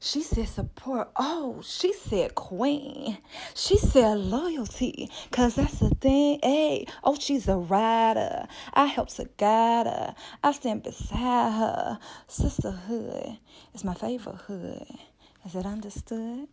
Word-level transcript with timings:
She 0.00 0.22
said 0.22 0.48
support. 0.48 1.10
Oh, 1.16 1.60
she 1.64 1.92
said 1.92 2.36
queen. 2.36 3.18
She 3.54 3.76
said 3.78 4.18
loyalty. 4.18 5.10
Cause 5.32 5.56
that's 5.56 5.80
the 5.80 5.90
thing. 5.90 6.38
Hey, 6.40 6.86
oh, 7.02 7.16
she's 7.18 7.48
a 7.48 7.56
rider. 7.56 8.46
I 8.74 8.86
help 8.86 9.08
to 9.14 9.28
guide 9.36 9.86
her. 9.86 10.14
I 10.42 10.52
stand 10.52 10.84
beside 10.84 11.52
her. 11.52 11.98
Sisterhood 12.28 13.38
is 13.74 13.82
my 13.82 13.94
favorite 13.94 14.36
hood. 14.36 14.86
Is 15.44 15.56
it 15.56 15.66
understood? 15.66 16.46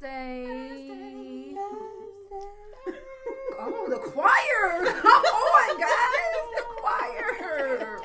Thursday. 0.00 0.46
Thursday, 0.46 1.54
oh, 3.58 3.86
the 3.88 3.96
choir. 3.96 4.84
Come 5.00 5.24
on, 5.24 5.80
guys. 5.80 6.46
The 6.56 6.62
choir. 6.76 8.00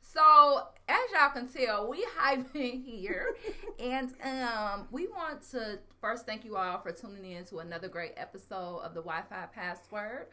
so, 0.01 0.67
as 0.87 1.11
y'all 1.13 1.29
can 1.33 1.47
tell, 1.49 1.89
we 1.89 2.05
hyping 2.17 2.83
here. 2.85 3.35
and 3.79 4.13
um, 4.23 4.87
we 4.91 5.07
want 5.07 5.41
to 5.51 5.79
first 5.99 6.25
thank 6.25 6.45
you 6.45 6.55
all 6.55 6.79
for 6.79 6.93
tuning 6.93 7.31
in 7.31 7.43
to 7.45 7.59
another 7.59 7.89
great 7.89 8.13
episode 8.15 8.79
of 8.79 8.93
the 8.93 9.01
Wi 9.01 9.23
Fi 9.29 9.47
Password. 9.53 10.27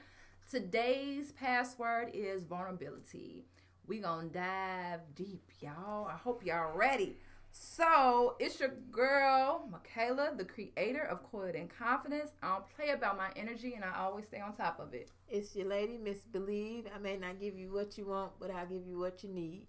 Today's 0.52 1.32
password 1.32 2.10
is 2.12 2.44
vulnerability. 2.44 3.46
We 3.86 4.00
gonna 4.00 4.28
dive 4.28 5.00
deep, 5.14 5.50
y'all. 5.62 6.06
I 6.06 6.12
hope 6.12 6.44
y'all 6.44 6.76
ready. 6.76 7.16
So 7.52 8.36
it's 8.38 8.60
your 8.60 8.74
girl, 8.90 9.66
Michaela, 9.72 10.34
the 10.36 10.44
creator 10.44 11.04
of 11.04 11.22
Coiled 11.22 11.54
in 11.54 11.68
Confidence. 11.68 12.32
I 12.42 12.48
don't 12.50 12.68
play 12.76 12.90
about 12.90 13.16
my 13.16 13.30
energy 13.34 13.72
and 13.72 13.82
I 13.82 13.98
always 13.98 14.26
stay 14.26 14.40
on 14.40 14.52
top 14.52 14.78
of 14.78 14.92
it. 14.92 15.08
It's 15.26 15.56
your 15.56 15.68
lady, 15.68 15.96
Miss 15.96 16.18
Believe. 16.18 16.84
I 16.94 16.98
may 16.98 17.16
not 17.16 17.40
give 17.40 17.56
you 17.56 17.72
what 17.72 17.96
you 17.96 18.04
want, 18.04 18.32
but 18.38 18.50
I'll 18.50 18.66
give 18.66 18.86
you 18.86 18.98
what 18.98 19.24
you 19.24 19.30
need. 19.30 19.68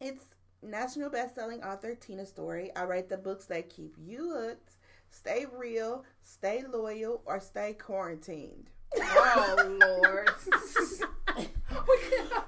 it's 0.00 0.26
national 0.62 1.10
best-selling 1.10 1.64
author 1.64 1.96
Tina 1.96 2.24
Story. 2.24 2.70
I 2.76 2.84
write 2.84 3.08
the 3.08 3.16
books 3.16 3.46
that 3.46 3.68
keep 3.68 3.96
you 3.98 4.32
hooked, 4.32 4.76
stay 5.10 5.46
real, 5.52 6.04
stay 6.22 6.62
loyal, 6.72 7.22
or 7.26 7.40
stay 7.40 7.72
quarantined. 7.72 8.70
Oh 9.00 9.78
Lord. 9.80 10.30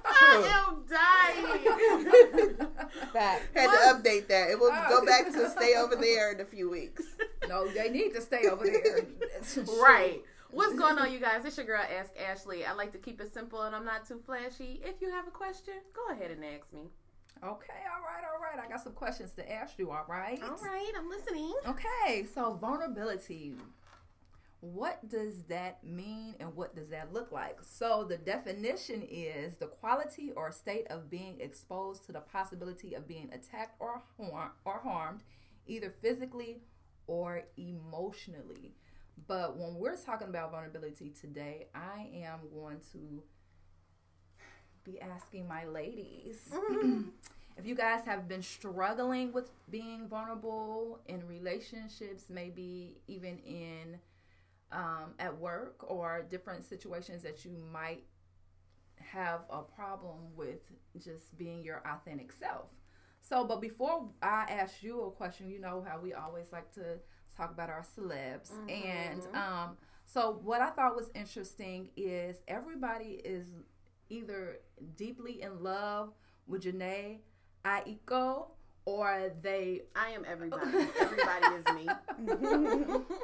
I 0.05 0.67
am 0.67 0.83
dying. 0.89 2.57
back. 3.13 3.41
Had 3.55 3.67
what? 3.67 4.03
to 4.03 4.09
update 4.09 4.27
that. 4.27 4.49
It 4.49 4.59
will 4.59 4.71
oh. 4.71 4.85
go 4.89 5.05
back 5.05 5.31
to 5.31 5.49
stay 5.49 5.75
over 5.75 5.95
there 5.95 6.31
in 6.31 6.41
a 6.41 6.45
few 6.45 6.69
weeks. 6.69 7.03
No, 7.47 7.67
they 7.67 7.89
need 7.89 8.13
to 8.13 8.21
stay 8.21 8.47
over 8.49 8.65
there. 8.65 9.05
right. 9.81 10.21
What's 10.51 10.75
going 10.75 10.97
on, 10.97 11.11
you 11.11 11.19
guys? 11.19 11.43
It's 11.43 11.57
your 11.57 11.65
girl, 11.65 11.81
Ask 11.81 12.11
Ashley. 12.17 12.65
I 12.65 12.73
like 12.73 12.91
to 12.93 12.97
keep 12.97 13.19
it 13.19 13.33
simple 13.33 13.63
and 13.63 13.75
I'm 13.75 13.83
not 13.83 14.07
too 14.07 14.21
flashy. 14.25 14.79
If 14.83 15.01
you 15.01 15.11
have 15.11 15.27
a 15.27 15.31
question, 15.31 15.73
go 15.93 16.13
ahead 16.13 16.31
and 16.31 16.43
ask 16.45 16.71
me. 16.71 16.89
Okay, 17.43 17.81
all 17.93 18.01
right, 18.01 18.23
all 18.33 18.39
right. 18.41 18.65
I 18.65 18.69
got 18.69 18.81
some 18.81 18.93
questions 18.93 19.33
to 19.33 19.51
ask 19.51 19.77
you, 19.77 19.91
all 19.91 20.05
right? 20.07 20.41
All 20.41 20.57
right, 20.63 20.91
I'm 20.97 21.09
listening. 21.09 21.53
Okay, 21.67 22.25
so 22.33 22.53
vulnerability 22.53 23.53
what 24.73 25.07
does 25.07 25.43
that 25.43 25.83
mean 25.83 26.35
and 26.39 26.55
what 26.55 26.75
does 26.75 26.89
that 26.89 27.13
look 27.13 27.31
like? 27.31 27.59
So, 27.61 28.03
the 28.03 28.17
definition 28.17 29.03
is 29.09 29.57
the 29.57 29.67
quality 29.67 30.31
or 30.35 30.51
state 30.51 30.87
of 30.89 31.09
being 31.09 31.39
exposed 31.39 32.05
to 32.05 32.11
the 32.11 32.21
possibility 32.21 32.93
of 32.93 33.07
being 33.07 33.29
attacked 33.31 33.75
or, 33.79 34.01
harm, 34.17 34.51
or 34.65 34.79
harmed, 34.83 35.21
either 35.67 35.93
physically 36.01 36.61
or 37.07 37.43
emotionally. 37.57 38.75
But 39.27 39.57
when 39.57 39.75
we're 39.75 39.97
talking 39.97 40.29
about 40.29 40.51
vulnerability 40.51 41.09
today, 41.09 41.67
I 41.73 42.09
am 42.23 42.39
going 42.53 42.79
to 42.93 43.23
be 44.83 44.99
asking 44.99 45.47
my 45.47 45.65
ladies. 45.65 46.49
Mm-hmm. 46.53 47.01
if 47.57 47.65
you 47.65 47.75
guys 47.75 48.03
have 48.05 48.27
been 48.27 48.41
struggling 48.41 49.31
with 49.31 49.49
being 49.69 50.07
vulnerable 50.07 50.99
in 51.07 51.25
relationships, 51.27 52.25
maybe 52.29 52.97
even 53.07 53.39
in 53.39 53.99
um, 54.71 55.13
at 55.19 55.37
work 55.37 55.83
or 55.87 56.25
different 56.29 56.65
situations 56.65 57.23
that 57.23 57.45
you 57.45 57.51
might 57.71 58.03
have 58.99 59.41
a 59.49 59.61
problem 59.61 60.17
with 60.35 60.59
just 61.03 61.37
being 61.37 61.63
your 61.63 61.81
authentic 61.85 62.31
self. 62.31 62.71
So, 63.21 63.43
but 63.43 63.59
before 63.59 64.09
I 64.21 64.45
ask 64.49 64.83
you 64.83 65.01
a 65.03 65.11
question, 65.11 65.49
you 65.49 65.59
know 65.59 65.83
how 65.87 65.99
we 65.99 66.13
always 66.13 66.51
like 66.51 66.71
to 66.73 66.99
talk 67.35 67.51
about 67.51 67.69
our 67.69 67.83
celebs. 67.97 68.51
Mm-hmm. 68.51 68.69
And 68.69 69.21
um, 69.35 69.77
so, 70.05 70.39
what 70.43 70.61
I 70.61 70.69
thought 70.69 70.95
was 70.95 71.09
interesting 71.15 71.89
is 71.97 72.37
everybody 72.47 73.21
is 73.23 73.47
either 74.09 74.59
deeply 74.95 75.41
in 75.41 75.63
love 75.63 76.13
with 76.47 76.63
Jhené 76.63 77.19
Aiko 77.65 78.49
or 78.85 79.31
they 79.41 79.81
I 79.95 80.11
am 80.11 80.25
everybody. 80.29 80.87
everybody 80.99 81.45
is 81.57 81.75
me. 81.75 81.87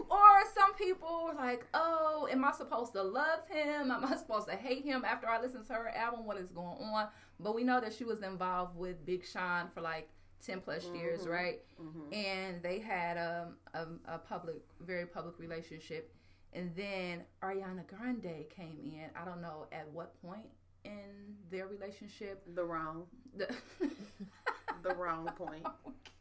or 0.09 0.27
some 0.55 0.73
people 0.75 1.31
like, 1.37 1.65
oh, 1.73 2.27
am 2.31 2.43
I 2.43 2.51
supposed 2.51 2.93
to 2.93 3.03
love 3.03 3.47
him? 3.47 3.91
Am 3.91 4.05
I 4.05 4.15
supposed 4.15 4.47
to 4.47 4.55
hate 4.55 4.83
him 4.83 5.05
after 5.05 5.27
I 5.27 5.39
listen 5.39 5.63
to 5.65 5.73
her 5.73 5.89
album? 5.89 6.25
What 6.25 6.37
is 6.37 6.51
going 6.51 6.77
on? 6.81 7.07
But 7.39 7.55
we 7.55 7.63
know 7.63 7.79
that 7.79 7.93
she 7.93 8.03
was 8.03 8.21
involved 8.21 8.75
with 8.75 9.05
Big 9.05 9.25
Sean 9.25 9.69
for 9.73 9.81
like 9.81 10.09
10 10.45 10.61
plus 10.61 10.85
mm-hmm. 10.85 10.95
years, 10.95 11.27
right? 11.27 11.61
Mm-hmm. 11.81 12.13
And 12.13 12.63
they 12.63 12.79
had 12.79 13.17
um, 13.17 13.55
a, 13.73 14.15
a 14.15 14.17
public, 14.17 14.61
very 14.79 15.05
public 15.05 15.37
relationship. 15.37 16.13
And 16.53 16.71
then 16.75 17.21
Ariana 17.43 17.85
Grande 17.87 18.45
came 18.49 18.79
in. 18.83 19.09
I 19.15 19.25
don't 19.25 19.41
know 19.41 19.67
at 19.71 19.87
what 19.91 20.19
point 20.21 20.49
in 20.83 21.35
their 21.49 21.67
relationship. 21.67 22.43
The 22.55 22.63
wrong. 22.63 23.05
The 23.37 23.47
the 24.83 24.95
wrong 24.95 25.29
point. 25.35 25.65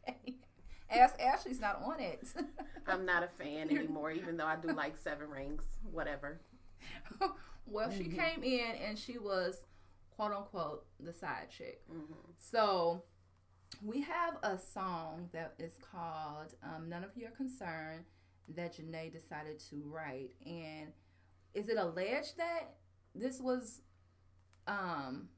Okay. 0.07 0.35
Ask 0.89 1.21
Ashley's 1.21 1.61
not 1.61 1.81
on 1.85 1.99
it. 1.99 2.27
I'm 2.87 3.05
not 3.05 3.23
a 3.23 3.29
fan 3.41 3.69
anymore, 3.69 4.11
even 4.11 4.35
though 4.35 4.45
I 4.45 4.55
do 4.55 4.69
like 4.69 4.97
Seven 4.97 5.29
Rings, 5.29 5.63
whatever. 5.89 6.41
well, 7.65 7.87
mm-hmm. 7.87 7.97
she 7.97 8.09
came 8.09 8.43
in 8.43 8.75
and 8.83 8.97
she 8.97 9.17
was 9.17 9.63
quote 10.09 10.33
unquote 10.33 10.85
the 10.99 11.13
side 11.13 11.49
chick. 11.55 11.81
Mm-hmm. 11.89 12.13
So 12.39 13.03
we 13.83 14.01
have 14.01 14.37
a 14.43 14.57
song 14.57 15.29
that 15.33 15.53
is 15.59 15.73
called 15.91 16.55
um, 16.63 16.89
None 16.89 17.03
of 17.03 17.15
Your 17.15 17.31
Concern 17.31 18.03
that 18.55 18.77
Jhené 18.77 19.11
decided 19.13 19.59
to 19.69 19.83
write. 19.85 20.31
And 20.45 20.91
is 21.53 21.69
it 21.69 21.77
alleged 21.77 22.37
that 22.37 22.75
this 23.15 23.39
was 23.39 23.81
um 24.67 25.29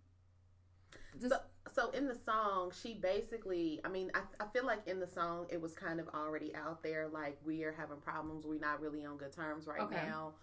this, 1.15 1.31
so, 1.31 1.37
so 1.73 1.89
in 1.91 2.07
the 2.07 2.17
song, 2.25 2.71
she 2.81 2.93
basically, 2.93 3.79
I 3.83 3.89
mean, 3.89 4.11
I, 4.13 4.21
I 4.43 4.47
feel 4.47 4.65
like 4.65 4.87
in 4.87 4.99
the 4.99 5.07
song 5.07 5.45
it 5.49 5.61
was 5.61 5.73
kind 5.73 5.99
of 5.99 6.07
already 6.09 6.53
out 6.55 6.83
there, 6.83 7.07
like 7.07 7.37
we 7.45 7.63
are 7.63 7.73
having 7.73 7.97
problems, 7.97 8.45
we're 8.45 8.59
not 8.59 8.81
really 8.81 9.05
on 9.05 9.17
good 9.17 9.31
terms 9.31 9.67
right 9.67 9.81
okay. 9.81 9.95
now. 9.95 10.33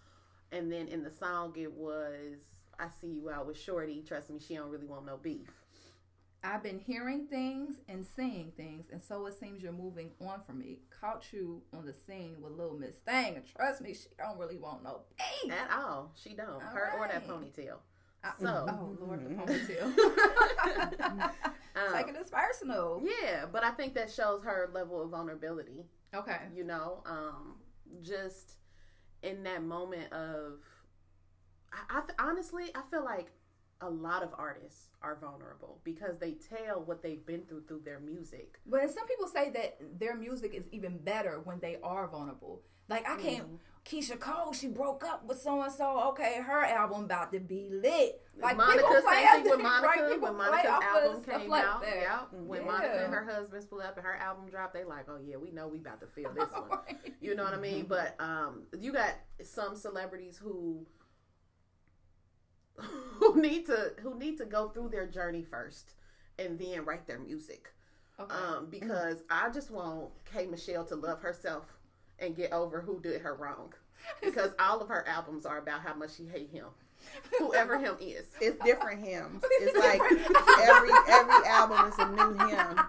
And 0.51 0.71
then 0.71 0.87
in 0.87 1.03
the 1.03 1.11
song 1.11 1.53
it 1.57 1.71
was, 1.71 2.37
I 2.79 2.87
see 2.99 3.07
you 3.07 3.29
out 3.29 3.47
with 3.47 3.59
Shorty. 3.59 4.03
Trust 4.05 4.29
me, 4.29 4.39
she 4.39 4.55
don't 4.55 4.69
really 4.69 4.87
want 4.87 5.05
no 5.05 5.17
beef. 5.17 5.47
I've 6.43 6.63
been 6.63 6.79
hearing 6.79 7.27
things 7.27 7.75
and 7.87 8.03
seeing 8.03 8.51
things, 8.57 8.87
and 8.91 8.99
so 8.99 9.27
it 9.27 9.39
seems 9.39 9.61
you're 9.61 9.71
moving 9.71 10.09
on 10.19 10.41
from 10.45 10.57
me. 10.57 10.79
Caught 10.99 11.31
you 11.31 11.61
on 11.71 11.85
the 11.85 11.93
scene 11.93 12.37
with 12.41 12.53
Little 12.53 12.77
Miss 12.77 12.95
Thing, 12.95 13.35
and 13.35 13.45
trust 13.45 13.81
me, 13.81 13.93
she 13.93 14.07
don't 14.17 14.39
really 14.39 14.57
want 14.57 14.83
no 14.83 15.01
beef 15.17 15.51
at 15.51 15.69
all. 15.71 16.11
She 16.15 16.33
don't. 16.33 16.49
All 16.49 16.59
Her 16.61 16.93
right. 16.99 16.99
or 16.99 17.07
that 17.07 17.27
ponytail. 17.27 17.77
So, 18.39 18.65
oh 18.69 18.97
Lord, 18.99 19.25
the 19.25 19.29
ponytail. 19.33 19.83
um, 21.75 21.93
Taking 21.93 22.13
this 22.13 22.29
personal. 22.29 23.01
Yeah, 23.03 23.45
but 23.51 23.63
I 23.63 23.71
think 23.71 23.93
that 23.95 24.11
shows 24.11 24.43
her 24.43 24.69
level 24.73 25.01
of 25.01 25.09
vulnerability. 25.09 25.85
Okay. 26.13 26.37
You 26.55 26.63
know, 26.63 27.01
um, 27.05 27.55
just 28.01 28.57
in 29.23 29.43
that 29.43 29.63
moment 29.63 30.11
of, 30.13 30.59
I, 31.73 31.99
I 31.99 32.27
honestly, 32.27 32.65
I 32.75 32.81
feel 32.91 33.03
like 33.03 33.31
a 33.81 33.89
lot 33.89 34.23
of 34.23 34.29
artists 34.37 34.89
are 35.01 35.17
vulnerable 35.19 35.79
because 35.83 36.17
they 36.19 36.33
tell 36.33 36.81
what 36.81 37.01
they've 37.01 37.25
been 37.25 37.43
through 37.43 37.63
through 37.67 37.81
their 37.83 37.99
music. 37.99 38.59
But 38.65 38.89
some 38.91 39.07
people 39.07 39.27
say 39.27 39.49
that 39.51 39.77
their 39.99 40.15
music 40.15 40.53
is 40.53 40.67
even 40.71 40.97
better 40.97 41.41
when 41.43 41.59
they 41.59 41.77
are 41.83 42.07
vulnerable. 42.07 42.61
Like 42.87 43.07
I 43.09 43.15
can't. 43.15 43.45
Mm-hmm. 43.45 43.55
Keyshia 43.83 44.19
Cole, 44.19 44.53
she 44.53 44.67
broke 44.67 45.03
up 45.03 45.25
with 45.25 45.41
so 45.41 45.59
and 45.61 45.71
so. 45.71 46.09
Okay, 46.09 46.39
her 46.45 46.63
album 46.63 47.05
about 47.05 47.31
to 47.31 47.39
be 47.39 47.67
lit. 47.71 48.21
Like 48.39 48.55
Monica, 48.55 48.77
people 48.77 49.01
play 49.01 49.25
same 49.25 49.41
thing 49.43 49.51
with 49.51 49.61
Monica. 49.61 49.87
Right, 49.87 50.21
when 50.21 50.37
Monica's 50.37 50.69
album 50.69 51.23
came 51.23 51.49
like 51.49 51.63
out, 51.63 51.83
yeah. 51.83 52.19
When 52.31 52.61
yeah. 52.61 52.67
Monica 52.67 53.03
and 53.05 53.13
her 53.13 53.25
husband 53.25 53.63
split 53.63 53.85
up 53.85 53.97
and 53.97 54.05
her 54.05 54.15
album 54.15 54.49
dropped, 54.49 54.75
they 54.75 54.83
like, 54.83 55.05
oh 55.09 55.17
yeah, 55.25 55.37
we 55.37 55.49
know 55.49 55.67
we 55.67 55.79
about 55.79 55.99
to 56.01 56.07
feel 56.07 56.31
this 56.31 56.49
one. 56.67 56.79
You 57.21 57.35
know 57.35 57.43
what 57.43 57.55
I 57.55 57.57
mean? 57.57 57.85
But 57.87 58.15
um, 58.19 58.63
you 58.79 58.93
got 58.93 59.15
some 59.41 59.75
celebrities 59.75 60.37
who 60.37 60.85
who 63.19 63.41
need 63.41 63.65
to 63.67 63.93
who 64.01 64.17
need 64.17 64.37
to 64.37 64.45
go 64.45 64.69
through 64.69 64.89
their 64.89 65.07
journey 65.07 65.43
first 65.43 65.93
and 66.39 66.57
then 66.57 66.85
write 66.85 67.07
their 67.07 67.19
music. 67.19 67.69
Okay. 68.19 68.35
Um, 68.35 68.67
because 68.69 69.23
I 69.29 69.49
just 69.49 69.71
want 69.71 70.09
K 70.31 70.45
Michelle 70.45 70.85
to 70.85 70.95
love 70.95 71.21
herself 71.21 71.65
and 72.19 72.35
get 72.35 72.53
over 72.53 72.81
who 72.81 72.99
did 73.01 73.21
her 73.21 73.35
wrong. 73.35 73.73
Because 74.23 74.49
all 74.59 74.81
of 74.81 74.87
her 74.87 75.07
albums 75.07 75.45
are 75.45 75.59
about 75.59 75.81
how 75.81 75.93
much 75.93 76.15
she 76.15 76.25
hate 76.25 76.49
him. 76.49 76.65
Whoever 77.39 77.77
him 77.77 77.95
is. 77.99 78.25
It's 78.39 78.63
different 78.65 79.05
hymns. 79.05 79.43
It's 79.43 79.77
like 79.77 80.01
every 80.01 80.91
every 81.07 81.47
album 81.47 81.87
is 81.87 81.99
a 81.99 82.09
new 82.09 82.47
hymn. 82.47 82.79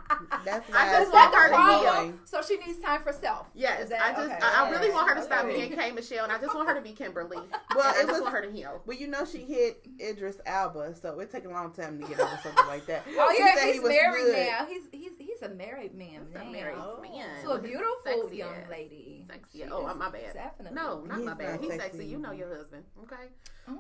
That's 0.53 0.71
why 0.71 0.77
I 0.79 0.91
just 0.91 1.03
it's 1.03 1.13
want 1.13 1.33
like 1.33 1.41
her 1.43 1.49
to 1.51 2.07
heal. 2.09 2.19
so 2.25 2.43
she 2.43 2.57
needs 2.59 2.79
time 2.81 3.03
for 3.03 3.13
self. 3.13 3.47
Yes, 3.55 3.89
that- 3.89 4.01
I 4.03 4.13
just 4.13 4.27
okay. 4.33 4.39
I, 4.43 4.65
I 4.67 4.71
really 4.71 4.91
want 4.91 5.09
her 5.09 5.15
to 5.17 5.23
stop 5.23 5.45
Okay. 5.45 5.57
being 5.69 5.73
K 5.79 5.91
Michelle 5.93 6.25
and 6.25 6.33
I 6.33 6.39
just 6.39 6.55
want 6.55 6.69
her 6.69 6.75
to 6.75 6.81
be 6.81 6.93
Kimberly. 6.93 7.39
Well, 7.75 7.87
I 7.87 7.91
it 8.01 8.07
just 8.07 8.13
was 8.13 8.21
want 8.21 8.35
her 8.35 8.43
to 8.43 8.51
heal. 8.53 8.83
Well, 8.87 8.97
you 8.99 9.07
know 9.09 9.25
she 9.25 9.39
hit 9.39 9.87
Idris 9.99 10.37
Elba, 10.45 10.95
so 10.95 11.19
it 11.21 11.31
took 11.31 11.45
a 11.47 11.49
long 11.49 11.73
time 11.73 11.99
to 12.01 12.07
get 12.07 12.21
over 12.21 12.39
something 12.43 12.67
like 12.67 12.85
that. 12.87 13.03
Oh 13.17 13.33
She 13.35 13.43
yeah, 13.43 13.55
said 13.57 13.67
he 13.67 13.73
he's 13.73 13.81
was 13.83 13.89
married 13.91 14.25
good. 14.25 14.47
now. 14.47 14.67
He's 14.67 14.83
he's 14.93 15.13
he's 15.19 15.43
a 15.43 15.49
married 15.49 15.95
man 15.95 16.27
He's 16.29 16.37
a 16.41 16.45
married 16.45 16.77
Oh. 16.79 17.01
man. 17.03 17.43
to 17.43 17.51
a 17.53 17.59
beautiful 17.59 17.95
sexy 18.05 18.37
young 18.37 18.51
ass. 18.55 18.71
lady. 18.71 19.25
Sexy. 19.29 19.59
She 19.59 19.65
Oh, 19.65 19.87
is 19.87 19.93
uh, 19.93 19.97
my 19.97 20.11
bad. 20.11 20.35
Definitely. 20.35 20.75
No, 20.77 21.01
not 21.01 21.17
He's 21.17 21.27
my 21.27 21.35
bad. 21.35 21.51
not 21.53 21.61
He's 21.61 21.71
sexy 21.71 21.89
sexy. 21.99 22.07
You 22.07 22.19
know 22.19 22.33
your 22.33 22.55
husband. 22.55 22.85
Okay. 23.05 23.29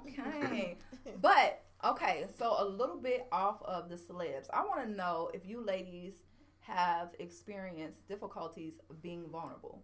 Okay. 0.08 0.76
but 1.20 1.62
okay, 1.84 2.26
so 2.38 2.54
a 2.58 2.64
little 2.64 2.96
bit 2.98 3.26
off 3.32 3.62
of 3.64 3.88
the 3.88 3.96
celebs. 3.96 4.46
I 4.52 4.64
want 4.64 4.84
to 4.86 4.90
know 4.90 5.30
if 5.34 5.46
you 5.46 5.64
ladies 5.64 6.14
have 6.62 7.14
experienced 7.18 8.06
difficulties 8.08 8.74
being 9.00 9.28
vulnerable. 9.30 9.82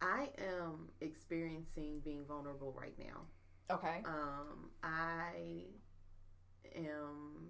I 0.00 0.30
am 0.38 0.88
experiencing 1.00 2.00
being 2.04 2.24
vulnerable 2.26 2.74
right 2.76 2.94
now. 2.98 3.26
Okay. 3.70 4.02
Um, 4.04 4.70
I 4.82 5.64
am 6.74 7.48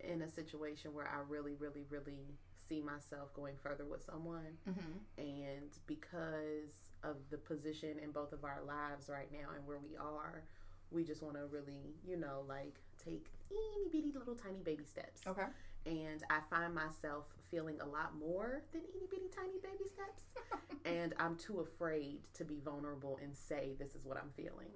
in 0.00 0.22
a 0.22 0.28
situation 0.28 0.92
where 0.92 1.06
I 1.06 1.20
really, 1.28 1.54
really, 1.54 1.84
really 1.88 2.36
see 2.68 2.80
myself 2.80 3.32
going 3.34 3.54
further 3.62 3.84
with 3.84 4.04
someone. 4.04 4.58
Mm-hmm. 4.68 5.18
And 5.18 5.70
because 5.86 6.90
of 7.02 7.16
the 7.30 7.38
position 7.38 7.98
in 8.02 8.10
both 8.10 8.32
of 8.32 8.44
our 8.44 8.60
lives 8.66 9.08
right 9.08 9.30
now 9.32 9.48
and 9.56 9.66
where 9.66 9.78
we 9.78 9.96
are, 9.96 10.44
we 10.90 11.04
just 11.04 11.22
want 11.22 11.36
to 11.36 11.46
really, 11.46 11.94
you 12.06 12.16
know, 12.16 12.44
like 12.48 12.76
take 13.02 13.26
itty 13.50 13.90
bitty 13.90 14.12
little 14.16 14.34
tiny 14.34 14.60
baby 14.62 14.84
steps. 14.84 15.22
Okay. 15.26 15.44
And 15.88 16.22
I 16.28 16.40
find 16.50 16.74
myself 16.74 17.24
feeling 17.50 17.78
a 17.80 17.86
lot 17.86 18.14
more 18.18 18.62
than 18.72 18.82
itty 18.94 19.06
bitty 19.10 19.28
tiny 19.34 19.58
baby 19.62 19.88
steps. 19.88 20.22
and 20.84 21.14
I'm 21.18 21.36
too 21.36 21.60
afraid 21.60 22.18
to 22.34 22.44
be 22.44 22.60
vulnerable 22.62 23.18
and 23.22 23.34
say 23.34 23.72
this 23.78 23.94
is 23.94 24.04
what 24.04 24.18
I'm 24.18 24.30
feeling. 24.36 24.68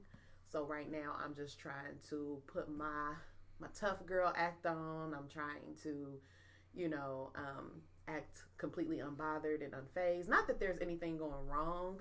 So 0.50 0.64
right 0.64 0.91
now 0.91 1.14
I'm 1.23 1.35
just 1.35 1.59
trying 1.59 1.99
to 2.09 2.41
put 2.47 2.70
my 2.75 3.12
my 3.61 3.69
tough 3.79 4.05
girl 4.06 4.32
act 4.37 4.64
on. 4.67 5.12
I'm 5.14 5.29
trying 5.29 5.76
to, 5.82 6.19
you 6.75 6.88
know, 6.88 7.31
um, 7.37 7.70
act 8.09 8.43
completely 8.56 8.97
unbothered 8.99 9.62
and 9.62 9.73
unfazed. 9.75 10.29
Not 10.29 10.47
that 10.47 10.59
there's 10.59 10.79
anything 10.81 11.17
going 11.19 11.47
wrong 11.47 12.00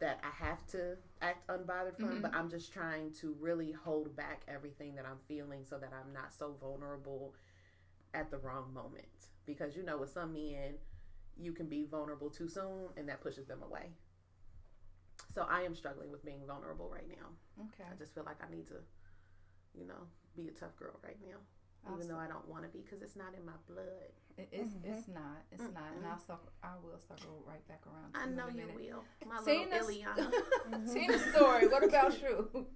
that 0.00 0.18
I 0.24 0.44
have 0.44 0.66
to 0.68 0.96
act 1.20 1.46
unbothered 1.48 1.96
from, 1.98 2.18
Mhm. 2.18 2.22
but 2.22 2.34
I'm 2.34 2.48
just 2.48 2.72
trying 2.72 3.12
to 3.20 3.34
really 3.38 3.70
hold 3.70 4.16
back 4.16 4.42
everything 4.48 4.94
that 4.96 5.04
I'm 5.04 5.18
feeling 5.28 5.64
so 5.66 5.78
that 5.78 5.92
I'm 5.92 6.12
not 6.12 6.32
so 6.32 6.54
vulnerable 6.54 7.34
at 8.14 8.30
the 8.30 8.38
wrong 8.38 8.72
moment. 8.72 9.06
Because 9.46 9.76
you 9.76 9.82
know, 9.82 9.98
with 9.98 10.10
some 10.10 10.32
men, 10.32 10.74
you 11.36 11.52
can 11.52 11.66
be 11.66 11.86
vulnerable 11.90 12.30
too 12.30 12.48
soon 12.48 12.88
and 12.96 13.08
that 13.08 13.20
pushes 13.20 13.46
them 13.46 13.62
away. 13.62 13.90
So 15.34 15.46
I 15.48 15.62
am 15.62 15.74
struggling 15.74 16.10
with 16.10 16.24
being 16.24 16.40
vulnerable 16.46 16.90
right 16.92 17.08
now. 17.08 17.28
Okay. 17.64 17.88
I 17.90 17.94
just 17.96 18.14
feel 18.14 18.24
like 18.24 18.36
I 18.46 18.50
need 18.54 18.66
to, 18.68 18.74
you 19.78 19.86
know, 19.86 20.06
be 20.36 20.48
a 20.48 20.50
tough 20.52 20.76
girl 20.76 20.98
right 21.04 21.16
now. 21.22 21.36
Even 21.86 21.98
Awesome. 22.00 22.08
though 22.08 22.18
I 22.20 22.26
don't 22.26 22.46
want 22.48 22.64
to 22.64 22.68
be 22.68 22.80
because 22.82 23.00
it's 23.00 23.16
not 23.16 23.32
in 23.38 23.44
my 23.46 23.56
blood. 23.68 24.12
It, 24.36 24.48
it's 24.52 24.74
Mhm. 24.74 24.84
it's 24.84 25.08
not 25.08 25.42
it's 25.50 25.62
not, 25.62 25.84
and 25.96 26.06
I'll 26.06 26.18
circle, 26.18 26.50
I 26.62 26.72
will 26.82 26.98
circle 26.98 27.42
right 27.46 27.66
back 27.68 27.80
around. 27.86 28.12
To 28.12 28.20
I 28.20 28.24
you 28.24 28.30
in 28.30 28.36
know 28.36 28.46
a 28.46 28.50
you 28.50 28.56
minute. 28.56 28.74
will. 28.74 29.04
My 29.26 29.42
Tina's, 29.42 29.86
little 29.88 30.12
Ileana. 30.12 30.92
Tina's 30.92 31.24
story. 31.34 31.68
What 31.68 31.82
about 31.84 32.20
you? 32.22 32.66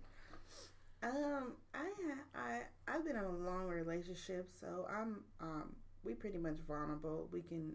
Um, 1.02 1.52
I 1.75 1.88
I 2.35 2.61
I've 2.88 3.05
been 3.05 3.17
in 3.17 3.25
a 3.25 3.29
long 3.29 3.67
relationship, 3.67 4.49
so 4.58 4.87
I'm 4.91 5.20
um 5.41 5.75
we 6.02 6.14
pretty 6.14 6.38
much 6.38 6.56
vulnerable. 6.67 7.29
We 7.32 7.43
can 7.43 7.73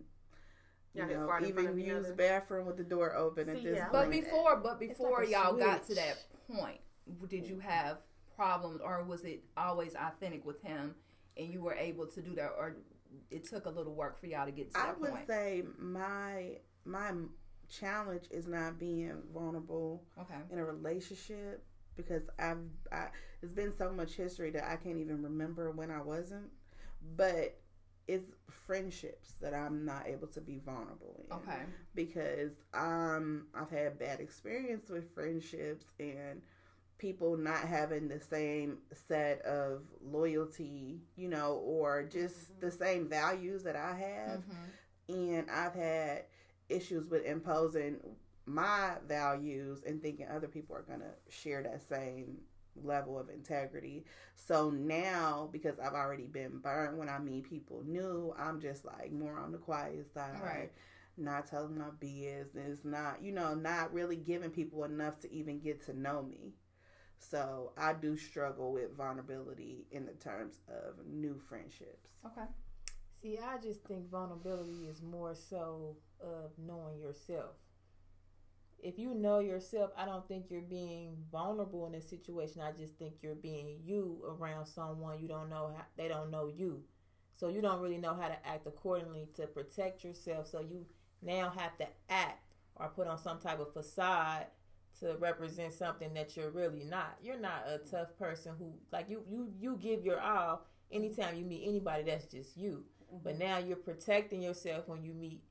you 0.94 1.04
Y'all 1.04 1.08
know 1.08 1.28
fart 1.28 1.44
in 1.44 1.54
front 1.54 1.70
even 1.70 1.80
use 1.86 2.06
other? 2.06 2.16
bathroom 2.16 2.66
with 2.66 2.78
the 2.78 2.84
door 2.84 3.16
open 3.16 3.46
See, 3.46 3.52
at 3.52 3.64
this 3.64 3.76
yeah, 3.78 3.88
I 3.88 3.92
But 3.92 3.98
point. 4.06 4.12
like 4.12 4.24
before, 4.26 4.56
but 4.58 4.80
before 4.80 5.20
like 5.22 5.30
y'all 5.30 5.56
got 5.56 5.86
to 5.88 5.96
that 5.96 6.18
point, 6.52 6.80
did 7.28 7.46
you 7.48 7.60
have 7.60 7.98
problems, 8.36 8.82
or 8.84 9.04
was 9.04 9.24
it 9.24 9.44
always 9.56 9.94
authentic 9.96 10.44
with 10.46 10.62
him, 10.64 10.96
and 11.38 11.52
you 11.54 11.62
were 11.62 11.76
able 11.76 12.08
to 12.08 12.22
do 12.22 12.34
that, 12.36 12.54
or 12.58 12.78
it 13.30 13.48
took 13.48 13.66
a 13.68 13.70
little 13.70 13.94
work 13.94 14.20
for 14.20 14.26
y'all 14.26 14.46
to 14.48 14.52
get 14.52 14.70
to 14.70 14.74
that? 14.74 14.86
Point? 14.86 14.98
I 14.98 15.02
would 15.02 15.12
point? 15.12 15.28
say 15.28 15.64
my 15.78 16.58
my 16.86 17.12
challenge 17.70 18.24
is 18.32 18.48
not 18.48 18.80
being 18.80 19.22
vulnerable 19.32 20.04
Okay. 20.20 20.34
in 20.52 20.58
a 20.58 20.66
relationship 20.66 21.64
because 22.00 22.24
I've 22.40 22.58
I, 22.92 23.08
it's 23.42 23.52
been 23.52 23.74
so 23.76 23.92
much 23.92 24.14
history 24.14 24.52
that 24.52 24.64
I 24.70 24.76
can't 24.78 24.98
even 25.00 25.22
remember 25.24 25.72
when 25.72 25.92
I 25.92 26.02
wasn't. 26.02 26.50
But 27.16 27.58
it's 28.08 28.32
friendships 28.50 29.34
that 29.42 29.54
I'm 29.54 29.86
not 29.86 30.08
able 30.08 30.28
to 30.30 30.42
be 30.42 30.60
vulnerable 30.60 31.24
in. 31.30 31.36
Okay. 31.38 31.62
Because 31.96 32.64
um 32.74 33.48
I've 33.54 33.70
had 33.70 34.00
bad 34.00 34.20
experience 34.20 34.90
with 34.90 35.14
friendships 35.14 35.86
and 36.00 36.42
people 36.98 37.38
not 37.38 37.60
having 37.62 38.08
the 38.10 38.20
same 38.20 38.80
set 39.08 39.42
of 39.44 39.84
loyalty, 40.04 41.00
you 41.16 41.30
know, 41.30 41.54
or 41.66 42.04
just 42.04 42.60
the 42.60 42.72
same 42.72 43.08
values 43.08 43.64
that 43.64 43.76
I 43.76 43.94
have 43.96 44.40
Mhm. 44.40 45.38
and 45.38 45.50
I've 45.50 45.74
had 45.76 46.26
issues 46.70 47.10
with 47.10 47.26
imposing 47.26 47.98
my 48.46 48.94
values 49.08 49.84
and 49.86 50.02
thinking 50.02 50.28
other 50.28 50.48
people 50.48 50.76
are 50.76 50.82
going 50.82 51.02
to 51.02 51.14
share 51.32 51.64
that 51.64 51.82
same 51.88 52.38
level 52.84 53.20
of 53.20 53.30
integrity. 53.30 54.06
So 54.36 54.70
now, 54.70 55.50
because 55.52 55.80
I've 55.80 55.94
already 55.94 56.28
been 56.28 56.60
burned 56.60 56.98
when 56.98 57.10
I 57.10 57.20
meet 57.20 57.50
people 57.50 57.84
new, 57.86 58.34
I'm 58.38 58.60
just 58.60 58.86
like 58.86 59.12
more 59.12 59.38
on 59.38 59.52
the 59.52 59.58
quiet 59.58 60.12
side. 60.14 60.42
Right. 60.42 60.72
Not 61.18 61.48
telling 61.48 61.78
my 61.78 61.90
business, 62.00 62.80
not, 62.86 63.22
you 63.22 63.34
know, 63.34 63.54
not 63.54 63.94
really 63.94 64.16
giving 64.16 64.52
people 64.52 64.86
enough 64.86 65.20
to 65.20 65.34
even 65.34 65.60
get 65.60 65.86
to 65.88 66.00
know 66.00 66.24
me. 66.24 66.54
So 67.20 67.74
I 67.78 67.92
do 67.94 68.16
struggle 68.16 68.72
with 68.72 68.96
vulnerability 68.96 69.86
in 69.92 70.06
the 70.06 70.14
terms 70.14 70.60
of 70.70 71.06
new 71.06 71.38
friendships. 71.50 72.10
Okay. 72.26 72.48
See, 73.22 73.38
I 73.38 73.58
just 73.58 73.84
think 73.84 74.10
vulnerability 74.10 74.86
is 74.90 75.02
more 75.02 75.36
so 75.36 75.98
of 76.22 76.52
knowing 76.58 77.00
yourself. 77.00 77.58
If 78.82 78.98
you 78.98 79.14
know 79.14 79.40
yourself, 79.40 79.92
I 79.98 80.06
don't 80.06 80.28
think 80.28 80.46
you're 80.50 80.62
being 80.62 81.18
vulnerable 81.32 81.86
in 81.86 81.92
this 81.92 82.10
situation. 82.10 82.62
I 82.62 82.72
just 82.72 82.98
think 82.98 83.16
you're 83.22 83.36
being 83.36 83.80
you 83.84 84.22
around 84.28 84.66
someone 84.66 85.20
you 85.20 85.28
don't 85.28 85.50
know 85.50 85.74
how 85.76 85.84
they 85.98 86.08
don't 86.08 86.32
know 86.32 86.48
you. 86.48 86.82
So 87.36 87.48
you 87.48 87.62
don't 87.62 87.82
really 87.82 87.98
know 87.98 88.16
how 88.16 88.28
to 88.28 88.48
act 88.48 88.68
accordingly 88.68 89.28
to 89.36 89.48
protect 89.48 90.04
yourself. 90.04 90.48
So 90.48 90.62
you 90.62 90.86
now 91.22 91.52
have 91.56 91.78
to 91.78 91.88
act 92.10 92.44
or 92.76 92.90
put 92.90 93.08
on 93.08 93.18
some 93.18 93.40
type 93.40 93.60
of 93.60 93.74
facade 93.74 94.48
to 95.00 95.16
represent 95.20 95.74
something 95.74 96.14
that 96.14 96.36
you're 96.36 96.50
really 96.50 96.84
not. 96.84 97.18
You're 97.22 97.40
not 97.40 97.66
a 97.68 97.78
tough 97.78 98.18
person 98.18 98.54
who 98.58 98.74
like 98.92 99.10
you 99.10 99.24
you 99.30 99.52
you 99.60 99.78
give 99.78 100.04
your 100.04 100.20
all 100.20 100.66
anytime 100.92 101.38
you 101.38 101.46
meet 101.46 101.68
anybody 101.68 102.04
that's 102.04 102.26
just 102.26 102.58
you. 102.58 102.84
But 103.24 103.34
mm-hmm. 103.34 103.44
now 103.44 103.58
you're 103.58 103.78
protecting 103.78 104.42
yourself 104.42 104.88
when 104.88 105.04
you 105.04 105.14
meet 105.14 105.42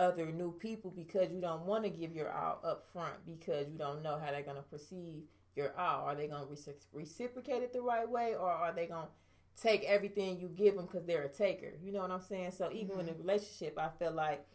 other 0.00 0.26
new 0.26 0.52
people 0.52 0.90
because 0.90 1.30
you 1.30 1.40
don't 1.40 1.66
want 1.66 1.84
to 1.84 1.90
give 1.90 2.14
your 2.14 2.32
all 2.32 2.60
up 2.64 2.84
front 2.92 3.14
because 3.26 3.68
you 3.70 3.76
don't 3.76 4.02
know 4.02 4.18
how 4.18 4.30
they're 4.30 4.42
going 4.42 4.56
to 4.56 4.62
perceive 4.62 5.24
your 5.54 5.78
all. 5.78 6.06
Are 6.06 6.14
they 6.14 6.26
going 6.26 6.42
to 6.42 6.48
recip- 6.48 6.86
reciprocate 6.92 7.62
it 7.62 7.72
the 7.72 7.82
right 7.82 8.08
way 8.08 8.34
or 8.34 8.50
are 8.50 8.72
they 8.72 8.86
going 8.86 9.06
to 9.06 9.62
take 9.62 9.84
everything 9.84 10.40
you 10.40 10.48
give 10.48 10.74
them 10.74 10.86
because 10.86 11.06
they're 11.06 11.24
a 11.24 11.28
taker? 11.28 11.72
You 11.82 11.92
know 11.92 12.00
what 12.00 12.10
I'm 12.10 12.22
saying? 12.22 12.52
So 12.52 12.70
even 12.72 13.00
in 13.00 13.08
a 13.08 13.12
mm-hmm. 13.12 13.20
relationship, 13.20 13.78
I 13.78 13.90
feel 13.98 14.12
like 14.12 14.46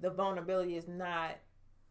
the 0.00 0.10
vulnerability 0.10 0.76
is 0.76 0.86
not, 0.86 1.38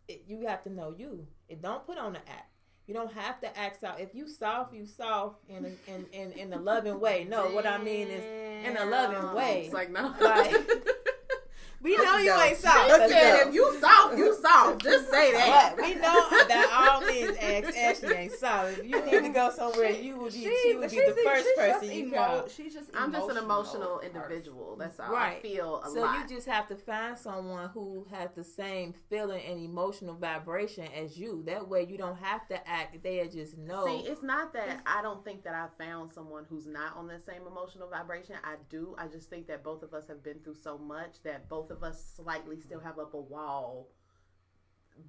it, 0.08 0.24
you 0.28 0.46
have 0.48 0.64
to 0.64 0.70
know 0.70 0.94
you. 0.98 1.28
It 1.48 1.62
don't 1.62 1.86
put 1.86 1.98
on 1.98 2.14
the 2.14 2.20
act. 2.20 2.52
You 2.86 2.96
don't 2.96 3.14
have 3.14 3.40
to 3.42 3.58
act 3.58 3.84
out. 3.84 4.00
If 4.00 4.16
you 4.16 4.28
soft, 4.28 4.74
you 4.74 4.88
soft 4.88 5.48
in 5.48 5.66
a, 5.66 5.92
in, 5.92 6.06
in, 6.12 6.32
in 6.32 6.54
a 6.54 6.58
loving 6.58 7.00
way. 7.00 7.24
No, 7.30 7.52
what 7.52 7.68
I 7.68 7.78
mean 7.78 8.08
is 8.08 8.24
in 8.68 8.78
a 8.78 8.86
loving 8.86 9.36
way. 9.36 9.66
It's 9.66 9.74
like 9.76 9.92
no. 9.92 10.12
Like, 10.20 10.52
we 11.82 11.96
know 11.96 12.09
you 12.20 12.30
go. 12.30 12.42
ain't 12.42 12.58
soft. 12.58 12.90
Let's 12.90 13.00
but 13.00 13.10
go. 13.10 13.16
yeah, 13.16 13.48
if 13.48 13.54
you 13.54 13.80
soft, 13.80 14.18
you 14.18 14.38
soft. 14.42 14.84
Just 14.84 15.10
say 15.10 15.32
that. 15.34 15.74
But 15.76 15.86
we 15.86 15.96
know 15.96 16.30
that 16.48 16.92
all 16.92 17.02
means 17.08 17.38
ex 17.40 17.76
Ashley 17.76 18.16
ain't 18.16 18.34
solid. 18.34 18.82
You 18.86 19.06
need 19.06 19.24
to 19.24 19.30
go 19.30 19.52
somewhere. 19.52 19.92
You 19.92 20.18
would 20.18 20.34
be. 20.34 20.40
She, 20.40 20.58
she 20.64 20.76
would 20.76 20.90
be 20.90 20.98
the 20.98 21.18
first 21.24 21.48
person 21.58 21.92
you 21.92 22.06
emo- 22.08 22.16
call. 22.16 22.48
She's 22.48 22.74
just. 22.74 22.90
I'm 22.94 23.12
just 23.12 23.30
an 23.30 23.38
emotional 23.38 24.00
individual. 24.00 24.76
That's 24.78 25.00
all. 25.00 25.12
Right. 25.12 25.38
I 25.38 25.42
feel 25.42 25.82
a 25.86 25.90
so 25.90 26.02
lot. 26.02 26.20
you 26.20 26.36
just 26.36 26.48
have 26.48 26.68
to 26.70 26.76
find 26.76 27.18
someone 27.18 27.70
who 27.70 28.06
has 28.12 28.32
the 28.36 28.44
same 28.44 28.94
feeling 29.10 29.42
and 29.48 29.60
emotional 29.64 30.16
vibration 30.16 30.88
as 30.96 31.18
you. 31.18 31.44
That 31.46 31.68
way, 31.68 31.86
you 31.90 31.98
don't 31.98 32.18
have 32.18 32.48
to 32.50 32.70
act. 32.70 33.02
They 33.04 33.28
just 33.32 33.58
know. 33.58 33.86
See, 33.86 34.10
it's 34.10 34.24
not 34.24 34.54
that 34.54 34.82
I 34.86 35.02
don't 35.02 35.24
think 35.24 35.44
that 35.44 35.54
I 35.54 35.68
found 35.84 36.14
someone 36.14 36.46
who's 36.50 36.68
not 36.68 36.96
on 36.96 37.08
the 37.08 37.20
same 37.20 37.42
emotional 37.48 37.90
vibration. 37.90 38.36
I 38.44 38.56
do. 38.70 38.96
I 38.98 39.08
just 39.08 39.30
think 39.30 39.48
that 39.48 39.64
both 39.64 39.84
of 39.84 39.94
us 39.94 40.08
have 40.08 40.24
been 40.24 40.40
through 40.40 40.56
so 40.56 40.78
much 40.78 41.22
that 41.24 41.50
both 41.50 41.72
of 41.72 41.84
us 41.84 42.09
slightly 42.16 42.60
still 42.60 42.80
have 42.80 43.00
up 43.00 43.14
a 43.14 43.20
wall 43.20 43.90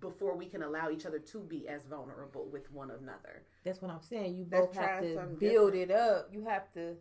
before 0.01 0.37
we 0.37 0.47
can 0.47 0.63
allow 0.63 0.91
each 0.91 1.07
other 1.07 1.19
to 1.19 1.39
be 1.41 1.67
as 1.69 1.85
vulnerable 1.85 2.49
with 2.51 2.71
one 2.71 2.91
another. 2.91 3.43
That's 3.65 3.83
what 3.83 3.91
I'm 3.91 4.03
saying. 4.03 4.37
You 4.37 4.45
both 4.45 4.75
have 4.77 5.03
to 5.03 5.27
build 5.39 5.73
different. 5.73 5.75
it 5.75 5.91
up. 5.91 6.29
You 6.33 6.45
have 6.45 6.73
to 6.75 6.97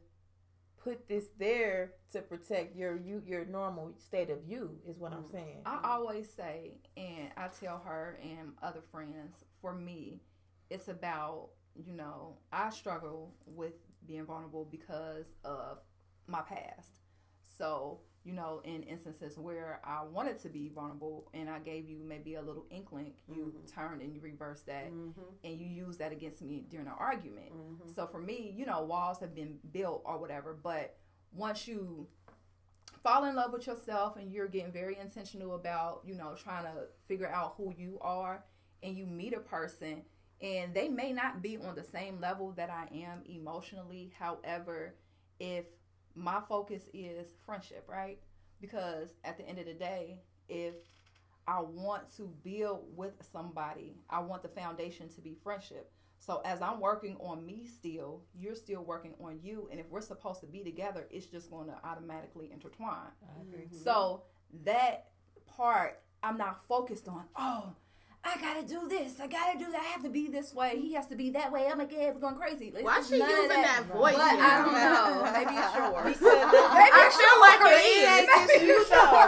put 0.84 1.08
this 1.08 1.26
there 1.38 1.92
to 2.12 2.22
protect 2.22 2.76
your 2.76 2.96
you 2.96 3.22
your 3.26 3.46
normal 3.46 3.92
state 3.98 4.30
of 4.30 4.40
you 4.48 4.78
is 4.88 4.98
what 4.98 5.12
I'm 5.12 5.24
mm. 5.24 5.32
saying. 5.32 5.62
I 5.66 5.80
always 5.84 6.30
say 6.30 6.78
and 6.98 7.30
I 7.38 7.48
tell 7.48 7.80
her 7.86 8.20
and 8.24 8.54
other 8.64 8.82
friends, 8.92 9.44
for 9.62 9.74
me, 9.74 10.22
it's 10.70 10.88
about, 10.88 11.50
you 11.76 11.94
know, 11.94 12.38
I 12.52 12.70
struggle 12.70 13.34
with 13.46 13.74
being 14.08 14.26
vulnerable 14.26 14.68
because 14.70 15.28
of 15.44 15.80
my 16.28 16.42
past. 16.42 17.00
So 17.58 18.00
you 18.30 18.36
know, 18.36 18.62
in 18.64 18.84
instances 18.84 19.40
where 19.40 19.82
I 19.84 20.04
wanted 20.04 20.40
to 20.44 20.50
be 20.50 20.70
vulnerable 20.70 21.32
and 21.34 21.50
I 21.50 21.58
gave 21.58 21.90
you 21.90 21.98
maybe 22.08 22.36
a 22.36 22.42
little 22.44 22.68
inkling, 22.70 23.14
you 23.28 23.52
mm-hmm. 23.58 23.66
turned 23.66 24.02
and 24.04 24.14
you 24.14 24.22
reversed 24.22 24.68
that 24.68 24.92
mm-hmm. 24.92 25.22
and 25.44 25.60
you 25.60 25.66
used 25.66 25.98
that 25.98 26.12
against 26.12 26.44
me 26.44 26.64
during 26.70 26.86
an 26.86 26.94
argument. 26.96 27.52
Mm-hmm. 27.52 27.90
So 27.96 28.06
for 28.06 28.22
me, 28.22 28.54
you 28.56 28.68
know, 28.68 28.84
walls 28.84 29.20
have 29.22 29.34
been 29.34 29.58
built 29.72 30.04
or 30.06 30.20
whatever, 30.20 30.56
but 30.62 30.96
once 31.34 31.68
you 31.68 32.08
fall 33.02 33.26
in 33.26 33.36
love 33.36 33.52
with 33.52 33.66
yourself 33.66 34.16
and 34.16 34.32
you're 34.32 34.48
getting 34.48 34.72
very 34.72 34.96
intentional 35.00 35.56
about, 35.56 36.02
you 36.06 36.14
know, 36.14 36.36
trying 36.36 36.66
to 36.66 36.84
figure 37.08 37.30
out 37.30 37.56
who 37.58 37.74
you 37.76 37.98
are 38.02 38.44
and 38.84 38.96
you 38.96 39.08
meet 39.08 39.34
a 39.34 39.40
person 39.40 40.04
and 40.40 40.72
they 40.76 40.88
may 40.88 41.12
not 41.14 41.42
be 41.42 41.58
on 41.58 41.74
the 41.74 41.84
same 41.84 42.22
level 42.22 42.52
that 42.58 42.70
I 42.70 42.96
am 42.96 43.24
emotionally. 43.26 44.14
However, 44.20 44.94
if 45.40 45.66
my 46.20 46.42
focus 46.48 46.84
is 46.94 47.28
friendship, 47.46 47.86
right? 47.88 48.20
Because 48.62 49.10
at 49.24 49.38
the 49.38 49.48
end 49.48 49.60
of 49.60 49.66
the 49.66 49.74
day, 49.74 50.20
if 50.48 50.74
I 51.48 51.62
want 51.62 52.16
to 52.18 52.32
build 52.44 52.86
with 52.96 53.14
somebody, 53.32 53.96
I 54.10 54.20
want 54.20 54.44
the 54.44 54.50
foundation 54.50 55.10
to 55.10 55.22
be 55.22 55.36
friendship. 55.44 55.92
So 56.20 56.42
as 56.44 56.62
I'm 56.62 56.82
working 56.82 57.16
on 57.22 57.46
me 57.46 57.66
still, 57.66 58.24
you're 58.38 58.56
still 58.56 58.84
working 58.84 59.14
on 59.24 59.40
you. 59.42 59.70
And 59.72 59.80
if 59.80 59.90
we're 59.90 60.02
supposed 60.02 60.42
to 60.42 60.48
be 60.48 60.64
together, 60.64 61.08
it's 61.10 61.26
just 61.26 61.50
going 61.50 61.68
to 61.68 61.76
automatically 61.84 62.52
intertwine. 62.52 63.12
Mm-hmm. 63.24 63.78
So 63.78 64.24
that 64.66 65.08
part, 65.48 66.02
I'm 66.22 66.38
not 66.38 66.60
focused 66.68 67.08
on, 67.08 67.24
oh, 67.38 67.74
I 68.24 68.36
gotta 68.42 68.68
do 68.68 68.88
this. 68.90 69.20
I 69.22 69.28
gotta 69.28 69.58
do 69.58 69.72
that. 69.72 69.82
I 69.82 69.86
have 69.94 70.04
to 70.04 70.10
be 70.10 70.28
this 70.28 70.54
way. 70.54 70.80
He 70.80 70.94
has 70.94 71.08
to 71.08 71.16
be 71.16 71.30
that 71.32 71.52
way. 71.52 71.68
Oh 71.72 71.76
my 71.76 71.86
god, 71.86 72.14
we're 72.14 72.20
going 72.20 72.36
crazy. 72.36 72.72
Like, 72.74 72.84
Why 72.84 73.02
she 73.02 73.16
using 73.16 73.48
that, 73.48 73.86
that 73.88 73.96
voice? 73.96 74.16
But 74.16 74.22
I 74.22 74.60
don't 74.60 74.74
know. 74.76 75.24
Maybe 75.32 75.56
it's 75.56 75.76
yours. 75.76 76.20
Maybe 76.20 76.92
I 76.94 77.08
feel 77.16 77.38
like 77.40 77.62
it 77.64 77.80
is. 77.80 78.28
You 78.68 78.86
I 78.92 79.28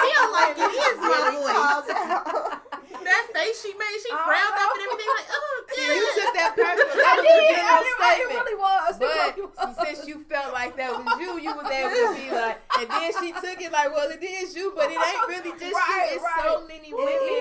feel 0.00 0.28
like 0.32 0.56
it 0.56 0.72
is 0.80 0.96
my 0.98 1.28
voice. 1.36 2.60
that 3.10 3.26
face 3.34 3.58
she 3.62 3.74
made, 3.74 3.98
she 3.98 4.10
frowned 4.14 4.54
up 4.54 4.70
and 4.70 4.82
everything. 4.86 5.10
Like, 5.18 5.28
oh, 5.34 5.56
yeah. 5.78 5.94
you 5.98 6.06
took 6.14 6.30
that 6.38 6.52
personal. 6.60 7.02
I 7.02 7.16
did. 7.18 7.58
I 7.58 7.78
did. 7.82 7.98
It 8.10 8.28
really 8.30 8.58
was. 8.58 8.92
But 9.02 9.28
since 9.82 10.06
you 10.06 10.22
felt 10.30 10.52
like 10.54 10.76
that 10.78 10.94
was 10.94 11.06
you, 11.18 11.42
you 11.42 11.50
was 11.50 11.66
able 11.66 11.90
to 11.90 12.10
be 12.14 12.30
like, 12.30 12.62
and 12.78 12.86
then 12.86 13.10
she 13.18 13.34
took 13.34 13.58
it 13.58 13.72
like, 13.72 13.90
well, 13.90 14.10
it 14.10 14.22
is 14.22 14.54
you, 14.54 14.72
but 14.74 14.90
it 14.90 14.98
ain't 14.98 15.26
really 15.26 15.52
just 15.58 15.74
right, 15.74 16.14
you. 16.14 16.16
It's 16.16 16.24
right. 16.24 16.46
so 16.46 16.66
many 16.66 16.94
women 16.94 17.39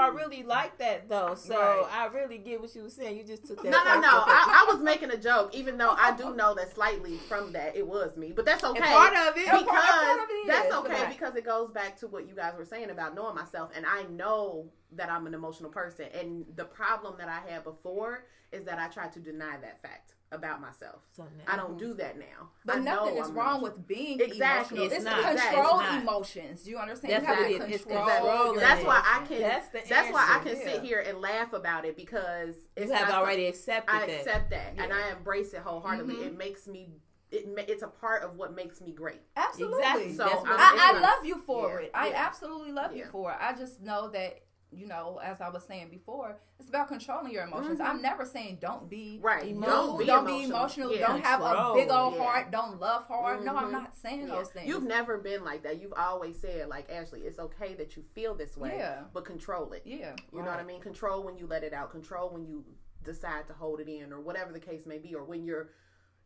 are 0.00 0.12
really 0.12 0.42
like 0.42 0.78
that 0.78 1.08
though. 1.08 1.34
So 1.34 1.54
right. 1.54 1.88
I 1.92 2.06
really 2.06 2.38
get 2.38 2.60
what 2.60 2.74
you 2.74 2.82
were 2.82 2.90
saying. 2.90 3.16
You 3.16 3.24
just 3.24 3.46
took 3.46 3.62
that. 3.62 3.70
No, 3.70 3.84
no, 3.84 4.00
no. 4.00 4.08
I, 4.08 4.66
I, 4.66 4.72
was 4.72 4.82
making 4.82 5.10
a 5.10 5.16
joke, 5.16 5.54
even 5.54 5.78
though 5.78 5.94
I 5.96 6.16
do 6.16 6.34
know 6.34 6.54
that 6.54 6.74
slightly 6.74 7.16
from 7.28 7.52
that 7.52 7.76
it 7.76 7.86
was 7.86 8.16
me, 8.16 8.32
but 8.34 8.44
that's 8.44 8.64
okay. 8.64 8.78
And 8.78 8.88
part 8.88 9.14
of 9.14 9.36
it, 9.36 9.44
because 9.44 9.62
part 9.62 10.20
of 10.20 10.26
it 10.28 10.46
that's 10.46 10.74
okay 10.74 11.06
because 11.08 11.36
it 11.36 11.44
goes 11.44 11.70
back 11.70 11.98
to 12.00 12.08
what 12.08 12.28
you 12.28 12.34
guys 12.34 12.54
were 12.56 12.64
saying 12.64 12.90
about 12.90 13.14
knowing 13.14 13.34
myself, 13.34 13.70
and 13.76 13.84
I 13.86 14.04
know 14.04 14.70
that 14.92 15.10
I'm 15.10 15.26
an 15.26 15.34
emotional 15.34 15.70
person. 15.70 16.06
And 16.18 16.44
the 16.56 16.64
problem 16.64 17.14
that 17.18 17.28
I 17.28 17.48
had 17.50 17.64
before 17.64 18.24
is 18.52 18.64
that 18.64 18.78
I 18.78 18.88
tried 18.88 19.12
to 19.12 19.20
deny 19.20 19.56
that 19.60 19.80
fact 19.82 20.14
about 20.32 20.60
myself. 20.60 21.02
So 21.12 21.26
I 21.46 21.56
don't 21.56 21.78
do 21.78 21.94
that 21.94 22.18
now. 22.18 22.50
But 22.64 22.76
I 22.76 22.80
nothing 22.80 23.16
is 23.16 23.28
I'm 23.28 23.34
wrong 23.34 23.58
emotional. 23.58 23.78
with 23.78 23.86
being 23.86 24.20
exactly. 24.20 24.78
emotional. 24.78 24.84
It's, 24.86 24.94
it's 24.94 25.04
not. 25.04 25.22
control 25.22 25.80
exactly. 25.80 26.00
emotions. 26.00 26.62
Do 26.62 26.70
you 26.70 26.78
understand? 26.78 27.12
That's 27.12 27.50
you 27.50 27.58
have 27.58 27.70
to 27.70 27.78
control. 27.78 28.54
That's 28.56 28.84
why 28.84 29.02
I 29.04 29.26
can. 29.26 29.40
That's, 29.40 29.68
that's 29.88 30.12
why 30.12 30.38
I 30.40 30.44
can 30.44 30.56
yeah. 30.56 30.64
sit 30.64 30.82
here 30.82 31.00
and 31.00 31.20
laugh 31.20 31.52
about 31.52 31.84
it 31.84 31.96
because 31.96 32.54
it's 32.76 32.90
you 32.90 32.92
have 32.96 33.10
already 33.10 33.46
accepted. 33.46 33.92
I 33.94 34.04
accept 34.04 34.50
that, 34.50 34.74
yeah. 34.76 34.84
and 34.84 34.92
I 34.92 35.10
embrace 35.10 35.52
it 35.52 35.60
wholeheartedly. 35.60 36.14
Mm-hmm. 36.14 36.26
It 36.26 36.38
makes 36.38 36.68
me 36.68 36.90
it, 37.32 37.46
it's 37.68 37.82
a 37.82 37.88
part 37.88 38.22
of 38.22 38.36
what 38.36 38.54
makes 38.54 38.80
me 38.80 38.92
great. 38.92 39.20
Absolutely. 39.36 39.78
Exactly. 39.78 40.14
So 40.14 40.24
I, 40.26 40.94
I, 40.94 41.00
love 41.00 41.24
you 41.24 41.38
for 41.38 41.80
yeah, 41.80 41.86
it. 41.86 41.90
I 41.94 42.08
yeah. 42.08 42.26
absolutely 42.26 42.72
love 42.72 42.92
yeah. 42.92 43.04
you 43.04 43.10
for 43.10 43.32
it. 43.32 43.38
I 43.40 43.54
just 43.54 43.80
know 43.80 44.08
that 44.10 44.40
you 44.72 44.86
know, 44.86 45.20
as 45.22 45.40
I 45.40 45.48
was 45.48 45.64
saying 45.64 45.88
before, 45.90 46.38
it's 46.58 46.68
about 46.68 46.88
controlling 46.88 47.32
your 47.32 47.44
emotions. 47.44 47.80
Mm-hmm. 47.80 47.90
I'm 47.90 48.02
never 48.02 48.24
saying 48.24 48.58
don't 48.60 48.88
be 48.88 49.18
right. 49.20 49.48
Emotional, 49.48 49.86
don't 49.86 49.98
be 49.98 50.06
don't 50.06 50.28
emotional. 50.28 50.38
Be 50.38 50.44
emotional 50.44 50.94
yeah. 50.94 51.06
Don't 51.06 51.24
have 51.24 51.40
a 51.40 51.74
big 51.74 51.90
old 51.90 52.14
yeah. 52.14 52.22
heart. 52.22 52.52
Don't 52.52 52.80
love 52.80 53.06
hard. 53.06 53.38
Mm-hmm. 53.38 53.46
No, 53.46 53.56
I'm 53.56 53.64
mm-hmm. 53.64 53.72
not 53.72 53.96
saying 53.96 54.28
yeah. 54.28 54.34
those 54.34 54.48
things. 54.48 54.68
You've 54.68 54.84
never 54.84 55.18
been 55.18 55.44
like 55.44 55.64
that. 55.64 55.80
You've 55.80 55.94
always 55.96 56.38
said, 56.40 56.68
like 56.68 56.90
Ashley, 56.90 57.20
it's 57.22 57.38
okay 57.38 57.74
that 57.74 57.96
you 57.96 58.04
feel 58.14 58.34
this 58.34 58.56
way, 58.56 58.74
yeah. 58.76 59.02
but 59.12 59.24
control 59.24 59.72
it. 59.72 59.82
Yeah, 59.84 60.14
you 60.32 60.38
right. 60.38 60.44
know 60.44 60.50
what 60.52 60.60
I 60.60 60.64
mean. 60.64 60.80
Control 60.80 61.24
when 61.24 61.36
you 61.36 61.46
let 61.46 61.64
it 61.64 61.72
out. 61.72 61.90
Control 61.90 62.30
when 62.30 62.44
you 62.46 62.64
decide 63.02 63.46
to 63.48 63.52
hold 63.52 63.80
it 63.80 63.88
in, 63.88 64.12
or 64.12 64.20
whatever 64.20 64.52
the 64.52 64.60
case 64.60 64.86
may 64.86 64.98
be, 64.98 65.14
or 65.14 65.24
when 65.24 65.42
you're 65.44 65.70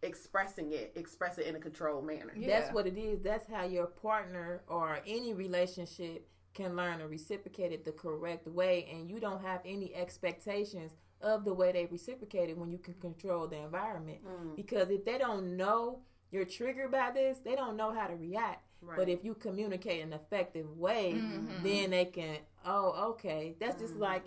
expressing 0.03 0.73
it, 0.73 0.93
express 0.97 1.39
it 1.39 1.47
in 1.47 1.57
a 1.57 1.59
controlled 1.59 2.07
manner. 2.07 2.35
That's 2.37 2.73
what 2.73 2.87
it 2.87 2.99
is. 2.99 3.23
That's 3.23 3.47
how 3.51 3.65
your 3.65 3.87
partner 3.87 4.63
or 4.69 4.99
any 5.07 5.33
relationship 5.33 6.29
can 6.55 6.77
learn 6.77 7.01
to 7.01 7.09
reciprocate 7.09 7.73
it 7.73 7.85
the 7.85 7.93
correct 7.93 8.47
way 8.47 8.89
and 8.93 9.11
you 9.11 9.19
don't 9.19 9.43
have 9.43 9.61
any 9.65 9.95
expectations 9.95 10.93
of 11.21 11.45
the 11.45 11.53
way 11.53 11.73
they 11.73 11.87
reciprocate 11.87 12.49
it 12.49 12.57
when 12.57 12.71
you 12.71 12.79
can 12.79 12.95
control 12.95 13.47
the 13.47 13.57
environment 13.57 14.19
mm. 14.25 14.57
because 14.57 14.89
if 14.91 15.05
they 15.05 15.19
don't 15.19 15.57
know 15.57 15.99
you're 16.31 16.45
triggered 16.45 16.91
by 16.91 17.11
this 17.13 17.39
they 17.45 17.55
don't 17.55 17.77
know 17.77 17.93
how 17.93 18.07
to 18.07 18.15
react 18.15 18.63
right. 18.83 18.97
but 18.97 19.09
if 19.09 19.25
you 19.25 19.35
communicate 19.35 20.01
in 20.01 20.13
an 20.13 20.21
effective 20.21 20.69
way 20.77 21.15
mm-hmm. 21.17 21.63
then 21.63 21.91
they 21.91 22.05
can 22.05 22.37
oh 22.65 23.11
okay 23.11 23.55
that's 23.59 23.81
just 23.81 23.97
like 23.97 24.25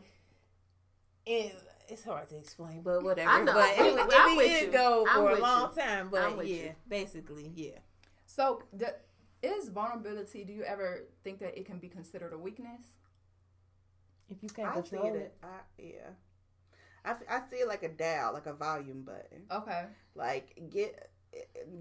it, 1.25 1.55
it's 1.87 2.03
hard 2.03 2.27
to 2.29 2.37
explain 2.37 2.81
but 2.81 3.03
whatever 3.03 3.29
I 3.29 3.43
know. 3.43 3.53
but 3.53 3.69
it, 3.77 4.39
it, 4.39 4.63
it, 4.63 4.71
go 4.71 5.05
for 5.13 5.31
a 5.31 5.39
long 5.39 5.71
you. 5.75 5.81
time 5.81 6.09
but 6.09 6.47
yeah 6.47 6.55
you. 6.55 6.75
basically 6.87 7.51
yeah 7.55 7.79
so 8.25 8.63
the 8.73 8.95
is 9.47 9.69
vulnerability 9.69 10.43
do 10.43 10.53
you 10.53 10.63
ever 10.63 11.05
think 11.23 11.39
that 11.39 11.57
it 11.57 11.65
can 11.65 11.79
be 11.79 11.89
considered 11.89 12.33
a 12.33 12.37
weakness? 12.37 12.81
If 14.29 14.43
you 14.43 14.49
can't 14.49 14.73
control 14.73 15.15
it, 15.15 15.17
it. 15.17 15.35
I, 15.43 15.81
yeah. 15.81 16.09
I, 17.05 17.15
I 17.29 17.41
see 17.49 17.57
it 17.57 17.67
like 17.67 17.83
a 17.83 17.89
dial 17.89 18.33
like 18.33 18.45
a 18.45 18.53
volume 18.53 19.03
button. 19.03 19.43
Okay. 19.51 19.85
Like 20.15 20.61
get 20.69 21.09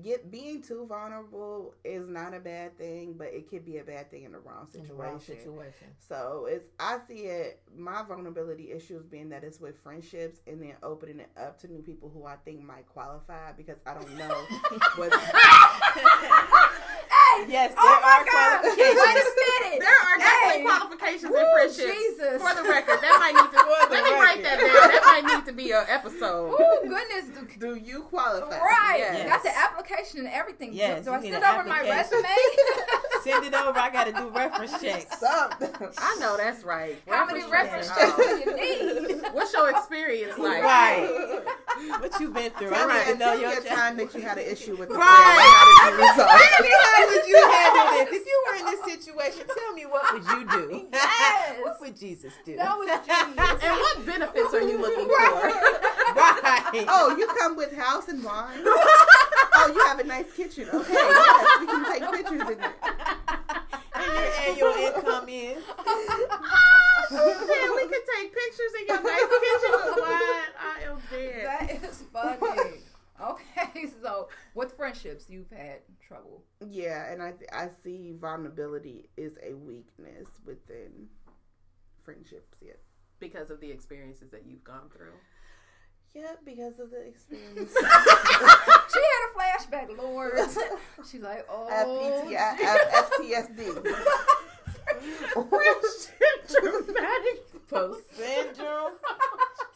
get 0.03 0.31
being 0.31 0.63
too 0.63 0.87
vulnerable 0.89 1.75
is 1.85 2.09
not 2.09 2.35
a 2.35 2.41
bad 2.41 2.77
thing, 2.79 3.15
but 3.17 3.29
it 3.29 3.49
could 3.49 3.65
be 3.65 3.79
a 3.79 3.85
bad 3.85 4.11
thing 4.11 4.25
in 4.25 4.33
the 4.33 4.39
wrong 4.39 4.67
situation. 4.71 4.97
The 4.97 5.03
wrong 5.03 5.21
situation. 5.21 5.89
So 5.99 6.47
it's 6.49 6.67
I 6.79 6.99
see 7.07 7.27
it 7.27 7.63
my 7.75 8.03
vulnerability 8.03 8.73
issues 8.73 9.07
being 9.07 9.29
that 9.31 9.45
it's 9.45 9.61
with 9.61 9.79
friendships 9.79 10.41
and 10.47 10.61
then 10.61 10.75
opening 10.83 11.21
it 11.21 11.31
up 11.37 11.59
to 11.61 11.69
new 11.69 11.83
people 11.83 12.11
who 12.13 12.27
I 12.27 12.37
think 12.45 12.63
might 12.63 12.87
qualify 12.87 13.53
because 13.53 13.79
I 13.87 13.95
don't 13.95 14.17
know 14.17 14.35
what 14.97 15.13
Yes, 17.45 17.75
oh 17.77 17.85
there 17.85 18.01
oh 18.01 18.09
are 18.09 18.25
God. 18.25 18.33
qualifications. 18.33 18.97
Wait 18.97 19.17
a 19.17 19.35
minute. 19.37 19.81
There 19.85 19.99
are 20.01 20.17
definitely 20.17 20.59
hey. 20.59 20.65
qualifications 20.65 21.31
Woo, 21.31 21.39
in 21.39 21.47
friendships. 21.53 21.93
Jesus. 21.93 22.37
For 22.41 22.53
the 22.57 22.65
record, 22.65 22.99
that 23.05 23.17
might 23.21 23.37
need 23.37 23.51
to. 23.53 23.61
let 23.93 24.05
me 24.05 24.13
write 24.17 24.43
that 24.43 24.59
down. 24.59 24.89
That 24.91 25.05
might 25.05 25.25
need 25.25 25.45
to 25.47 25.53
be 25.53 25.73
an 25.73 25.85
episode. 25.89 26.57
Oh 26.59 26.81
goodness. 26.83 27.37
Do, 27.37 27.47
do 27.59 27.75
you 27.77 28.03
qualify? 28.09 28.59
Right. 28.59 28.99
Yes. 28.99 29.29
Got 29.29 29.43
the 29.43 29.57
application 29.57 30.21
and 30.21 30.29
everything. 30.29 30.73
Yes. 30.73 31.05
Do, 31.05 31.11
do 31.11 31.17
I 31.17 31.21
send 31.23 31.45
over 31.45 31.65
my 31.65 31.81
resume? 31.83 32.25
send 33.23 33.45
it 33.45 33.55
over. 33.55 33.79
I 33.79 33.91
got 33.91 34.07
to 34.07 34.13
do 34.13 34.29
reference 34.35 34.81
checks. 34.81 35.23
I 35.23 36.17
know 36.21 36.37
that's 36.37 36.65
right. 36.65 36.97
How 37.07 37.27
reference 37.27 37.49
many 37.49 37.53
reference 37.53 37.89
checks 37.89 38.17
do 38.17 38.23
you 38.23 38.57
need? 38.57 39.23
What's 39.33 39.53
your 39.53 39.71
experience 39.71 40.39
like? 40.39 40.63
Right. 40.63 41.45
what 42.01 42.21
you 42.21 42.31
been 42.31 42.51
through. 42.53 42.71
Tell 42.71 42.91
I 42.91 43.05
to 43.13 43.19
know 43.19 43.33
your 43.35 43.61
time 43.63 43.97
that 43.99 44.15
you 44.15 44.21
had 44.21 44.39
an 44.39 44.45
issue 44.47 44.77
with 44.77 44.89
the 44.89 44.95
Right. 44.95 45.05
How 45.07 45.91
did 45.91 45.93
you 45.93 45.97
resolve 46.09 46.31
it? 46.33 46.83
how 46.85 47.07
would 47.07 47.27
you 47.27 47.41
handle 47.51 47.87
this? 47.93 48.21
If 48.21 48.27
you 48.27 48.45
were 48.47 48.57
in 48.59 48.67
this 48.67 48.83
situation, 49.05 49.47
tell 49.47 49.73
me 49.75 49.87
what 49.87 50.13
would 50.13 50.25
you 50.25 50.49
do? 50.51 50.89
Yes. 50.97 51.59
what 51.63 51.81
would 51.81 51.97
Jesus 51.97 52.33
do? 52.45 52.57
That 52.57 52.77
was 52.77 52.89
genius. 53.07 53.63
And 53.63 53.75
what 53.81 54.07
benefits 54.07 54.55
are 54.55 54.63
you 54.63 54.79
looking 54.81 55.05
for? 55.07 55.17
right. 55.17 56.87
Oh, 56.89 57.15
you 57.19 57.27
come 57.39 57.57
with 57.57 57.73
house 57.77 58.09
and 58.09 58.23
wine. 58.23 58.61
oh, 58.65 59.73
you 59.75 59.87
have 59.87 59.99
a 59.99 60.05
nice 60.05 60.33
kitchen. 60.33 60.69
Okay, 60.73 60.93
yes, 60.93 61.61
we 61.61 61.67
can 61.67 61.85
take 61.93 62.11
pictures 62.13 62.51
in 62.51 62.59
there. 62.59 62.75
And 63.95 64.57
your 64.59 64.69
annual 64.69 64.95
income 64.97 65.29
is. 65.29 65.63
Yeah, 67.11 67.69
we 67.75 67.83
can 67.89 68.03
take 68.15 68.35
pictures 68.35 68.73
in 68.81 68.87
your 68.89 69.03
nice 69.03 69.21
kitchen 69.21 69.71
with 69.73 69.99
wine. 70.01 70.53
I 70.59 70.81
am 70.87 70.99
dead. 71.11 71.47
That 71.47 71.85
is 71.85 72.03
funny. 72.13 72.81
Okay, 73.19 73.87
so 74.03 74.29
with 74.55 74.77
friendships, 74.77 75.31
you've 75.31 75.51
had 75.51 75.79
trouble. 76.07 76.45
Yeah, 76.69 77.11
and 77.11 77.23
I 77.23 77.33
I 77.53 77.69
see 77.83 78.13
vulnerability 78.19 79.09
is 79.17 79.39
a 79.43 79.55
weakness 79.55 80.29
within 80.45 81.09
friendships. 82.05 82.57
Yeah. 82.61 82.73
Because 83.19 83.51
of 83.51 83.61
the 83.61 83.71
experiences 83.71 84.31
that 84.31 84.45
you've 84.47 84.65
gone 84.65 84.91
through. 84.95 85.15
Yeah, 86.15 86.35
because 86.45 86.79
of 86.79 86.91
the 86.91 87.01
experience. 87.07 87.73
She 88.93 89.01
had 89.03 89.23
a 89.29 89.33
flashback, 89.37 89.99
Lord. 89.99 90.33
She's 91.11 91.21
like, 91.21 91.45
oh, 91.51 91.69
FPT, 91.71 92.35
F- 92.35 93.11
FTSD. 93.11 93.95
Dramatic. 96.49 97.69
Post 97.69 98.17
syndrome. 98.17 98.93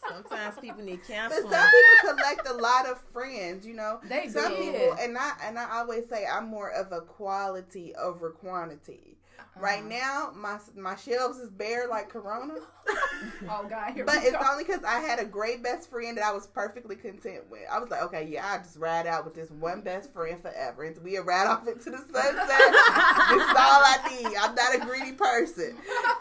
Sometimes 0.08 0.58
people 0.60 0.82
need 0.82 1.00
counseling. 1.06 1.44
But 1.44 1.52
some 1.52 1.70
people 1.70 2.14
collect 2.14 2.48
a 2.48 2.54
lot 2.54 2.86
of 2.86 3.00
friends, 3.12 3.66
you 3.66 3.74
know. 3.74 4.00
They 4.08 4.28
some 4.28 4.52
do. 4.52 4.58
people, 4.58 4.96
and 5.00 5.16
I 5.18 5.32
and 5.44 5.58
I 5.58 5.78
always 5.78 6.08
say 6.08 6.26
I'm 6.26 6.48
more 6.48 6.70
of 6.70 6.92
a 6.92 7.00
quality 7.00 7.94
over 7.96 8.30
quantity. 8.30 9.16
Uh-huh. 9.40 9.60
Right 9.60 9.84
now, 9.84 10.30
my 10.34 10.58
my 10.76 10.96
shelves 10.96 11.38
is 11.38 11.50
bare 11.50 11.88
like 11.88 12.08
Corona, 12.08 12.54
oh 13.50 13.66
God, 13.68 13.92
here 13.94 14.04
but 14.04 14.16
it's 14.22 14.32
go. 14.32 14.40
only 14.50 14.64
because 14.64 14.82
I 14.84 15.00
had 15.00 15.18
a 15.18 15.24
great 15.24 15.62
best 15.62 15.90
friend 15.90 16.16
that 16.16 16.24
I 16.24 16.32
was 16.32 16.46
perfectly 16.46 16.96
content 16.96 17.44
with. 17.50 17.62
I 17.70 17.78
was 17.78 17.90
like, 17.90 18.02
okay, 18.04 18.26
yeah, 18.30 18.46
I 18.46 18.58
just 18.58 18.76
ride 18.78 19.06
out 19.06 19.24
with 19.24 19.34
this 19.34 19.50
one 19.50 19.80
best 19.82 20.12
friend 20.12 20.40
forever, 20.40 20.84
and 20.84 20.96
we 21.02 21.18
ride 21.18 21.46
off 21.46 21.66
into 21.66 21.90
the 21.90 21.98
sunset. 21.98 22.12
this 22.14 23.42
is 23.42 23.56
all 23.56 23.82
I 23.84 23.98
need. 24.10 24.36
I'm 24.38 24.54
not 24.54 24.74
a 24.74 24.78
greedy 24.80 25.12
person. 25.12 25.76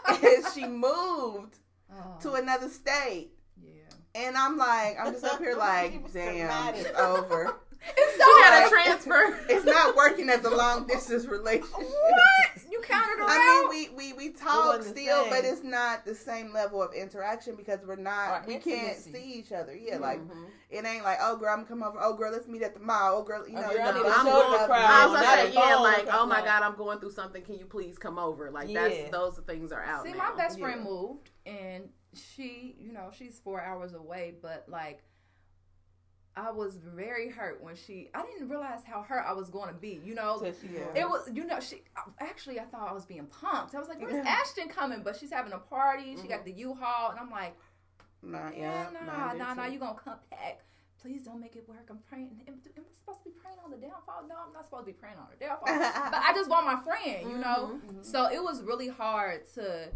And 0.08 0.44
she 0.54 0.66
moved 0.66 1.56
Oh, 1.92 2.16
to 2.22 2.34
another 2.34 2.68
state. 2.68 3.30
yeah. 3.62 3.70
And 4.14 4.36
I'm 4.36 4.56
like, 4.56 4.96
I'm 5.00 5.12
just 5.12 5.24
up 5.24 5.38
here 5.40 5.56
like, 5.58 6.12
damn, 6.12 6.74
it's 6.74 6.88
over. 6.98 7.56
It's 7.96 8.18
You 8.18 8.36
gotta 8.42 8.60
Like, 8.64 8.70
transfer. 8.70 9.38
It's 9.48 9.64
not 9.64 9.96
working 9.96 10.28
as 10.28 10.44
a 10.44 10.50
long 10.50 10.86
distance 10.86 11.24
relationship. 11.26 11.72
What? 11.78 12.62
You 12.80 12.86
counted 12.86 13.18
her 13.18 13.24
I 13.28 13.62
out? 13.66 13.70
mean, 13.72 13.90
we 13.96 14.12
we, 14.12 14.12
we 14.14 14.28
talk 14.30 14.76
wasn't 14.76 14.96
still, 14.96 15.28
but 15.28 15.44
it's 15.44 15.62
not 15.62 16.04
the 16.04 16.14
same 16.14 16.52
level 16.52 16.82
of 16.82 16.92
interaction 16.94 17.54
because 17.56 17.80
we're 17.86 17.96
not, 17.96 18.42
Or 18.42 18.44
we 18.46 18.56
can't 18.58 18.96
see 18.96 19.22
each 19.34 19.52
other. 19.52 19.74
Yeah, 19.76 19.98
like 19.98 20.20
Mhm. 20.20 20.46
it 20.70 20.84
ain't 20.84 21.04
like, 21.04 21.18
oh 21.20 21.36
girl, 21.36 21.52
I'm 21.56 21.64
coming 21.66 21.84
over. 21.84 21.98
Oh 22.00 22.14
girl, 22.14 22.32
let's 22.32 22.48
meet 22.48 22.62
at 22.62 22.74
the 22.74 22.80
mall. 22.80 23.18
Oh 23.18 23.22
girl, 23.22 23.46
you 23.48 23.56
Oh, 23.56 23.60
know, 23.60 23.68
girl, 23.72 23.80
I 23.82 23.86
you 23.88 23.94
need 23.94 24.02
know, 24.02 24.08
a 24.08 24.12
I'm 24.12 24.26
shoulder 24.26 24.46
going 24.56 24.66
cry. 24.66 24.84
up- 24.84 24.90
I 24.90 25.06
was 25.06 25.14
Not 25.14 25.24
gonna 25.24 25.48
say, 25.48 25.54
yeah, 25.54 25.76
like, 25.76 26.08
oh 26.12 26.26
my 26.26 26.40
god, 26.44 26.62
I'm 26.62 26.74
going 26.76 26.98
through 27.00 27.12
something. 27.12 27.42
Can 27.42 27.58
you 27.58 27.66
please 27.66 27.98
come 27.98 28.18
over? 28.18 28.50
Like 28.50 28.68
Yeah. 28.68 28.88
that's 28.88 29.10
those 29.10 29.38
things 29.46 29.72
are 29.72 29.82
out 29.82 30.04
See, 30.04 30.12
now. 30.12 30.18
my 30.30 30.36
best 30.36 30.58
friend 30.58 30.80
Yeah. 30.84 30.90
moved, 30.90 31.30
and 31.46 31.88
she, 32.14 32.74
you 32.78 32.92
know, 32.92 33.10
she's 33.16 33.38
four 33.38 33.60
hours 33.60 33.94
away, 33.94 34.34
but 34.42 34.64
like, 34.68 35.02
I 36.36 36.50
was 36.50 36.78
very 36.94 37.28
hurt 37.28 37.62
when 37.62 37.74
she. 37.74 38.08
I 38.14 38.22
didn't 38.22 38.48
realize 38.48 38.80
how 38.84 39.02
hurt 39.02 39.24
I 39.26 39.32
was 39.32 39.50
going 39.50 39.68
to 39.68 39.74
be. 39.74 40.00
You 40.04 40.14
know, 40.14 40.38
So 40.40 40.52
she 40.60 40.68
it 40.94 41.08
was. 41.08 41.28
You 41.32 41.44
know, 41.44 41.60
she 41.60 41.82
actually. 42.20 42.60
I 42.60 42.64
thought 42.64 42.88
I 42.88 42.92
was 42.92 43.04
being 43.04 43.26
pumped. 43.26 43.74
I 43.74 43.78
was 43.78 43.88
like, 43.88 44.00
"Where's 44.00 44.14
Yeah. 44.14 44.30
Ashton 44.30 44.68
coming?" 44.68 45.02
But 45.02 45.16
she's 45.16 45.32
having 45.32 45.52
a 45.52 45.58
party. 45.58 46.16
She 46.20 46.28
got 46.28 46.44
the 46.44 46.52
U-Haul, 46.52 47.10
and 47.10 47.18
I'm 47.20 47.30
like, 47.30 47.56
Not 48.22 48.56
"Yeah, 48.56 48.86
nah, 48.92 49.32
nah, 49.32 49.54
nah. 49.54 49.66
You 49.66 49.78
gonna 49.78 49.98
come 50.02 50.18
back? 50.30 50.60
Please 51.02 51.22
don't 51.22 51.40
make 51.40 51.56
it 51.56 51.66
work. 51.68 51.86
I'm 51.88 51.98
praying. 52.08 52.30
Am, 52.46 52.54
am 52.76 52.84
I 52.84 52.94
supposed 52.94 53.22
to 53.24 53.30
be 53.30 53.34
praying 53.42 53.56
on 53.64 53.70
the 53.70 53.78
downfall? 53.78 54.24
No, 54.28 54.36
I'm 54.46 54.52
not 54.52 54.66
supposed 54.66 54.86
to 54.86 54.92
be 54.92 54.98
praying 54.98 55.16
on 55.16 55.26
the 55.30 55.44
downfall. 55.44 55.66
but 56.10 56.22
I 56.22 56.32
just 56.34 56.48
want 56.50 56.66
my 56.66 56.80
friend. 56.84 57.30
You 57.30 57.38
know. 57.38 57.80
So 58.02 58.26
it 58.30 58.42
was 58.42 58.62
really 58.62 58.88
hard 58.88 59.46
to 59.54 59.88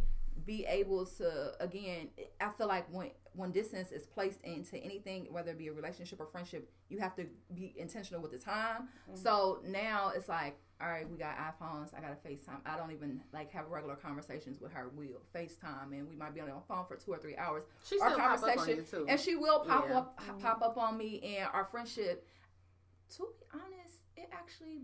be 0.46 0.64
able 0.66 1.06
to 1.06 1.52
again 1.60 2.08
I 2.40 2.50
feel 2.50 2.68
like 2.68 2.86
when 2.90 3.10
when 3.34 3.50
distance 3.50 3.90
is 3.90 4.06
placed 4.06 4.40
into 4.42 4.76
anything, 4.76 5.26
whether 5.30 5.50
it 5.50 5.58
be 5.58 5.66
a 5.68 5.72
relationship 5.72 6.20
or 6.20 6.26
friendship, 6.26 6.70
you 6.88 6.98
have 7.00 7.16
to 7.16 7.26
be 7.52 7.74
intentional 7.76 8.20
with 8.22 8.30
the 8.30 8.38
time. 8.38 8.88
Mm-hmm. 9.10 9.16
So 9.16 9.58
now 9.66 10.12
it's 10.14 10.28
like, 10.28 10.56
all 10.80 10.86
right, 10.88 11.08
we 11.10 11.16
got 11.16 11.36
iPhones, 11.36 11.92
I 11.96 12.00
gotta 12.00 12.14
FaceTime. 12.14 12.60
I 12.64 12.76
don't 12.76 12.92
even 12.92 13.20
like 13.32 13.50
have 13.50 13.66
regular 13.68 13.96
conversations 13.96 14.60
with 14.60 14.72
her. 14.72 14.88
We'll 14.94 15.20
FaceTime 15.34 15.90
and 15.92 16.08
we 16.08 16.14
might 16.14 16.32
be 16.32 16.40
on 16.42 16.46
the 16.46 16.54
phone 16.68 16.84
for 16.86 16.94
two 16.96 17.10
or 17.12 17.18
three 17.18 17.36
hours. 17.36 17.64
She 17.84 17.98
Our 17.98 18.10
still 18.10 18.18
pop 18.20 18.42
up 18.42 18.58
on 18.58 18.68
you 18.68 18.82
too. 18.88 19.06
And 19.08 19.18
she 19.18 19.34
will 19.34 19.60
pop 19.60 19.86
Yeah. 19.88 19.98
up 19.98 20.20
pop 20.40 20.62
up 20.62 20.76
on 20.78 20.96
me 20.96 21.36
and 21.38 21.48
our 21.52 21.64
friendship, 21.64 22.28
to 23.16 23.22
be 23.40 23.46
honest, 23.52 23.98
it 24.16 24.28
actually 24.32 24.82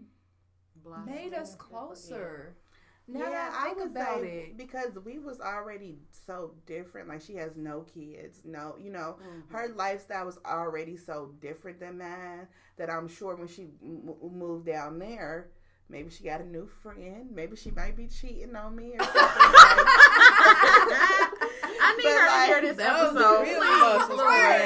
Blossom. 0.82 1.06
made 1.06 1.34
us 1.34 1.54
closer. 1.54 2.56
Now 3.12 3.20
yeah, 3.20 3.30
that 3.30 3.52
I 3.58 3.64
think 3.66 3.78
would 3.78 3.86
about 3.90 4.20
say 4.20 4.38
it. 4.50 4.56
because 4.56 4.98
we 5.04 5.18
was 5.18 5.40
already 5.40 5.98
so 6.26 6.52
different. 6.66 7.08
Like 7.08 7.20
she 7.22 7.34
has 7.36 7.56
no 7.56 7.80
kids, 7.82 8.42
no, 8.44 8.76
you 8.78 8.90
know, 8.90 9.16
Mhm. 9.20 9.50
her 9.52 9.68
lifestyle 9.68 10.26
was 10.26 10.38
already 10.46 10.96
so 10.96 11.32
different 11.40 11.80
than 11.80 11.98
mine 11.98 12.46
that 12.76 12.90
I'm 12.90 13.08
sure 13.08 13.34
when 13.34 13.48
she 13.48 13.70
m- 13.82 14.14
moved 14.22 14.66
down 14.66 14.98
there, 14.98 15.48
maybe 15.88 16.10
she 16.10 16.24
got 16.24 16.40
a 16.40 16.46
new 16.46 16.66
friend. 16.66 17.30
Maybe 17.32 17.56
she 17.56 17.70
might 17.70 17.96
be 17.96 18.06
cheating 18.06 18.54
on 18.54 18.76
me 18.76 18.94
or 18.98 19.02
something. 19.04 19.12
like- 19.12 19.86
I 21.82 21.96
need 21.96 22.02
But, 22.04 22.12
her 22.12 22.26
like, 22.26 22.46
to 22.48 22.52
hear 22.54 22.60
this 22.62 22.76
that 22.76 23.02
was 23.02 23.14
the 23.14 23.20
episode. 23.20 23.42
real 23.42 23.60
please. 23.60 23.80
emotions 23.80 24.20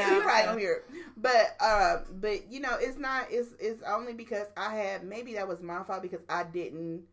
She 0.08 0.20
probably 0.20 0.44
don't 0.44 0.58
hear 0.58 0.72
it. 0.72 0.84
But 1.16 1.56
uh, 1.60 1.96
but 2.20 2.50
you 2.52 2.60
know, 2.60 2.76
it's 2.78 2.98
not. 2.98 3.26
It's 3.30 3.50
it's 3.58 3.82
only 3.82 4.12
because 4.12 4.46
I 4.56 4.74
had 4.74 5.04
maybe 5.04 5.34
that 5.34 5.48
was 5.48 5.62
my 5.62 5.82
fault 5.84 6.02
because 6.02 6.20
I 6.28 6.42
didn't 6.44 7.04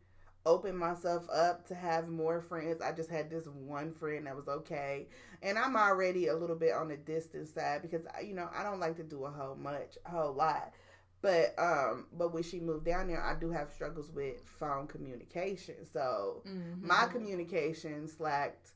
open 0.46 0.76
myself 0.76 1.28
up 1.34 1.68
to 1.68 1.76
have 1.76 2.08
more 2.10 2.42
friends. 2.42 2.82
I 2.82 2.92
just 2.92 3.10
had 3.10 3.30
this 3.30 3.48
one 3.48 3.94
friend 3.94 4.28
that 4.28 4.36
was 4.36 4.48
okay, 4.48 5.08
and 5.42 5.58
I'm 5.58 5.76
already 5.76 6.28
a 6.28 6.36
little 6.36 6.56
bit 6.56 6.74
on 6.74 6.88
the 6.90 6.98
distance 6.98 7.52
side 7.54 7.82
because 7.82 8.02
you 8.26 8.34
know 8.34 8.50
I 8.56 8.64
don't 8.64 8.80
like 8.80 8.96
to 8.98 9.04
do 9.04 9.26
a 9.26 9.30
whole 9.32 9.56
much, 9.56 9.98
a 10.06 10.10
whole 10.10 10.34
lot. 10.34 10.74
But 11.22 11.54
um, 11.58 12.08
but 12.18 12.34
when 12.34 12.44
she 12.44 12.60
moved 12.60 12.86
down 12.86 13.08
there, 13.08 13.24
I 13.24 13.40
do 13.40 13.52
have 13.52 13.70
struggles 13.72 14.12
with 14.12 14.42
phone 14.60 14.88
communication. 14.88 15.76
So 15.92 16.44
Mm-hmm. 16.48 16.88
my 16.88 17.06
communication 17.12 18.08
slacked, 18.08 18.70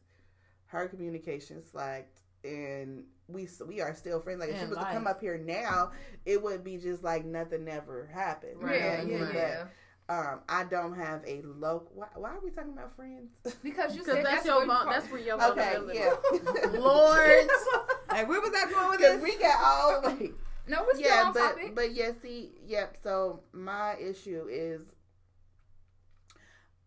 her 0.67 0.87
communication 0.87 1.63
slacked, 1.65 2.19
and 2.43 3.05
we 3.27 3.47
we 3.67 3.81
are 3.81 3.93
still 3.95 4.19
friends. 4.19 4.39
Like 4.39 4.49
if 4.49 4.59
she 4.59 4.65
was 4.65 4.77
to 4.77 4.85
come 4.85 5.07
up 5.07 5.19
here 5.21 5.37
now, 5.37 5.91
it 6.25 6.41
would 6.43 6.63
be 6.63 6.77
just 6.77 7.03
like 7.03 7.25
nothing 7.25 7.67
ever 7.67 8.09
happened. 8.13 8.61
know 8.61 8.73
yeah, 8.73 9.01
yeah, 9.01 9.17
Right. 9.25 9.35
yeah. 9.35 9.63
But, 10.07 10.13
um, 10.13 10.39
I 10.47 10.63
don't 10.65 10.95
have 10.95 11.23
a 11.25 11.41
local. 11.43 11.91
Why, 11.95 12.07
why 12.15 12.29
are 12.31 12.39
we 12.43 12.51
talking 12.51 12.73
about 12.73 12.95
friends? 12.95 13.31
Because 13.63 13.95
you 13.95 14.03
said 14.03 14.17
that's, 14.23 14.43
that's, 14.43 14.45
your 14.45 14.65
where 14.67 14.77
you 14.83 14.89
that's 14.91 15.11
where 15.11 15.21
your 15.21 15.35
okay, 15.51 15.75
vulnerability. 15.75 15.99
yeah. 15.99 16.79
Lord. 16.79 17.47
Like, 18.07 18.29
where 18.29 18.39
was 18.39 18.51
I 18.55 18.71
going 18.71 18.89
with 18.91 18.99
this? 18.99 19.21
we 19.21 19.35
got 19.37 19.61
all 19.61 20.01
the 20.01 20.09
way. 20.09 20.31
No, 20.67 20.83
we're 20.83 20.93
still 20.97 21.05
Yeah, 21.13 21.23
on 21.27 21.33
but 21.33 21.39
topic. 21.55 21.75
but 21.75 21.93
yeah, 21.93 22.11
see, 22.21 22.51
yep. 22.65 22.95
So 23.03 23.41
my 23.51 23.95
issue 23.99 24.45
is. 24.49 24.81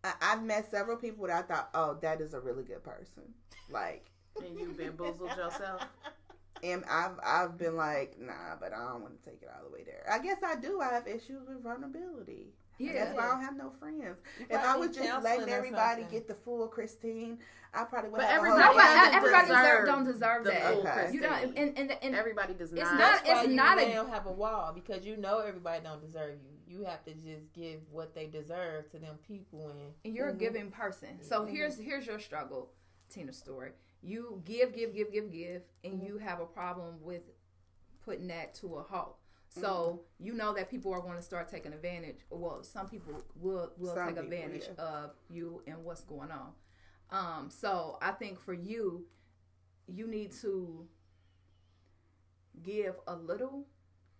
I- 0.03 0.13
I've 0.21 0.43
met 0.43 0.71
several 0.71 0.97
people 0.97 1.27
that 1.27 1.43
I 1.43 1.53
thought, 1.53 1.69
oh, 1.73 1.97
that 2.01 2.19
is 2.21 2.33
a 2.33 2.39
really 2.39 2.63
good 2.63 2.83
person. 2.83 3.23
Like, 3.69 4.09
and 4.43 4.57
you 4.57 4.73
bamboozled 4.75 5.35
yourself. 5.37 5.81
And 6.63 6.83
I've 6.89 7.19
I've 7.23 7.57
been 7.57 7.75
like, 7.75 8.17
nah, 8.19 8.55
but 8.59 8.73
I 8.73 8.77
don't 8.89 9.01
want 9.01 9.21
to 9.21 9.29
take 9.29 9.41
it 9.43 9.49
all 9.55 9.63
the 9.63 9.71
way 9.73 9.83
there. 9.85 10.03
I 10.11 10.19
guess 10.19 10.37
I 10.43 10.55
do. 10.55 10.81
I 10.81 10.89
have 10.93 11.07
issues 11.07 11.47
with 11.47 11.61
vulnerability. 11.61 12.53
Yeah. 12.79 13.05
That's 13.05 13.17
why 13.17 13.25
I 13.25 13.27
don't 13.29 13.41
have 13.41 13.55
no 13.57 13.69
friends. 13.79 13.97
You 14.39 14.45
If 14.49 14.59
I 14.63 14.75
was 14.77 14.95
just 14.95 15.23
letting 15.23 15.49
everybody 15.49 16.03
get 16.09 16.27
the 16.27 16.33
full 16.35 16.67
Christine, 16.67 17.37
I 17.73 17.83
probably 17.83 18.09
would 18.09 18.17
But 18.17 18.25
have 18.27 18.37
everybody 18.37 18.61
a 18.61 18.65
whole 18.65 18.75
but 18.75 19.13
everybody 19.13 19.47
deserve 19.47 19.63
deserve, 19.63 19.85
don't 19.85 20.03
deserve 20.05 20.43
the 20.45 20.49
that. 20.51 20.61
full 20.73 20.79
Okay. 20.81 20.91
Christine. 20.91 21.13
You 21.13 21.21
don't, 21.21 21.57
and, 21.57 21.77
and, 21.77 21.91
and 22.01 22.15
Everybody 22.15 22.53
does 22.55 22.71
not. 22.71 22.81
It's 22.81 22.89
not. 22.91 22.99
not- 22.99 23.11
That's 23.13 23.27
why 23.29 23.39
it's 23.41 23.49
you 23.49 23.55
not 23.55 23.79
a- 23.79 23.89
now 23.89 24.05
have 24.07 24.25
a 24.25 24.31
wall 24.31 24.71
because 24.73 25.05
you 25.05 25.17
know 25.17 25.39
everybody 25.39 25.83
don't 25.83 26.01
deserve 26.01 26.35
you. 26.41 26.77
You 26.79 26.83
have 26.85 27.03
to 27.05 27.13
just 27.13 27.51
give 27.53 27.81
what 27.91 28.15
they 28.15 28.27
deserve 28.27 28.89
to 28.91 28.99
them 28.99 29.17
people, 29.27 29.69
and 29.69 29.93
and 30.05 30.15
you're 30.15 30.27
Mhm. 30.31 30.35
a 30.35 30.37
giving 30.37 30.71
person. 30.71 31.21
So 31.21 31.41
Mhm. 31.45 31.49
here's 31.51 31.77
here's 31.77 32.07
your 32.07 32.19
struggle, 32.19 32.71
Tina 33.09 33.33
Story. 33.33 33.73
You 34.01 34.41
give, 34.45 34.73
give, 34.73 34.93
give, 34.95 35.11
give, 35.11 35.31
give, 35.31 35.61
and 35.83 36.01
you 36.01 36.17
have 36.19 36.39
a 36.39 36.45
problem 36.45 37.03
with 37.03 37.23
putting 38.05 38.27
that 38.29 38.53
to 38.55 38.75
a 38.75 38.81
halt. 38.83 39.17
So 39.49 40.01
you 40.19 40.33
know 40.33 40.53
that 40.53 40.69
people 40.69 40.93
are 40.93 41.01
going 41.01 41.15
to 41.15 41.21
start 41.21 41.49
taking 41.49 41.73
advantage. 41.73 42.19
Well, 42.29 42.63
some 42.63 42.87
people 42.87 43.21
will 43.35 43.71
will 43.77 43.95
Some 43.95 44.07
take 44.07 44.15
people, 44.15 44.23
advantage 44.23 44.69
yeah. 44.77 44.83
of 44.83 45.11
you 45.29 45.63
and 45.67 45.83
what's 45.83 46.03
going 46.03 46.29
on. 46.31 46.51
Um, 47.11 47.49
so 47.49 47.97
I 48.01 48.11
think 48.11 48.39
for 48.39 48.53
you, 48.53 49.05
you 49.87 50.07
need 50.07 50.31
to 50.41 50.87
give 52.63 52.95
a 53.07 53.15
little 53.15 53.65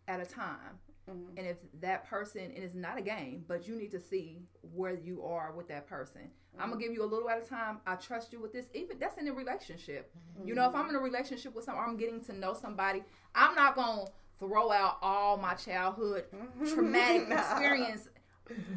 at 0.08 0.20
a 0.20 0.26
time. 0.26 0.80
Mm-hmm. 1.10 1.38
And 1.38 1.48
if 1.48 1.58
that 1.82 2.08
person, 2.08 2.44
and 2.44 2.64
it's 2.64 2.76
not 2.76 2.98
a 2.98 3.02
game, 3.02 3.44
but 3.48 3.68
you 3.68 3.76
need 3.76 3.92
to 3.92 4.00
see 4.00 4.44
where 4.62 4.94
you 4.94 5.24
are 5.24 5.52
with 5.52 5.68
that 5.70 5.88
person. 5.88 6.22
Mm-hmm. 6.22 6.62
I'm 6.62 6.70
gonna 6.70 6.82
give 6.82 6.94
you 6.94 7.04
a 7.04 7.06
little 7.06 7.30
at 7.30 7.44
a 7.44 7.48
time. 7.48 7.80
I 7.86 7.96
trust 7.96 8.34
you 8.34 8.40
with 8.42 8.54
this. 8.54 8.66
Even 8.74 8.98
that's 9.00 9.18
in 9.18 9.28
a 9.28 9.34
relationship. 9.34 10.12
Mm-hmm. 10.38 10.48
You 10.48 10.56
know, 10.56 10.68
if 10.70 10.76
I'm 10.76 10.90
in 10.90 10.96
a 10.96 11.00
relationship 11.00 11.56
with 11.56 11.66
someone, 11.66 11.84
I'm 11.88 11.98
getting 11.98 12.24
to 12.26 12.34
know 12.34 12.54
somebody. 12.54 13.04
I'm 13.36 13.56
not 13.56 13.76
gonna 13.76 14.06
throw 14.40 14.72
out 14.72 14.98
all 15.02 15.38
my 15.38 15.54
childhood 15.54 16.26
mm-hmm. 16.34 16.74
traumatic 16.74 17.28
experience 17.30 18.08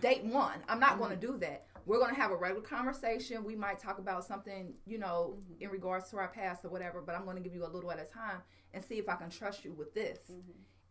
date 0.00 0.24
one. 0.24 0.58
I'm 0.68 0.80
not 0.80 0.98
gonna 0.98 1.14
mm-hmm. 1.14 1.32
do 1.32 1.38
that. 1.38 1.66
We're 1.86 1.98
gonna 1.98 2.14
have 2.14 2.30
a 2.30 2.36
regular 2.36 2.62
conversation. 2.62 3.42
We 3.44 3.56
might 3.56 3.78
talk 3.78 3.98
about 3.98 4.24
something, 4.24 4.74
you 4.86 4.98
know, 4.98 5.36
mm-hmm. 5.38 5.62
in 5.62 5.70
regards 5.70 6.10
to 6.10 6.18
our 6.18 6.28
past 6.28 6.64
or 6.64 6.68
whatever. 6.68 7.00
But 7.00 7.14
I'm 7.14 7.24
gonna 7.24 7.40
give 7.40 7.54
you 7.54 7.64
a 7.64 7.68
little 7.68 7.90
at 7.90 7.98
a 7.98 8.04
time 8.04 8.42
and 8.74 8.84
see 8.84 8.98
if 8.98 9.08
I 9.08 9.16
can 9.16 9.30
trust 9.30 9.64
you 9.64 9.72
with 9.72 9.94
this. 9.94 10.18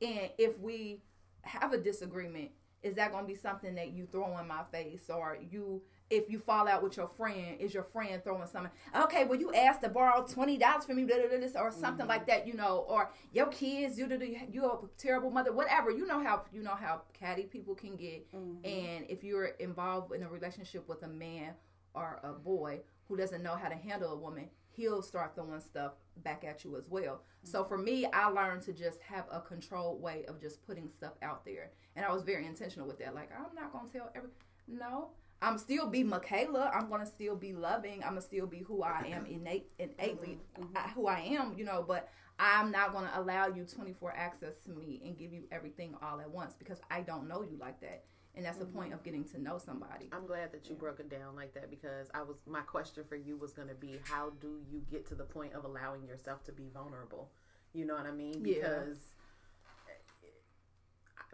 And 0.01 0.29
if 0.38 0.57
we 0.60 1.03
have 1.43 1.73
a 1.73 1.77
disagreement, 1.77 2.51
is 2.84 2.95
that 2.95 3.12
going 3.12 3.23
to 3.23 3.27
be 3.27 3.36
something 3.36 3.75
that 3.75 3.91
you 3.91 4.07
throw 4.12 4.38
in 4.39 4.47
my 4.47 4.63
face 4.71 5.10
or 5.10 5.38
you 5.51 5.81
if 6.12 6.30
you 6.30 6.38
fall 6.38 6.67
out 6.67 6.84
with 6.84 6.97
your 6.97 7.08
friend, 7.08 7.56
is 7.60 7.74
your 7.74 7.84
friend 7.84 8.21
throwing 8.24 8.45
something? 8.45 8.71
Okay, 8.95 9.24
well, 9.24 9.39
you 9.39 9.54
asked 9.54 9.82
to 9.82 9.89
borrow 9.89 10.26
twenty 10.28 10.58
dollars 10.58 10.86
from 10.86 10.97
me, 10.97 11.06
blah, 11.06 11.15
blah, 11.17 11.38
blah, 11.38 11.62
or 11.62 11.71
something 11.71 12.02
mm-hmm. 12.02 12.08
like 12.10 12.28
that, 12.28 12.45
you 12.45 12.54
know, 12.54 12.86
or 12.88 13.12
your 13.32 13.47
kids, 13.47 13.97
you 13.97 14.08
you 14.52 14.65
a 14.65 14.80
terrible 14.97 15.32
mother, 15.32 15.54
whatever. 15.54 15.89
You 15.89 16.06
know 16.06 16.21
how 16.21 16.43
you 16.54 16.62
know 16.62 16.76
how 16.76 17.02
catty 17.13 17.43
people 17.43 17.74
can 17.74 17.95
get, 17.95 18.32
mm-hmm. 18.34 18.65
and 18.65 19.06
if 19.10 19.24
you're 19.24 19.45
involved 19.60 20.13
in 20.13 20.24
a 20.24 20.30
relationship 20.30 20.88
with 20.88 21.02
a 21.04 21.08
man 21.08 21.54
or 21.93 22.19
a 22.24 22.34
boy 22.34 22.82
who 23.08 23.17
doesn't 23.17 23.43
know 23.43 23.56
how 23.56 23.69
to 23.69 23.76
handle 23.76 24.13
a 24.13 24.17
woman, 24.17 24.50
he'll 24.69 25.02
start 25.02 25.36
throwing 25.36 25.60
stuff 25.60 25.93
back 26.17 26.43
at 26.43 26.63
you 26.63 26.78
as 26.78 26.89
well. 26.89 27.21
So 27.43 27.63
for 27.63 27.78
me, 27.78 28.06
I 28.06 28.28
learned 28.28 28.62
to 28.63 28.74
just 28.74 29.02
have 29.02 29.26
a 29.32 29.39
controlled 29.39 30.02
way 30.02 30.26
of 30.28 30.39
just 30.39 30.65
putting 30.65 30.89
stuff 30.89 31.13
out 31.21 31.45
there, 31.45 31.71
and 31.95 32.06
I 32.06 32.12
was 32.12 32.24
very 32.24 32.45
intentional 32.45 32.88
with 32.88 33.00
that. 33.00 33.15
Like 33.15 33.30
I'm 33.36 33.56
not 33.56 33.71
gonna 33.71 33.89
tell 33.89 34.12
every 34.15 34.30
no. 34.67 35.10
I'm 35.41 35.58
still 35.58 35.88
be 35.88 36.04
Michaela. 36.04 36.71
I'm 36.73 36.89
gonna 36.89 37.06
still 37.06 37.36
be 37.36 37.54
loving. 37.54 38.04
I'm 38.04 38.12
gonna 38.12 38.21
still 38.21 38.45
be 38.45 38.60
who 38.60 38.84
I 38.84 39.12
am 39.12 39.25
innate, 39.25 39.71
innately, 39.80 40.38
mm-hmm. 40.60 40.77
I, 40.77 40.89
who 40.89 41.08
I 41.08 41.19
am. 41.19 41.56
You 41.58 41.65
know, 41.65 41.84
but 41.88 42.10
I'm 42.39 42.71
not 42.71 42.93
gonna 42.93 43.12
allow 43.15 43.47
you 43.47 43.65
24 43.65 44.13
access 44.15 44.54
to 44.65 44.71
me 44.71 45.01
and 45.04 45.17
give 45.17 45.34
you 45.34 45.43
everything 45.51 45.95
all 46.01 46.19
at 46.19 46.30
once 46.30 46.54
because 46.58 46.80
I 46.89 47.01
don't 47.01 47.27
know 47.27 47.41
you 47.41 47.58
like 47.60 47.82
that 47.82 48.04
and 48.36 48.45
that's 48.45 48.58
mm-hmm. 48.58 48.65
the 48.65 48.71
point 48.71 48.93
of 48.93 49.04
getting 49.04 49.23
to 49.23 49.41
know 49.41 49.58
somebody 49.58 50.08
i'm 50.12 50.25
glad 50.25 50.51
that 50.51 50.67
you 50.67 50.75
yeah. 50.75 50.80
broke 50.80 50.99
it 50.99 51.10
down 51.10 51.36
like 51.36 51.54
that 51.54 51.69
because 51.69 52.08
i 52.13 52.21
was 52.21 52.38
my 52.45 52.62
question 52.62 53.04
for 53.08 53.15
you 53.15 53.38
was 53.38 53.51
going 53.54 53.67
to 53.67 53.75
be 53.75 53.99
how 54.04 54.32
do 54.39 54.60
you 54.69 54.82
get 54.89 55.08
to 55.08 55.15
the 55.15 55.23
point 55.23 55.54
of 55.54 55.65
allowing 55.65 56.06
yourself 56.08 56.43
to 56.43 56.51
be 56.51 56.69
vulnerable 56.73 57.30
you 57.73 57.86
know 57.86 57.95
what 57.95 58.06
i 58.06 58.12
mean 58.12 58.41
because 58.41 58.97
yeah. 58.97 59.20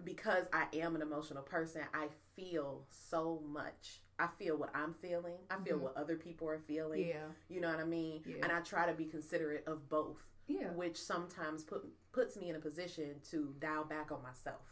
Because 0.04 0.46
i 0.54 0.66
am 0.74 0.96
an 0.96 1.02
emotional 1.02 1.44
person 1.44 1.82
i 1.94 2.08
feel 2.36 2.84
so 2.90 3.42
much 3.48 4.02
I 4.20 4.28
feel 4.40 4.58
what 4.58 4.72
I'm 4.74 4.96
feeling. 4.96 5.36
I 5.52 5.58
feel 5.64 5.76
mm-hmm. 5.76 5.84
what 5.84 5.96
other 5.96 6.16
people 6.16 6.50
are 6.50 6.60
feeling. 6.68 7.08
Yeah. 7.08 7.28
You 7.50 7.62
know 7.62 7.70
what 7.70 7.80
I 7.80 7.84
mean? 7.84 8.22
Yeah. 8.26 8.38
And 8.42 8.52
I 8.52 8.62
try 8.62 8.88
to 8.88 8.94
be 8.94 9.06
considerate 9.06 9.64
of 9.68 9.88
both. 9.90 10.18
Yeah. 10.48 10.72
Which 10.76 10.98
sometimes 10.98 11.64
put 11.64 11.86
puts 12.14 12.36
me 12.36 12.50
in 12.50 12.56
a 12.56 12.60
position 12.60 13.18
to 13.30 13.54
dial 13.60 13.84
back 13.84 14.12
on 14.12 14.24
myself. 14.24 14.64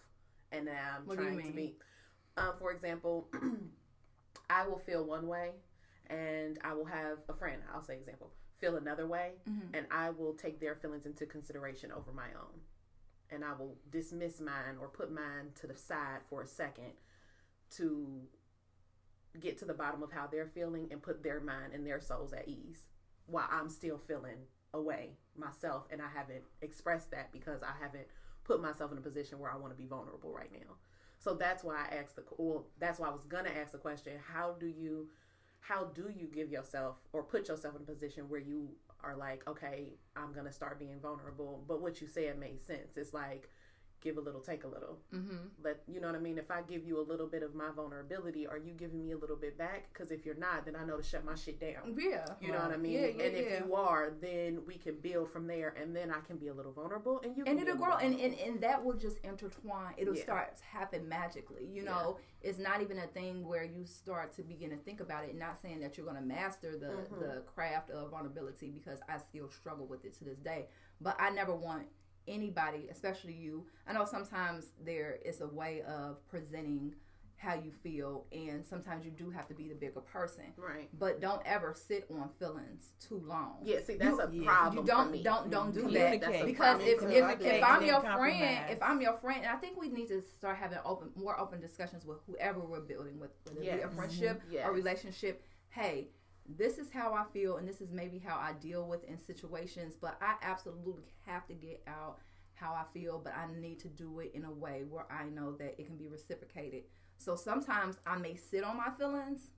And 0.51 0.67
I'm 0.67 1.05
what 1.05 1.19
trying 1.19 1.43
to 1.43 1.51
be 1.51 1.75
um, 2.37 2.53
for 2.59 2.71
example, 2.71 3.27
I 4.49 4.67
will 4.67 4.79
feel 4.79 5.05
one 5.05 5.27
way, 5.27 5.51
and 6.09 6.57
I 6.63 6.73
will 6.73 6.85
have 6.85 7.19
a 7.29 7.33
friend. 7.33 7.61
I'll 7.73 7.83
say 7.83 7.95
example 7.95 8.31
feel 8.57 8.77
another 8.77 9.05
way, 9.05 9.31
mm-hmm. 9.49 9.75
and 9.75 9.85
I 9.91 10.11
will 10.11 10.33
take 10.33 10.61
their 10.61 10.75
feelings 10.75 11.05
into 11.05 11.25
consideration 11.25 11.91
over 11.91 12.13
my 12.13 12.27
own, 12.39 12.61
and 13.31 13.43
I 13.43 13.53
will 13.57 13.77
dismiss 13.91 14.39
mine 14.39 14.77
or 14.79 14.87
put 14.87 15.11
mine 15.11 15.51
to 15.61 15.67
the 15.67 15.75
side 15.75 16.21
for 16.29 16.41
a 16.41 16.47
second 16.47 16.93
to 17.77 18.21
get 19.39 19.57
to 19.59 19.65
the 19.65 19.73
bottom 19.73 20.03
of 20.03 20.11
how 20.11 20.27
they're 20.27 20.47
feeling 20.47 20.87
and 20.91 21.01
put 21.01 21.23
their 21.23 21.39
mind 21.39 21.73
and 21.73 21.85
their 21.85 21.99
souls 21.99 22.33
at 22.33 22.47
ease 22.47 22.87
while 23.27 23.47
I'm 23.51 23.69
still 23.69 23.97
feeling 23.97 24.47
away 24.73 25.11
myself 25.35 25.83
and 25.91 26.01
I 26.01 26.07
haven't 26.13 26.43
expressed 26.61 27.11
that 27.11 27.31
because 27.31 27.61
I 27.63 27.73
haven't 27.81 28.07
put 28.43 28.61
myself 28.61 28.91
in 28.91 28.97
a 28.97 29.01
position 29.01 29.39
where 29.39 29.51
I 29.51 29.57
want 29.57 29.73
to 29.73 29.77
be 29.77 29.87
vulnerable 29.87 30.31
right 30.31 30.51
now. 30.51 30.75
So 31.17 31.33
that's 31.33 31.63
why 31.63 31.75
I 31.75 31.95
asked 31.95 32.15
the 32.15 32.23
well, 32.37 32.67
that's 32.79 32.99
why 32.99 33.07
I 33.07 33.11
was 33.11 33.23
gonna 33.23 33.49
ask 33.49 33.71
the 33.71 33.77
question: 33.77 34.13
How 34.31 34.55
do 34.59 34.67
you, 34.67 35.09
how 35.59 35.85
do 35.85 36.11
you 36.15 36.27
give 36.27 36.51
yourself 36.51 36.97
or 37.13 37.23
put 37.23 37.47
yourself 37.47 37.75
in 37.75 37.81
a 37.81 37.85
position 37.85 38.29
where 38.29 38.39
you 38.39 38.69
are 39.05 39.15
like, 39.15 39.47
okay, 39.47 39.93
I'm 40.15 40.33
gonna 40.33 40.51
start 40.51 40.79
being 40.79 40.99
vulnerable? 40.99 41.63
But 41.67 41.81
what 41.81 42.01
you 42.01 42.07
said 42.07 42.39
made 42.39 42.61
sense. 42.61 42.97
It's 42.97 43.13
like 43.13 43.49
give 44.05 44.17
a 44.17 44.21
little, 44.21 44.39
take 44.39 44.63
a 44.63 44.67
little. 44.67 44.99
Mm-hmm. 45.13 45.47
But 45.61 45.81
you 45.87 45.99
know 45.99 46.07
what 46.07 46.15
I 46.15 46.19
mean? 46.19 46.37
If 46.37 46.51
I 46.51 46.61
give 46.61 46.85
you 46.85 47.01
a 47.01 47.05
little 47.05 47.25
bit 47.27 47.41
of 47.41 47.55
my 47.55 47.69
vulnerability, 47.75 48.45
are 48.45 48.57
you 48.57 48.71
giving 48.71 49.03
me 49.03 49.13
a 49.13 49.17
little 49.17 49.35
bit 49.35 49.57
back? 49.57 49.91
Because 49.91 50.11
if 50.11 50.25
you're 50.25 50.35
not, 50.35 50.65
then 50.65 50.75
I 50.75 50.85
know 50.85 50.97
to 50.97 51.03
shut 51.03 51.25
my 51.25 51.33
shit 51.35 51.59
down. 51.59 51.97
Yeah. 51.97 52.25
You 52.39 52.51
know 52.51 52.59
what 52.59 52.71
I 52.71 52.77
mean? 52.77 52.93
Yeah, 52.93 53.07
yeah, 53.07 53.23
and 53.23 53.35
if 53.35 53.49
yeah. 53.49 53.65
you 53.65 53.73
are, 53.73 54.13
then 54.21 54.59
we 54.67 54.75
can 54.75 54.95
build 55.01 55.31
from 55.31 55.47
there, 55.47 55.75
and 55.81 55.95
then 55.95 56.11
I 56.11 56.19
can 56.19 56.37
be 56.37 56.47
a 56.47 56.53
little 56.53 56.71
vulnerable, 56.71 57.19
and 57.23 57.35
you 57.35 57.43
and 57.47 57.59
it'll 57.59 57.75
grow, 57.75 57.95
and, 57.95 58.19
and 58.19 58.35
and 58.35 58.61
that 58.61 58.83
will 58.83 58.93
just 58.93 59.17
intertwine. 59.23 59.95
It'll 59.97 60.15
start 60.15 60.57
to 60.57 60.63
happen 60.63 61.09
magically. 61.09 61.67
You 61.73 61.83
know, 61.83 62.17
it's 62.41 62.59
not 62.59 62.81
even 62.83 62.99
a 62.99 63.07
thing 63.07 63.47
where 63.47 63.63
you 63.63 63.85
start 63.85 64.31
to 64.33 64.43
begin 64.43 64.69
to 64.69 64.77
think 64.77 64.99
about 64.99 65.23
it. 65.25 65.35
Not 65.35 65.59
saying 65.59 65.79
that 65.81 65.97
you're 65.97 66.05
going 66.05 66.21
to 66.21 66.23
master 66.23 66.77
the 66.77 66.85
mm-hmm. 66.85 67.19
the 67.19 67.43
craft 67.55 67.89
of 67.89 68.11
vulnerability 68.11 68.69
because 68.69 68.99
I 69.09 69.17
still 69.17 69.49
struggle 69.49 69.87
with 69.87 70.05
it 70.05 70.13
to 70.19 70.23
this 70.23 70.37
day. 70.37 70.67
But 71.01 71.17
I 71.19 71.29
never 71.31 71.55
want 71.55 71.87
anybody, 72.27 72.87
especially 72.91 73.33
you. 73.33 73.65
I 73.87 73.93
know 73.93 74.05
sometimes 74.05 74.71
there 74.83 75.19
is 75.23 75.41
a 75.41 75.47
way 75.47 75.81
of 75.87 76.25
presenting 76.27 76.95
how 77.37 77.53
you 77.53 77.71
feel 77.83 78.25
and 78.31 78.65
sometimes 78.65 79.05
you 79.05 79.11
do 79.11 79.29
have 79.29 79.47
to 79.47 79.53
be 79.53 79.67
the 79.67 79.75
bigger 79.75 79.99
person. 79.99 80.45
Right. 80.57 80.89
But 80.97 81.21
don't 81.21 81.41
ever 81.45 81.75
sit 81.75 82.07
on 82.09 82.29
feelings 82.39 82.93
too 82.99 83.21
long. 83.25 83.57
Yeah 83.63 83.79
see 83.85 83.95
that's 83.95 84.17
you, 84.33 84.41
a 84.41 84.45
problem 84.45 84.85
you 84.85 84.91
don't 84.91 85.23
don't 85.23 85.51
don't 85.51 85.73
do 85.73 85.89
that. 85.91 86.45
Because 86.45 86.81
if 86.81 87.03
if, 87.03 87.41
if 87.41 87.63
i'm 87.63 87.85
your 87.85 88.01
friend 88.01 88.65
if 88.69 88.81
i'm 88.81 89.01
your 89.01 89.17
friend 89.17 89.41
and 89.43 89.51
i 89.51 89.57
think 89.57 89.79
we 89.79 89.89
need 89.89 90.07
to 90.07 90.21
start 90.21 90.57
having 90.57 90.79
open 90.85 91.09
more 91.15 91.39
open 91.39 91.59
discussions 91.59 92.05
with 92.05 92.17
whoever 92.25 92.61
we're 92.61 92.79
building 92.79 93.19
with 93.19 93.31
whether 93.43 93.63
yes. 93.63 93.75
it 93.75 93.77
be 93.77 93.83
a 93.83 93.89
friendship 93.89 94.41
mm-hmm. 94.41 94.53
yes. 94.53 94.65
or 94.65 94.73
relationship. 94.73 95.43
Hey 95.69 96.07
this 96.47 96.77
is 96.77 96.91
how 96.91 97.13
I 97.13 97.23
feel, 97.33 97.57
and 97.57 97.67
this 97.67 97.81
is 97.81 97.91
maybe 97.91 98.19
how 98.19 98.35
I 98.35 98.53
deal 98.53 98.87
with 98.87 99.03
in 99.05 99.17
situations, 99.17 99.95
but 99.99 100.17
I 100.21 100.35
absolutely 100.41 101.03
have 101.25 101.47
to 101.47 101.53
get 101.53 101.81
out 101.87 102.19
how 102.53 102.73
I 102.73 102.83
feel, 102.93 103.19
but 103.23 103.33
I 103.35 103.47
need 103.59 103.79
to 103.79 103.87
do 103.87 104.19
it 104.19 104.31
in 104.33 104.45
a 104.45 104.51
way 104.51 104.83
where 104.87 105.05
I 105.11 105.25
know 105.25 105.53
that 105.53 105.75
it 105.79 105.85
can 105.85 105.97
be 105.97 106.07
reciprocated. 106.07 106.83
So 107.17 107.35
sometimes 107.35 107.97
I 108.05 108.17
may 108.17 108.35
sit 108.35 108.63
on 108.63 108.77
my 108.77 108.89
feelings 108.97 109.51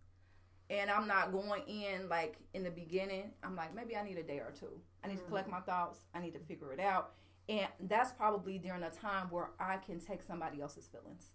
and 0.70 0.90
I'm 0.90 1.08
not 1.08 1.32
going 1.32 1.62
in 1.68 2.10
like 2.10 2.38
in 2.54 2.64
the 2.64 2.72
beginning. 2.72 3.32
I'm 3.44 3.56
like, 3.56 3.76
maybe 3.76 3.96
I 3.96 4.04
need 4.04 4.18
a 4.18 4.24
day 4.24 4.40
or 4.40 4.54
two. 4.58 4.82
I 5.04 5.08
need 5.08 5.18
to 5.18 5.24
collect 5.24 5.50
my 5.50 5.62
thoughts, 5.62 6.02
I 6.14 6.20
need 6.20 6.34
to 6.34 6.40
figure 6.40 6.74
it 6.74 6.80
out. 6.80 7.14
And 7.50 7.68
that's 7.82 8.12
probably 8.12 8.58
during 8.58 8.84
a 8.84 8.90
time 8.90 9.28
where 9.30 9.52
I 9.60 9.78
can 9.78 10.00
take 10.00 10.22
somebody 10.22 10.62
else's 10.62 10.88
feelings. 10.88 11.28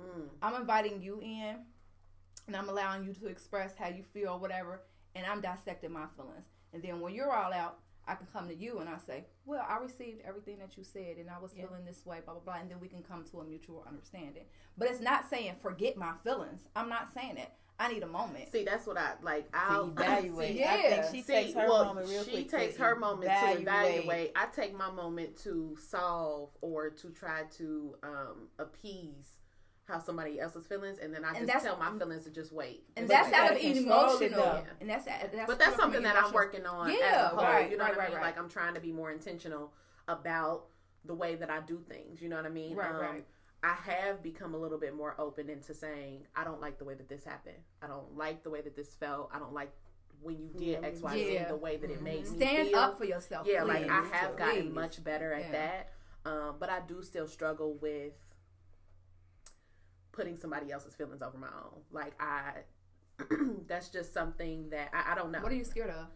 Mm. 0.00 0.28
I'm 0.40 0.54
inviting 0.54 1.02
you 1.02 1.20
in 1.20 1.56
and 2.46 2.56
I'm 2.56 2.68
allowing 2.68 3.04
you 3.04 3.12
to 3.14 3.26
express 3.26 3.74
how 3.76 3.88
you 3.88 4.02
feel, 4.02 4.38
whatever 4.38 4.82
and 5.14 5.26
I'm 5.26 5.40
dissecting 5.40 5.92
my 5.92 6.06
feelings. 6.16 6.46
And 6.72 6.82
then 6.82 7.00
when 7.00 7.14
you're 7.14 7.32
all 7.32 7.52
out, 7.52 7.78
I 8.06 8.14
can 8.14 8.26
come 8.32 8.48
to 8.48 8.54
you 8.54 8.78
and 8.78 8.88
I 8.88 8.98
say, 8.98 9.24
Well, 9.44 9.64
I 9.68 9.76
received 9.78 10.22
everything 10.26 10.58
that 10.58 10.76
you 10.76 10.84
said 10.84 11.16
and 11.18 11.30
I 11.30 11.38
was 11.38 11.52
yeah. 11.54 11.66
feeling 11.66 11.84
this 11.84 12.04
way, 12.04 12.18
blah, 12.24 12.34
blah, 12.34 12.42
blah. 12.42 12.60
And 12.60 12.70
then 12.70 12.80
we 12.80 12.88
can 12.88 13.02
come 13.02 13.24
to 13.30 13.40
a 13.40 13.44
mutual 13.44 13.84
understanding. 13.86 14.44
But 14.76 14.88
it's 14.88 15.00
not 15.00 15.28
saying 15.28 15.54
forget 15.62 15.96
my 15.96 16.12
feelings. 16.24 16.62
I'm 16.74 16.88
not 16.88 17.12
saying 17.14 17.36
it. 17.36 17.50
I 17.78 17.90
need 17.90 18.02
a 18.02 18.06
moment. 18.06 18.52
See, 18.52 18.64
that's 18.64 18.86
what 18.86 18.98
I 18.98 19.12
like. 19.22 19.48
I'll 19.54 19.88
evaluate. 19.96 20.54
See, 20.54 20.58
yeah. 20.60 20.72
I 20.72 20.82
think 20.82 21.04
she 21.14 21.22
See, 21.22 21.32
takes 21.32 21.54
her 21.54 21.66
well, 21.68 21.86
moment 21.86 22.08
real 22.08 22.24
she 22.24 22.30
quick. 22.30 22.50
She 22.50 22.56
takes 22.56 22.76
her 22.76 22.94
moment 22.96 23.24
evaluate. 23.24 23.56
to 23.56 23.62
evaluate. 23.62 24.32
I 24.36 24.46
take 24.46 24.76
my 24.76 24.90
moment 24.90 25.36
to 25.44 25.76
solve 25.88 26.50
or 26.60 26.90
to 26.90 27.08
try 27.10 27.44
to 27.58 27.94
um, 28.02 28.48
appease 28.58 29.39
how 29.90 29.98
somebody 29.98 30.40
else's 30.40 30.66
feelings, 30.66 30.98
and 30.98 31.12
then 31.12 31.24
I 31.24 31.34
and 31.34 31.48
just 31.48 31.64
tell 31.64 31.76
my 31.76 31.90
feelings 31.98 32.24
to 32.24 32.30
just 32.30 32.52
wait. 32.52 32.84
And 32.96 33.08
but 33.08 33.14
that's 33.14 33.32
out 33.32 33.52
of 33.52 33.58
emotional. 33.58 34.40
Yeah. 34.40 34.62
And 34.80 34.88
that's, 34.88 35.04
that's 35.04 35.34
but 35.46 35.58
that's 35.58 35.76
something 35.76 36.02
that 36.02 36.16
I'm 36.16 36.32
working 36.32 36.66
on. 36.66 36.90
Yeah, 36.90 36.96
as 36.96 37.16
a 37.16 37.28
whole, 37.28 37.44
right, 37.44 37.70
you 37.70 37.76
know 37.76 37.84
right, 37.84 37.96
what 37.96 38.04
I 38.04 38.08
mean. 38.08 38.16
Right, 38.16 38.24
like 38.24 38.38
I'm 38.38 38.48
trying 38.48 38.74
to 38.74 38.80
be 38.80 38.92
more 38.92 39.10
intentional 39.10 39.72
about 40.08 40.66
the 41.04 41.14
way 41.14 41.34
that 41.34 41.50
I 41.50 41.60
do 41.60 41.80
things. 41.88 42.22
You 42.22 42.28
know 42.28 42.36
what 42.36 42.46
I 42.46 42.50
mean? 42.50 42.76
Right, 42.76 42.90
um, 42.90 43.00
right. 43.00 43.24
I 43.62 43.74
have 43.90 44.22
become 44.22 44.54
a 44.54 44.58
little 44.58 44.78
bit 44.78 44.94
more 44.94 45.14
open 45.18 45.50
into 45.50 45.74
saying 45.74 46.26
I 46.34 46.44
don't 46.44 46.60
like 46.60 46.78
the 46.78 46.84
way 46.84 46.94
that 46.94 47.08
this 47.08 47.24
happened. 47.24 47.58
I 47.82 47.88
don't 47.88 48.16
like 48.16 48.42
the 48.42 48.50
way 48.50 48.62
that 48.62 48.76
this 48.76 48.94
felt. 48.94 49.30
I 49.34 49.38
don't 49.38 49.52
like 49.52 49.70
when 50.22 50.38
you 50.38 50.50
did 50.58 50.84
X, 50.84 51.00
Y, 51.00 51.16
Z, 51.16 51.44
the 51.48 51.56
way 51.56 51.76
that 51.76 51.90
it 51.90 52.02
made 52.02 52.26
Stand 52.26 52.40
me 52.40 52.46
feel. 52.46 52.64
Stand 52.64 52.74
up 52.74 52.98
for 52.98 53.04
yourself. 53.04 53.46
Yeah, 53.50 53.64
please. 53.64 53.68
like 53.68 53.90
I 53.90 54.04
have 54.12 54.36
gotten 54.36 54.62
please. 54.62 54.74
much 54.74 55.04
better 55.04 55.32
at 55.32 55.46
yeah. 55.46 55.52
that. 55.52 55.92
Um, 56.24 56.56
but 56.58 56.68
I 56.68 56.80
do 56.86 57.02
still 57.02 57.26
struggle 57.26 57.74
with 57.80 58.12
putting 60.20 60.36
somebody 60.36 60.70
else's 60.70 60.94
feelings 60.94 61.22
over 61.22 61.38
my 61.38 61.46
own. 61.46 61.80
Like 61.90 62.12
I, 62.20 62.52
that's 63.66 63.88
just 63.88 64.12
something 64.12 64.68
that 64.68 64.90
I, 64.92 65.12
I 65.12 65.14
don't 65.14 65.32
know. 65.32 65.40
What 65.40 65.50
are 65.50 65.56
you 65.56 65.64
scared 65.64 65.88
of? 65.88 66.08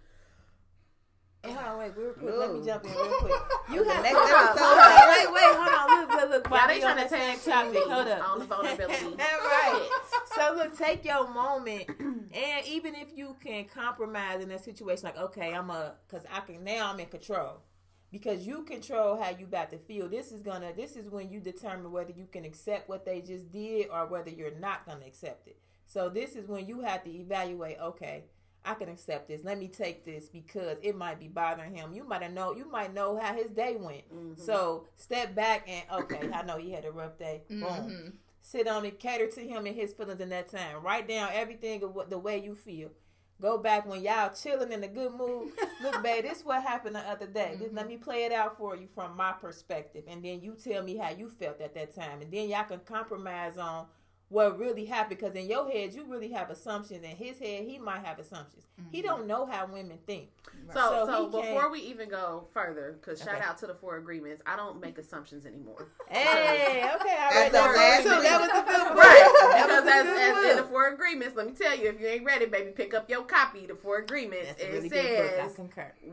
It 1.43 1.57
always 1.57 1.93
wait, 1.97 2.05
real 2.05 2.13
quick. 2.13 2.35
Let 2.37 2.53
me 2.53 2.65
jump 2.65 2.85
in 2.85 2.91
real 2.91 3.19
quick. 3.21 3.33
You 3.73 3.83
have 3.85 4.03
next 4.03 4.17
episode. 4.17 4.59
hold 4.59 4.79
on, 4.79 5.09
wait, 5.09 5.33
wait, 5.33 5.57
hold 5.57 5.91
on. 5.91 6.01
Look, 6.01 6.11
look, 6.11 6.31
look. 6.31 6.51
Y'all 6.51 6.69
they 6.69 6.81
trying 6.81 6.97
to 6.99 7.03
the 7.05 7.17
tag 7.17 7.43
topic. 7.43 7.83
Hold 7.87 8.09
up. 8.09 8.31
on 8.31 8.39
the 8.41 8.45
vulnerability. 8.45 9.07
right. 9.19 9.89
So 10.37 10.55
look, 10.55 10.77
take 10.77 11.05
your 11.05 11.27
moment, 11.33 11.85
and 11.99 12.67
even 12.67 12.95
if 12.95 13.09
you 13.17 13.37
can 13.43 13.65
compromise 13.65 14.43
in 14.43 14.51
that 14.51 14.65
situation, 14.65 15.05
like 15.05 15.19
okay, 15.19 15.55
I'm 15.55 15.71
a, 15.71 15.95
cause 16.11 16.27
I 16.31 16.41
can 16.41 16.63
now 16.63 16.93
I'm 16.93 17.01
in 17.01 17.07
control, 17.07 17.63
because 18.15 18.47
you 18.47 18.63
control 18.63 19.21
how 19.21 19.31
you 19.31 19.45
about 19.45 19.71
to 19.71 19.77
feel. 19.77 20.09
This 20.09 20.31
is 20.31 20.41
gonna, 20.41 20.73
this 20.73 20.95
is 20.95 21.11
when 21.11 21.31
you 21.31 21.41
determine 21.41 21.91
whether 21.91 22.13
you 22.13 22.29
can 22.31 22.45
accept 22.45 22.89
what 22.89 23.05
they 23.05 23.21
just 23.21 23.51
did 23.51 23.89
or 23.93 24.07
whether 24.07 24.31
you're 24.31 24.55
not 24.55 24.87
gonna 24.87 25.05
accept 25.05 25.49
it. 25.49 25.59
So 25.87 26.09
this 26.09 26.37
is 26.37 26.47
when 26.47 26.69
you 26.69 26.81
have 26.83 27.03
to 27.03 27.11
evaluate. 27.11 27.77
Okay, 27.81 28.27
I 28.65 28.75
can 28.75 28.89
accept 28.89 29.27
this. 29.27 29.43
Let 29.43 29.59
me 29.59 29.67
take 29.67 30.05
this 30.05 30.29
because 30.29 30.77
it 30.81 30.97
might 30.97 31.19
be 31.19 31.27
bothering 31.27 31.75
him. 31.75 31.93
You 31.93 32.05
might 32.05 32.33
know. 32.33 32.55
You 32.55 32.71
might 32.71 32.95
know 32.95 33.19
how 33.19 33.35
his 33.35 33.51
day 33.51 33.75
went. 33.77 34.09
Mm-hmm. 34.15 34.41
So 34.41 34.87
step 34.95 35.35
back 35.35 35.69
and 35.69 35.83
okay, 36.05 36.31
I 36.33 36.43
know 36.43 36.57
he 36.57 36.71
had 36.71 36.85
a 36.85 36.93
rough 36.93 37.19
day. 37.19 37.43
Boom 37.49 37.63
mm-hmm. 37.63 38.09
sit 38.43 38.69
on 38.69 38.85
it, 38.85 39.01
cater 39.01 39.27
to 39.27 39.41
him 39.41 39.67
and 39.67 39.75
his 39.75 39.93
feelings 39.93 40.21
in 40.21 40.29
that 40.29 40.53
time. 40.53 40.85
Write 40.85 41.09
down 41.09 41.31
everything 41.33 41.83
of 41.83 41.97
what 41.97 42.11
the 42.11 42.19
way 42.19 42.39
you 42.39 42.55
feel. 42.55 42.91
Go 43.41 43.59
back 43.59 43.87
when 43.87 44.03
y'all 44.03 44.33
chilling 44.33 44.73
in 44.73 44.85
a 44.85 44.89
good 44.89 45.13
mood. 45.13 45.53
Look, 45.83 46.03
babe, 46.03 46.25
this 46.25 46.45
what 46.45 46.63
happened 46.63 46.97
the 46.97 47.01
other 47.01 47.27
day. 47.27 47.53
Just 47.53 47.67
mm-hmm. 47.67 47.77
let 47.77 47.89
me 47.89 47.97
play 47.97 48.25
it 48.25 48.33
out 48.33 48.57
for 48.57 48.77
you 48.77 48.87
from 48.87 49.17
my 49.17 49.33
perspective, 49.33 50.05
and 50.09 50.25
then 50.25 50.41
you 50.41 50.55
tell 50.55 50.83
me 50.83 50.97
how 50.97 51.11
you 51.11 51.29
felt 51.29 51.61
at 51.61 51.75
that 51.75 51.95
time, 51.95 52.23
and 52.23 52.31
then 52.31 52.49
y'all 52.49 52.65
can 52.65 52.81
compromise 52.81 53.59
on 53.59 53.87
what 54.29 54.59
really 54.59 54.85
happened. 54.85 55.19
Because 55.19 55.35
in 55.35 55.49
your 55.49 55.69
head, 55.71 55.95
you 55.95 56.05
really 56.05 56.31
have 56.31 56.51
assumptions. 56.51 57.05
In 57.05 57.17
his 57.17 57.39
head, 57.39 57.65
he 57.65 57.79
might 57.79 58.05
have 58.05 58.19
assumptions. 58.19 58.65
He 58.91 58.99
mm-hmm. 58.99 59.07
don't 59.07 59.27
know 59.27 59.47
how 59.47 59.67
women 59.67 59.99
think. 60.07 60.31
So, 60.73 60.75
So 60.75 61.07
so, 61.07 61.27
before 61.27 61.61
can't- 61.63 61.73
we 61.73 61.81
even 61.81 62.09
go 62.09 62.49
further, 62.53 62.99
because 63.01 63.23
shout 63.23 63.41
out 63.43 63.59
to 63.59 63.67
the 63.67 63.75
four 63.75 63.97
agreements, 63.97 64.43
I 64.47 64.57
don't 64.57 64.81
make 64.81 64.99
assumptions 64.99 65.47
anymore. 65.47 65.89
Hey, 66.09 66.83
okay, 66.95 67.17
I 67.19 67.31
read 67.31 67.33
That's 67.33 67.47
the 67.47 67.53
that 67.53 67.77
last. 67.77 68.23
That 68.23 68.41
was 68.41 68.51
a 68.51 68.65
good 68.65 68.89
one. 68.89 68.99
Right, 68.99 69.14
Because 69.49 69.85
was 69.85 69.91
a 69.91 69.95
as, 69.95 70.07
as 70.07 70.51
in 70.51 70.57
the 70.57 70.63
four 70.65 70.89
agreements, 70.89 71.37
let 71.37 71.47
me 71.47 71.53
tell 71.53 71.77
you, 71.77 71.89
if 71.89 72.01
you 72.01 72.07
ain't 72.07 72.25
ready, 72.25 72.47
baby, 72.47 72.71
pick 72.71 72.95
up 72.95 73.09
your 73.11 73.25
copy. 73.25 73.67
The 73.67 73.75
four 73.75 73.99
agreements. 73.99 74.49
That's 74.49 74.63
it 74.63 74.73
really 74.73 74.89
good 74.89 75.31
book. 75.31 75.41
I 75.41 75.49
says 75.49 75.57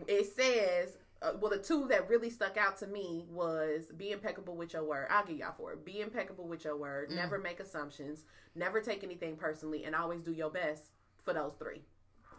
it 0.08 0.36
says 0.36 0.98
uh, 1.22 1.34
well 1.40 1.52
the 1.52 1.58
two 1.60 1.88
that 1.88 2.10
really 2.10 2.30
stuck 2.30 2.58
out 2.58 2.78
to 2.78 2.88
me 2.88 3.26
was 3.30 3.86
be 3.98 4.12
impeccable 4.12 4.56
with 4.56 4.74
your 4.74 4.84
word 4.84 5.08
i'll 5.12 5.24
give 5.26 5.38
y'all 5.38 5.54
four 5.56 5.76
be 5.76 6.02
impeccable 6.02 6.48
with 6.48 6.64
your 6.66 6.76
word 6.76 7.10
Mm. 7.10 7.16
never 7.16 7.38
make 7.38 7.60
assumptions 7.60 8.24
never 8.56 8.82
take 8.82 9.04
anything 9.04 9.36
personally 9.36 9.86
and 9.86 9.96
always 9.96 10.22
do 10.22 10.32
your 10.32 10.50
best 10.50 10.86
for 11.24 11.34
those 11.34 11.54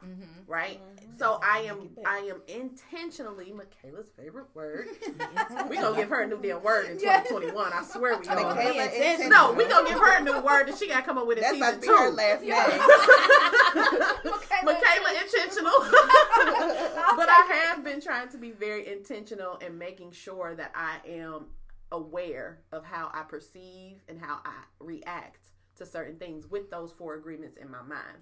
3 0.02 0.10
right? 0.46 0.80
So 1.18 1.38
i 1.42 1.58
am 1.60 1.78
make 1.78 1.86
it 1.90 1.96
better. 1.96 2.08
i 2.08 2.18
am 2.18 2.42
intentionally 2.48 3.52
michaela's 3.52 4.08
favorite 4.16 4.46
word. 4.54 4.86
We 5.68 5.76
gonna 5.76 5.96
give 5.96 6.08
her 6.08 6.22
a 6.22 6.26
new 6.26 6.40
damn 6.42 6.62
word 6.62 6.86
in 6.90 6.98
2021 6.98 7.72
i 7.72 7.82
swear 7.84 8.18
we 8.18 8.26
are 8.28 8.34
Michaela 8.54 8.84
intentional. 8.84 9.30
no 9.30 9.52
we 9.52 9.66
gonna 9.66 9.88
give 9.88 9.98
her 9.98 10.18
a 10.18 10.22
new 10.22 10.40
word 10.40 10.68
and 10.68 10.76
she 10.78 10.88
gotta 10.88 11.02
come 11.04 11.18
up 11.18 11.26
with 11.26 11.38
a 11.38 11.42
That's 11.42 11.54
season 11.54 11.68
about 11.68 11.74
to 11.74 11.80
be 11.80 11.86
two 11.86 11.96
her 11.96 12.10
last 12.10 12.42
name. 12.42 12.50
Michaela 14.64 15.10
intentional. 15.22 15.72
but 17.16 17.28
I 17.28 17.64
have 17.66 17.84
been 17.84 18.00
trying 18.00 18.28
to 18.30 18.38
be 18.38 18.50
very 18.52 18.86
intentional 18.88 19.56
in 19.56 19.78
making 19.78 20.12
sure 20.12 20.54
that 20.54 20.72
I 20.74 20.96
am 21.08 21.46
aware 21.90 22.60
of 22.72 22.84
how 22.84 23.10
I 23.12 23.22
perceive 23.22 24.02
and 24.08 24.18
how 24.20 24.40
I 24.44 24.54
react 24.80 25.50
to 25.76 25.86
certain 25.86 26.16
things 26.16 26.46
with 26.50 26.70
those 26.70 26.92
four 26.92 27.14
agreements 27.14 27.56
in 27.56 27.70
my 27.70 27.82
mind. 27.82 28.18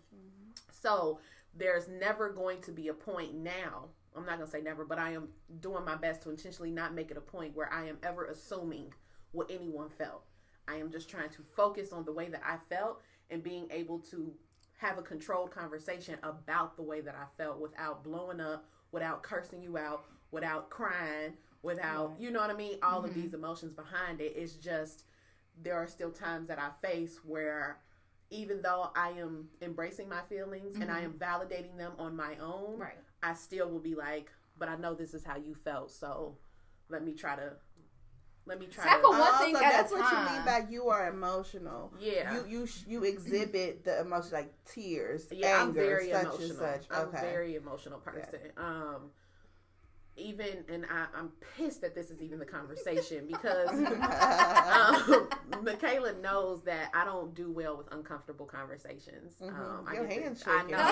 So 0.72 1.18
there's 1.54 1.88
never 1.88 2.30
going 2.30 2.60
to 2.62 2.72
be 2.72 2.88
a 2.88 2.94
point 2.94 3.34
now. 3.34 3.88
I'm 4.16 4.26
not 4.26 4.36
going 4.36 4.46
to 4.46 4.50
say 4.50 4.60
never, 4.60 4.84
but 4.84 4.98
I 4.98 5.12
am 5.12 5.28
doing 5.60 5.84
my 5.84 5.96
best 5.96 6.22
to 6.22 6.30
intentionally 6.30 6.70
not 6.70 6.94
make 6.94 7.10
it 7.10 7.16
a 7.16 7.20
point 7.20 7.56
where 7.56 7.72
I 7.72 7.86
am 7.86 7.98
ever 8.02 8.26
assuming 8.26 8.92
what 9.32 9.50
anyone 9.50 9.88
felt. 9.88 10.24
I 10.66 10.76
am 10.76 10.90
just 10.90 11.08
trying 11.08 11.30
to 11.30 11.42
focus 11.56 11.92
on 11.92 12.04
the 12.04 12.12
way 12.12 12.28
that 12.28 12.42
I 12.44 12.56
felt 12.72 13.02
and 13.30 13.42
being 13.42 13.66
able 13.70 13.98
to 14.10 14.32
have 14.78 14.98
a 14.98 15.02
controlled 15.02 15.50
conversation 15.50 16.16
about 16.22 16.76
the 16.76 16.82
way 16.82 17.00
that 17.00 17.14
I 17.14 17.26
felt 17.40 17.60
without 17.60 18.02
blowing 18.02 18.40
up, 18.40 18.68
without 18.92 19.22
cursing 19.22 19.62
you 19.62 19.76
out, 19.76 20.04
without 20.30 20.70
crying, 20.70 21.34
without, 21.62 22.14
you 22.18 22.30
know 22.30 22.40
what 22.40 22.50
I 22.50 22.54
mean? 22.54 22.78
All 22.82 23.04
of 23.04 23.10
mm-hmm. 23.10 23.20
these 23.20 23.34
emotions 23.34 23.74
behind 23.74 24.20
it. 24.20 24.32
It's 24.36 24.54
just 24.54 25.04
there 25.62 25.76
are 25.76 25.86
still 25.86 26.10
times 26.10 26.48
that 26.48 26.58
I 26.58 26.70
face 26.86 27.18
where 27.24 27.78
even 28.30 28.62
though 28.62 28.90
I 28.94 29.10
am 29.10 29.48
embracing 29.60 30.08
my 30.08 30.22
feelings 30.28 30.76
and 30.76 30.90
I 30.90 31.00
am 31.00 31.12
validating 31.14 31.76
them 31.76 31.92
on 31.98 32.16
my 32.16 32.36
own, 32.40 32.78
Right. 32.78 32.98
I 33.22 33.34
still 33.34 33.68
will 33.68 33.80
be 33.80 33.94
like, 33.94 34.30
but 34.58 34.68
I 34.68 34.76
know 34.76 34.94
this 34.94 35.14
is 35.14 35.24
how 35.24 35.36
you 35.36 35.54
felt, 35.54 35.90
so 35.90 36.36
let 36.88 37.04
me 37.04 37.12
try 37.14 37.36
to 37.36 37.52
let 38.46 38.58
me 38.58 38.66
try 38.66 38.84
Tackle 38.84 39.12
to 39.12 39.18
one 39.18 39.38
thing 39.38 39.54
so 39.54 39.62
at 39.62 39.72
a 39.72 39.76
that's 39.76 39.92
what 39.92 40.10
you 40.10 40.34
mean 40.34 40.44
by 40.44 40.64
you 40.70 40.88
are 40.88 41.08
emotional. 41.08 41.92
Yeah. 42.00 42.34
You 42.34 42.44
you 42.48 42.68
you 42.86 43.04
exhibit 43.04 43.84
the 43.84 44.00
emotion 44.00 44.30
like 44.32 44.52
tears, 44.64 45.26
yeah, 45.30 45.60
anger, 45.60 45.62
I'm 45.62 45.74
very 45.74 46.10
such 46.10 46.22
emotional. 46.22 46.48
and 46.48 46.58
such. 46.58 46.86
I'm 46.90 47.08
okay. 47.08 47.18
a 47.18 47.20
very 47.20 47.54
emotional 47.56 47.98
person. 48.00 48.40
Um 48.56 49.10
even 50.20 50.64
and 50.68 50.85
I, 50.85 51.06
I'm 51.18 51.30
pissed 51.56 51.80
that 51.80 51.94
this 51.94 52.11
is 52.11 52.20
even 52.22 52.38
the 52.38 52.44
conversation 52.44 53.26
because 53.26 53.70
um, 53.70 55.28
Michaela 55.62 56.12
knows 56.20 56.62
that 56.62 56.90
I 56.94 57.04
don't 57.04 57.35
do 57.35 57.50
well 57.50 57.76
with 57.76 57.87
uncomfortable 57.92 58.46
conversations. 58.46 59.35
Um, 59.42 59.85
I 59.88 59.94
Your 59.94 60.06
get 60.06 60.35
the- 60.44 60.50
I 60.50 60.62
know. 60.62 60.68
Yeah, 60.68 60.78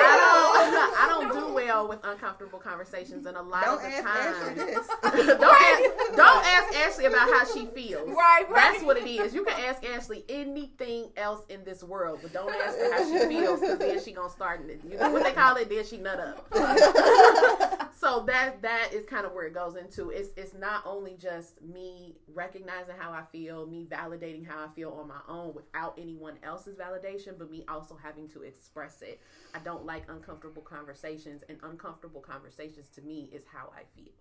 I 0.00 0.70
don't, 0.72 0.98
I 0.98 1.08
don't 1.30 1.46
do 1.48 1.54
well 1.54 1.88
with 1.88 2.00
uncomfortable 2.04 2.58
conversations, 2.58 3.26
and 3.26 3.36
a 3.36 3.42
lot 3.42 3.64
Don't 3.64 3.76
of 3.76 3.82
the 3.82 3.88
ask 3.88 4.46
time, 4.46 4.56
this. 4.56 4.86
don't, 5.02 5.42
ask, 5.42 6.07
don't 6.18 6.44
ask 6.44 6.74
Ashley 6.76 7.04
about 7.06 7.28
how 7.30 7.44
she 7.44 7.66
feels. 7.66 8.08
Right, 8.08 8.44
right. 8.48 8.72
That's 8.72 8.84
what 8.84 8.96
it 8.96 9.06
is. 9.06 9.34
You 9.34 9.44
can 9.44 9.58
ask 9.60 9.84
Ashley 9.84 10.24
anything 10.28 11.10
else 11.16 11.44
in 11.48 11.64
this 11.64 11.82
world, 11.82 12.20
but 12.22 12.32
don't 12.32 12.54
ask 12.54 12.78
her 12.78 12.92
how 12.92 13.04
she 13.04 13.26
feels 13.26 13.60
because 13.60 13.78
then 13.78 14.02
she 14.02 14.12
gonna 14.12 14.30
start. 14.30 14.68
You 14.88 14.98
know 14.98 15.10
what 15.10 15.24
they 15.24 15.32
call 15.32 15.56
it? 15.56 15.68
Then 15.68 15.84
she 15.84 15.98
nut 15.98 16.20
up. 16.20 16.46
so 17.98 18.24
that 18.26 18.62
that 18.62 18.90
is 18.92 19.04
kind 19.06 19.26
of 19.26 19.32
where 19.32 19.46
it 19.46 19.54
goes 19.54 19.76
into. 19.76 20.10
It's 20.10 20.30
it's 20.36 20.54
not 20.54 20.84
only 20.86 21.16
just 21.20 21.62
me 21.62 22.16
recognizing 22.34 22.94
how 22.98 23.12
I 23.12 23.22
feel, 23.32 23.66
me 23.66 23.86
validating 23.88 24.46
how 24.46 24.64
I 24.64 24.68
feel 24.74 24.90
on 24.90 25.08
my 25.08 25.20
own 25.28 25.54
without 25.54 25.94
anyone 25.98 26.34
else's 26.42 26.76
validation, 26.76 27.38
but 27.38 27.50
me 27.50 27.64
also 27.68 27.96
having 28.02 28.28
to 28.30 28.42
express 28.42 29.02
it. 29.02 29.20
I 29.54 29.58
don't 29.60 29.84
like 29.84 30.04
uncomfortable 30.08 30.62
conversations, 30.62 31.42
and 31.48 31.58
uncomfortable 31.62 32.20
conversations 32.20 32.88
to 32.90 33.02
me 33.02 33.30
is 33.32 33.44
how 33.52 33.70
I 33.74 33.82
feel. 33.96 34.12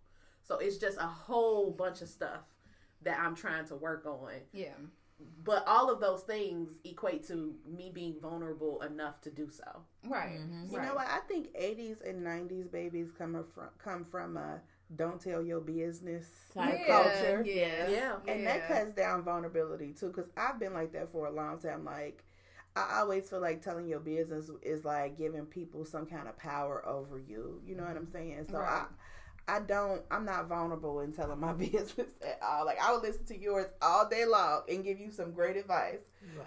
So 0.47 0.57
it's 0.57 0.77
just 0.77 0.97
a 0.97 1.07
whole 1.07 1.71
bunch 1.71 2.01
of 2.01 2.07
stuff 2.07 2.41
that 3.01 3.19
I'm 3.19 3.35
trying 3.35 3.65
to 3.67 3.75
work 3.75 4.05
on. 4.05 4.31
Yeah. 4.53 4.73
But 5.43 5.67
all 5.67 5.89
of 5.89 5.99
those 5.99 6.21
things 6.21 6.69
equate 6.85 7.27
to 7.27 7.55
me 7.65 7.91
being 7.93 8.15
vulnerable 8.21 8.81
enough 8.83 9.19
to 9.21 9.31
do 9.31 9.49
so. 9.51 9.81
Right. 10.07 10.39
Mm-hmm. 10.39 10.73
You 10.73 10.81
know 10.81 10.93
what? 10.95 11.07
I 11.07 11.19
think 11.27 11.53
80s 11.53 12.07
and 12.07 12.25
90s 12.25 12.71
babies 12.71 13.09
come 13.17 13.33
from 13.53 13.69
come 13.77 14.05
from 14.05 14.37
a 14.37 14.61
don't 14.95 15.19
tell 15.19 15.41
your 15.41 15.59
business 15.59 16.27
Type 16.53 16.79
Yeah, 16.87 17.03
culture. 17.03 17.43
Yeah. 17.45 17.89
Yeah. 17.89 18.15
and 18.25 18.47
that 18.47 18.67
cuts 18.69 18.91
down 18.91 19.21
vulnerability 19.21 19.91
too 19.91 20.07
because 20.07 20.29
i've 20.37 20.59
been 20.61 20.73
like 20.73 20.93
that 20.93 21.11
for 21.11 21.27
a 21.27 21.31
long 21.31 21.59
time 21.59 21.83
like 21.83 22.23
i 22.77 22.99
always 22.99 23.29
feel 23.29 23.41
like 23.41 23.61
telling 23.61 23.85
your 23.89 23.99
business 23.99 24.49
is 24.61 24.85
like 24.85 25.17
giving 25.17 25.45
people 25.45 25.83
some 25.83 26.05
kind 26.05 26.25
of 26.29 26.37
power 26.37 26.87
over 26.87 27.19
you 27.19 27.61
you 27.67 27.75
know 27.75 27.83
what 27.83 27.97
i'm 27.97 28.09
saying 28.09 28.45
so 28.49 28.59
Right. 28.59 28.69
i 28.83 28.85
i 29.47 29.59
don't 29.59 30.01
i'm 30.11 30.25
not 30.25 30.47
vulnerable 30.47 30.99
in 31.01 31.11
telling 31.11 31.39
my 31.39 31.53
business 31.53 32.07
at 32.21 32.39
all 32.41 32.65
like 32.65 32.77
i 32.83 32.91
would 32.91 33.01
listen 33.01 33.25
to 33.25 33.39
yours 33.39 33.67
all 33.81 34.07
day 34.07 34.25
long 34.25 34.61
and 34.69 34.83
give 34.83 34.99
you 34.99 35.11
some 35.11 35.31
great 35.31 35.55
advice 35.55 35.99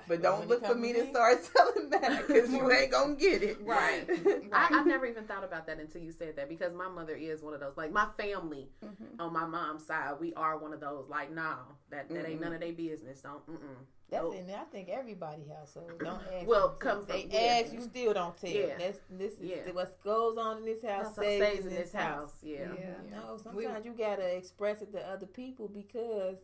but 0.06 0.20
don't 0.22 0.46
look 0.48 0.64
for 0.64 0.74
me 0.74 0.92
to 0.92 1.04
me- 1.04 1.10
start 1.10 1.38
telling 1.56 1.88
back 1.88 2.26
because 2.26 2.50
you 2.50 2.70
ain't 2.70 2.90
gonna 2.90 3.14
get 3.14 3.42
it 3.42 3.60
Right. 3.62 4.04
I, 4.52 4.68
I've 4.72 4.86
never 4.86 5.06
even 5.06 5.24
thought 5.24 5.44
about 5.44 5.66
that 5.66 5.78
until 5.78 6.02
you 6.02 6.12
said 6.12 6.36
that 6.36 6.48
because 6.48 6.72
my 6.72 6.88
mother 6.88 7.14
is 7.14 7.42
one 7.42 7.54
of 7.54 7.60
those. 7.60 7.76
Like 7.76 7.92
my 7.92 8.06
family 8.18 8.68
mm-hmm. 8.84 9.20
on 9.20 9.32
my 9.32 9.46
mom's 9.46 9.86
side, 9.86 10.14
we 10.20 10.34
are 10.34 10.58
one 10.58 10.72
of 10.72 10.80
those. 10.80 11.06
Like, 11.08 11.32
nah, 11.32 11.56
that 11.90 12.08
that 12.10 12.28
ain't 12.28 12.40
none 12.40 12.52
mm-hmm. 12.52 12.54
of 12.54 12.60
their 12.60 12.72
business. 12.72 13.20
Don't. 13.20 13.46
Mm-mm. 13.46 13.84
That's 14.10 14.22
Nope. 14.24 14.34
in 14.34 14.50
I 14.50 14.64
think 14.64 14.88
everybody 14.88 15.42
household. 15.56 15.92
Don't 15.98 16.20
ask. 16.34 16.46
Well, 16.46 16.68
them 16.68 16.78
to. 16.78 16.84
come 16.84 17.04
they 17.06 17.22
from- 17.22 17.30
yeah. 17.30 17.60
ask, 17.62 17.72
you 17.72 17.80
still 17.82 18.12
don't 18.12 18.36
tell. 18.36 18.50
Yeah. 18.50 18.76
That's 18.78 19.00
this 19.08 19.34
is 19.34 19.40
Yeah. 19.42 19.70
what 19.72 20.02
goes 20.02 20.36
on 20.36 20.58
in 20.58 20.64
this 20.64 20.82
house 20.82 21.12
stays, 21.14 21.42
stays 21.42 21.66
in 21.66 21.74
this 21.74 21.92
house. 21.92 22.34
Yeah. 22.42 22.72
Yeah. 22.76 22.94
You 23.04 23.10
know, 23.10 23.38
We- 23.54 23.64
sometimes 23.64 23.86
you 23.86 23.92
gotta 23.92 24.36
express 24.36 24.82
it 24.82 24.92
to 24.92 25.06
other 25.06 25.26
people 25.26 25.68
because 25.68 26.38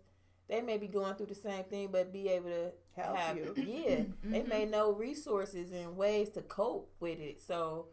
they 0.48 0.60
may 0.62 0.78
be 0.78 0.86
going 0.86 1.16
through 1.16 1.26
the 1.26 1.34
same 1.34 1.64
thing, 1.64 1.88
but 1.90 2.12
be 2.12 2.28
able 2.28 2.50
to 2.50 2.72
Help 2.94 3.16
have 3.16 3.36
you. 3.36 3.52
yeah. 3.56 4.04
They 4.22 4.40
mm-hmm. 4.40 4.48
may 4.48 4.64
know 4.64 4.92
resources 4.92 5.72
and 5.72 5.96
ways 5.96 6.28
to 6.30 6.42
cope 6.42 6.92
with 7.00 7.18
it. 7.18 7.40
So 7.40 7.88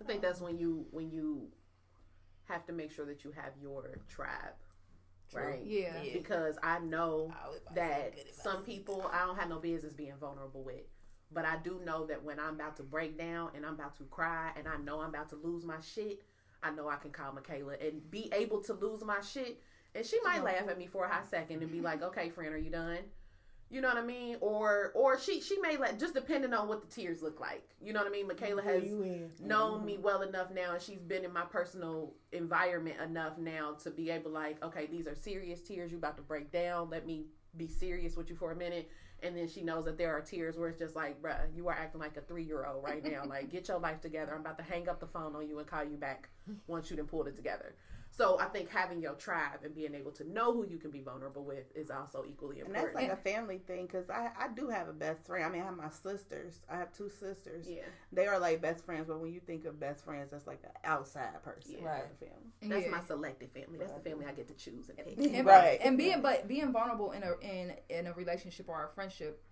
I 0.00 0.04
think 0.04 0.22
that's 0.22 0.40
when 0.40 0.58
you 0.58 0.86
when 0.90 1.10
you 1.10 1.48
have 2.44 2.64
to 2.66 2.72
make 2.72 2.90
sure 2.90 3.06
that 3.06 3.24
you 3.24 3.32
have 3.32 3.52
your 3.60 3.98
tribe, 4.08 4.54
right? 5.32 5.60
Yeah. 5.64 5.92
Because 6.12 6.58
I 6.62 6.78
know 6.80 7.32
I 7.44 7.48
was 7.48 7.60
about 7.70 7.74
to 7.74 8.16
say 8.16 8.24
that 8.26 8.34
some 8.34 8.62
people 8.62 9.10
I 9.12 9.26
don't 9.26 9.38
have 9.38 9.48
no 9.48 9.58
business 9.58 9.92
being 9.92 10.14
vulnerable 10.20 10.62
with. 10.62 10.82
But 11.32 11.44
I 11.44 11.56
do 11.56 11.80
know 11.84 12.06
that 12.06 12.22
when 12.22 12.38
I'm 12.38 12.54
about 12.54 12.76
to 12.76 12.82
break 12.82 13.18
down 13.18 13.50
and 13.56 13.66
I'm 13.66 13.74
about 13.74 13.96
to 13.96 14.04
cry 14.04 14.50
and 14.56 14.68
I 14.68 14.76
know 14.76 15.00
I'm 15.00 15.08
about 15.08 15.30
to 15.30 15.36
lose 15.36 15.64
my 15.64 15.80
shit, 15.80 16.22
I 16.62 16.70
know 16.70 16.88
I 16.88 16.96
can 16.96 17.10
call 17.10 17.32
Michaela 17.32 17.74
and 17.80 18.08
be 18.10 18.30
able 18.32 18.62
to 18.62 18.74
lose 18.74 19.04
my 19.04 19.20
shit. 19.20 19.60
And 19.94 20.06
she 20.06 20.20
might 20.22 20.44
laugh 20.44 20.68
at 20.68 20.78
me 20.78 20.86
for 20.86 21.04
a 21.04 21.08
hot 21.08 21.28
second 21.28 21.62
and 21.62 21.70
be 21.70 21.80
like, 21.80 22.02
"Okay, 22.02 22.30
friend, 22.30 22.52
are 22.52 22.58
you 22.58 22.70
done?" 22.70 22.98
You 23.70 23.80
know 23.80 23.88
what 23.88 23.96
I 23.96 24.02
mean? 24.02 24.36
Or 24.40 24.92
or 24.94 25.18
she 25.18 25.40
she 25.40 25.58
may 25.60 25.76
let 25.76 25.98
just 25.98 26.14
depending 26.14 26.52
on 26.52 26.68
what 26.68 26.80
the 26.80 26.94
tears 26.94 27.22
look 27.22 27.40
like. 27.40 27.68
You 27.80 27.92
know 27.92 28.00
what 28.00 28.08
I 28.08 28.10
mean? 28.10 28.28
Michaela 28.28 28.62
has 28.62 28.84
known 29.40 29.84
me 29.84 29.98
well 29.98 30.22
enough 30.22 30.50
now 30.52 30.72
and 30.74 30.82
she's 30.82 31.02
been 31.02 31.24
in 31.24 31.32
my 31.32 31.44
personal 31.44 32.12
environment 32.32 33.00
enough 33.00 33.38
now 33.38 33.74
to 33.82 33.90
be 33.90 34.10
able 34.10 34.30
like, 34.30 34.62
okay, 34.62 34.86
these 34.86 35.06
are 35.06 35.14
serious 35.14 35.60
tears, 35.60 35.90
you 35.90 35.98
about 35.98 36.16
to 36.16 36.22
break 36.22 36.52
down. 36.52 36.90
Let 36.90 37.06
me 37.06 37.26
be 37.56 37.68
serious 37.68 38.16
with 38.16 38.30
you 38.30 38.36
for 38.36 38.52
a 38.52 38.56
minute 38.56 38.90
and 39.24 39.36
then 39.36 39.48
she 39.48 39.62
knows 39.62 39.86
that 39.86 39.96
there 39.96 40.14
are 40.14 40.20
tears 40.20 40.58
where 40.58 40.68
it's 40.68 40.78
just 40.78 40.94
like, 40.94 41.20
bruh, 41.22 41.38
you 41.56 41.66
are 41.68 41.74
acting 41.74 42.00
like 42.00 42.16
a 42.16 42.20
three 42.20 42.42
year 42.42 42.66
old 42.66 42.84
right 42.84 43.02
now. 43.02 43.22
like, 43.28 43.50
get 43.50 43.68
your 43.68 43.78
life 43.78 44.00
together. 44.00 44.32
I'm 44.34 44.40
about 44.40 44.58
to 44.58 44.64
hang 44.64 44.88
up 44.88 45.00
the 45.00 45.06
phone 45.06 45.34
on 45.34 45.48
you 45.48 45.58
and 45.58 45.66
call 45.66 45.82
you 45.82 45.96
back 45.96 46.28
once 46.66 46.90
you 46.90 46.96
done 46.96 47.06
pulled 47.06 47.28
it 47.28 47.36
together. 47.36 47.74
So 48.16 48.38
I 48.38 48.44
think 48.44 48.70
having 48.70 49.00
your 49.02 49.14
tribe 49.14 49.60
and 49.64 49.74
being 49.74 49.92
able 49.94 50.12
to 50.12 50.30
know 50.30 50.52
who 50.52 50.64
you 50.64 50.78
can 50.78 50.92
be 50.92 51.00
vulnerable 51.00 51.42
with 51.44 51.64
is 51.74 51.90
also 51.90 52.24
equally 52.28 52.60
important. 52.60 52.76
And 52.76 52.94
that's 52.94 52.94
like 52.94 53.12
a 53.12 53.16
family 53.16 53.58
thing 53.66 53.86
because 53.86 54.08
I, 54.08 54.28
I 54.38 54.48
do 54.54 54.68
have 54.68 54.88
a 54.88 54.92
best 54.92 55.26
friend. 55.26 55.44
I 55.44 55.48
mean, 55.48 55.62
I 55.62 55.64
have 55.64 55.76
my 55.76 55.90
sisters. 55.90 56.64
I 56.70 56.76
have 56.76 56.92
two 56.92 57.10
sisters. 57.10 57.66
Yeah. 57.68 57.82
They 58.12 58.28
are 58.28 58.38
like 58.38 58.62
best 58.62 58.84
friends, 58.84 59.06
but 59.08 59.20
when 59.20 59.32
you 59.32 59.40
think 59.40 59.64
of 59.64 59.80
best 59.80 60.04
friends, 60.04 60.30
that's 60.30 60.46
like 60.46 60.60
an 60.62 60.70
outside 60.84 61.42
person. 61.42 61.76
Yeah. 61.80 61.88
Right. 61.88 62.20
The 62.20 62.26
family. 62.26 62.50
That's 62.62 62.84
Yeah. 62.84 62.90
my 62.92 63.00
selected 63.00 63.50
family. 63.50 63.78
That's 63.78 63.92
the 63.92 64.08
family 64.08 64.26
I 64.26 64.32
get 64.32 64.46
to 64.46 64.54
choose 64.54 64.90
and 64.90 64.98
pick. 64.98 65.18
and, 65.34 65.46
Right. 65.46 65.80
and 65.82 65.98
being 65.98 66.20
but 66.22 66.46
being 66.46 66.70
vulnerable 66.72 67.10
in 67.12 67.24
a 67.24 67.32
in 67.40 67.72
in 67.88 68.06
a 68.06 68.12
relationship 68.12 68.68
or 68.68 68.84
a 68.84 68.94
friendship 68.94 69.42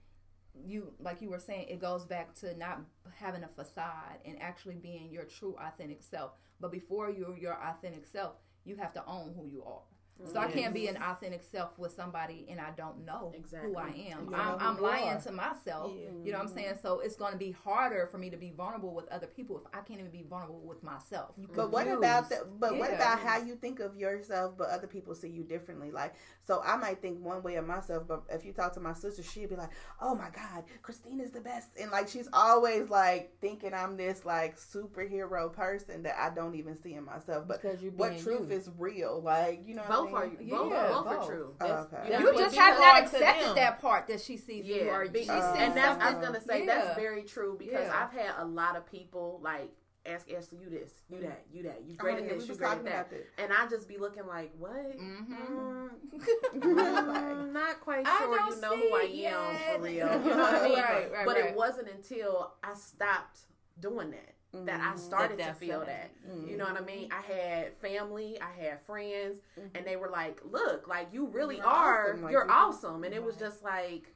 you 0.55 0.92
like 1.01 1.22
you 1.22 1.31
were 1.31 1.38
saying 1.38 1.66
it 1.68 1.81
goes 1.81 2.05
back 2.05 2.35
to 2.35 2.55
not 2.59 2.79
having 3.14 3.42
a 3.42 3.48
facade 3.48 4.18
and 4.25 4.40
actually 4.40 4.75
being 4.75 5.11
your 5.11 5.25
true 5.25 5.57
authentic 5.59 6.03
self 6.03 6.33
but 6.61 6.70
before 6.70 7.11
you're 7.11 7.37
your 7.38 7.55
authentic 7.55 8.07
self 8.07 8.33
you 8.64 8.77
have 8.77 8.92
to 8.94 9.05
own 9.07 9.35
who 9.37 9.46
you 9.46 9.62
are 9.64 9.83
so 10.25 10.38
I 10.38 10.46
can't 10.51 10.72
be 10.72 10.87
an 10.87 10.96
authentic 11.03 11.42
self 11.42 11.77
with 11.79 11.92
somebody 11.92 12.46
and 12.48 12.61
I 12.61 12.70
don't 12.77 13.05
know 13.05 13.33
Exactly. 13.37 13.70
who 13.72 13.77
I 13.77 13.88
am. 14.12 14.29
You 14.31 14.35
I'm, 14.37 14.57
I'm 14.61 14.81
lying 14.81 15.09
are. 15.16 15.20
to 15.22 15.33
myself. 15.33 15.92
Yeah. 15.96 16.11
You 16.25 16.33
know 16.33 16.38
what 16.38 16.48
I'm 16.48 16.55
saying? 16.55 16.75
So 16.81 17.01
it's 17.01 17.16
going 17.16 17.33
to 17.33 17.38
be 17.38 17.51
harder 17.51 18.07
for 18.11 18.18
me 18.18 18.31
to 18.31 18.37
be 18.37 18.53
vulnerable 18.57 18.94
with 18.94 19.09
other 19.09 19.27
people 19.27 19.57
if 19.59 19.64
I 19.75 19.83
can't 19.83 19.98
even 19.98 20.12
be 20.12 20.22
vulnerable 20.29 20.61
with 20.61 20.83
myself. 20.85 21.31
You 21.37 21.48
but 21.55 21.72
what 21.72 21.87
Confused. 21.87 21.98
about 21.98 22.29
that? 22.31 22.61
But 22.61 22.79
what 22.79 22.92
about 22.94 23.18
how 23.18 23.38
you 23.38 23.57
think 23.57 23.81
of 23.81 23.96
yourself, 23.96 24.57
but 24.57 24.68
other 24.68 24.87
people 24.87 25.14
see 25.14 25.29
you 25.29 25.42
differently? 25.42 25.90
Like, 25.90 26.14
so 26.46 26.62
I 26.64 26.77
might 26.77 27.03
think 27.03 27.20
one 27.25 27.42
way 27.42 27.57
of 27.57 27.66
myself, 27.66 28.05
but 28.07 28.22
if 28.31 28.44
you 28.44 28.53
talk 28.53 28.75
to 28.75 28.81
my 28.81 28.92
sister, 28.92 29.22
she'd 29.25 29.48
be 29.48 29.57
like, 29.57 29.70
"Oh 30.01 30.14
my 30.14 30.29
God, 30.31 30.64
Christina's 30.83 31.33
the 31.33 31.40
best," 31.40 31.68
and 31.81 31.90
like 31.90 32.07
she's 32.09 32.29
always 32.33 32.88
like 32.90 33.33
thinking 33.40 33.75
I'm 33.75 33.96
this 33.96 34.25
like 34.25 34.57
superhero 34.59 35.53
person 35.53 36.03
that 36.05 36.16
I 36.18 36.33
don't 36.35 36.55
even 36.55 36.77
see 36.81 36.94
in 36.94 37.05
myself. 37.05 37.48
But 37.48 37.62
what 37.96 38.18
truth 38.18 38.51
you. 38.51 38.57
is 38.57 38.70
real? 38.79 39.20
Like, 39.22 39.62
you 39.66 39.75
know, 39.75 39.85
Both 39.88 40.12
what 40.12 40.22
I 40.22 40.27
are 40.27 40.31
mean? 40.31 40.48
both, 40.51 40.70
Yeah, 40.72 40.88
both 40.88 41.07
are 41.07 41.27
true. 41.27 41.55
Oh, 41.61 41.66
okay. 41.66 42.09
that's 42.11 42.22
You 42.22 42.33
just 42.38 42.57
have 42.57 42.79
not 42.79 43.03
accepted 43.03 43.57
that 43.57 43.81
part 43.81 44.07
that 44.09 44.20
she 44.20 44.37
sees 44.37 44.66
you 44.66 44.75
Yeah, 44.77 44.92
or 44.94 45.09
be- 45.09 45.25
she 45.25 45.31
Uh, 45.31 45.53
sees 45.55 45.62
and 45.62 45.77
that's 45.77 46.03
I 46.03 46.11
was 46.14 46.25
gonna 46.25 46.40
say 46.40 46.61
Yeah. 46.66 46.66
that's 46.85 46.98
very 46.98 47.22
true 47.22 47.57
because 47.59 47.87
Yeah. 47.87 48.03
I've 48.05 48.12
had 48.12 48.35
a 48.38 48.44
lot 48.44 48.77
of 48.77 48.87
people 48.87 49.40
like 49.42 49.70
ask 50.05 50.29
Ashley, 50.33 50.59
you 50.59 50.68
this, 50.68 50.90
you 51.09 51.20
that, 51.20 51.44
you 51.53 51.62
that, 51.62 51.83
you 51.85 51.94
Oh, 52.01 52.03
great 52.03 52.18
at 52.18 52.29
this, 52.29 52.48
you 52.48 52.55
great 52.57 52.70
at 52.72 52.85
that, 52.87 53.11
this. 53.11 53.27
and 53.38 53.53
I 53.53 53.68
just 53.68 53.87
be 53.87 53.98
looking 53.98 54.27
like, 54.27 54.51
what? 54.59 54.98
Mhm. 54.98 55.90
Mm, 56.11 56.61
mm, 56.61 57.53
not 57.53 57.81
quite 57.81 58.05
sure 58.07 58.37
don't 58.37 58.55
you 58.57 58.61
know 58.61 58.77
who 58.77 58.94
I 58.94 59.03
am 59.03 59.77
for 59.77 59.83
real. 59.83 59.94
yet. 59.94 60.25
You 60.25 60.31
know 60.31 60.37
what 60.38 60.55
I 60.57 60.68
mean? 60.68 60.79
Right, 60.79 61.12
right, 61.12 61.25
but 61.25 61.37
right. 61.37 61.44
it 61.51 61.57
wasn't 61.57 61.88
until 61.88 62.53
I 62.64 62.75
stopped 62.75 63.40
doing 63.79 64.11
that 64.11 64.35
that 64.52 64.80
I 64.80 64.88
mm-hmm. 64.88 64.98
started 64.98 65.38
to 65.38 65.44
That 65.44 65.58
feel 65.58 65.80
definitely. 65.80 66.10
that. 66.28 66.50
You 66.50 66.56
know 66.56 66.64
mm-hmm. 66.66 66.74
what 66.74 66.82
I 66.82 66.86
mean? 66.86 67.08
I 67.10 67.20
had 67.22 67.76
family, 67.78 68.38
I 68.40 68.62
had 68.62 68.82
friends, 68.86 69.38
mm-hmm. 69.58 69.74
and 69.74 69.86
they 69.86 69.96
were 69.96 70.10
like, 70.10 70.40
"Look, 70.44 70.86
like 70.88 71.08
you 71.12 71.26
really 71.26 71.56
You're 71.56 71.66
are. 71.66 72.10
awesome, 72.10 72.22
like 72.22 72.32
you're 72.32 72.44
you- 72.44 72.52
awesome." 72.52 73.04
And 73.04 73.14
it 73.14 73.22
was 73.22 73.36
just 73.36 73.62
like, 73.64 74.14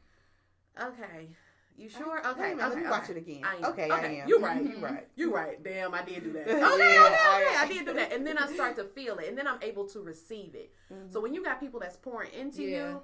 "Okay, 0.81 1.29
you 1.77 1.88
sure? 1.88 2.16
Wait 2.16 2.27
a 2.27 2.31
Okay, 2.31 2.53
okay, 2.53 2.55
let 2.55 2.77
me 2.77 2.83
watch 2.85 3.05
okay. 3.05 3.12
it 3.12 3.16
again. 3.16 3.42
I. 3.44 3.68
Okay, 3.68 3.88
I 3.90 3.99
okay, 3.99 4.20
am. 4.20 4.29
You're 4.29 4.40
right. 4.40 4.62
You're 4.62 4.79
right. 4.81 5.09
You're 5.16 5.31
right. 5.33 5.62
Damn, 5.64 5.94
I 5.94 6.03
did 6.03 6.25
do 6.25 6.33
that. 6.35 6.46
Yeah, 6.49 6.55
Okay, 6.55 6.75
okay, 6.75 6.99
okay. 6.99 7.16
I- 7.18 7.62
I 7.62 7.68
did 7.68 7.87
do 7.87 7.94
that, 7.94 8.12
and 8.12 8.27
then 8.27 8.37
I 8.37 8.53
start 8.53 8.77
to 8.77 8.85
feel 8.85 9.16
it, 9.18 9.29
and 9.29 9.38
then 9.38 9.46
I'm 9.46 9.62
able 9.62 9.87
to 9.88 10.01
receive 10.01 10.55
it. 10.55 10.72
So 11.09 11.20
when 11.20 11.33
you 11.35 11.42
got 11.42 11.61
people 11.61 11.81
that's 11.81 11.96
pouring 11.96 12.33
into 12.33 12.62
Yeah. 12.62 12.90
you. 12.90 13.03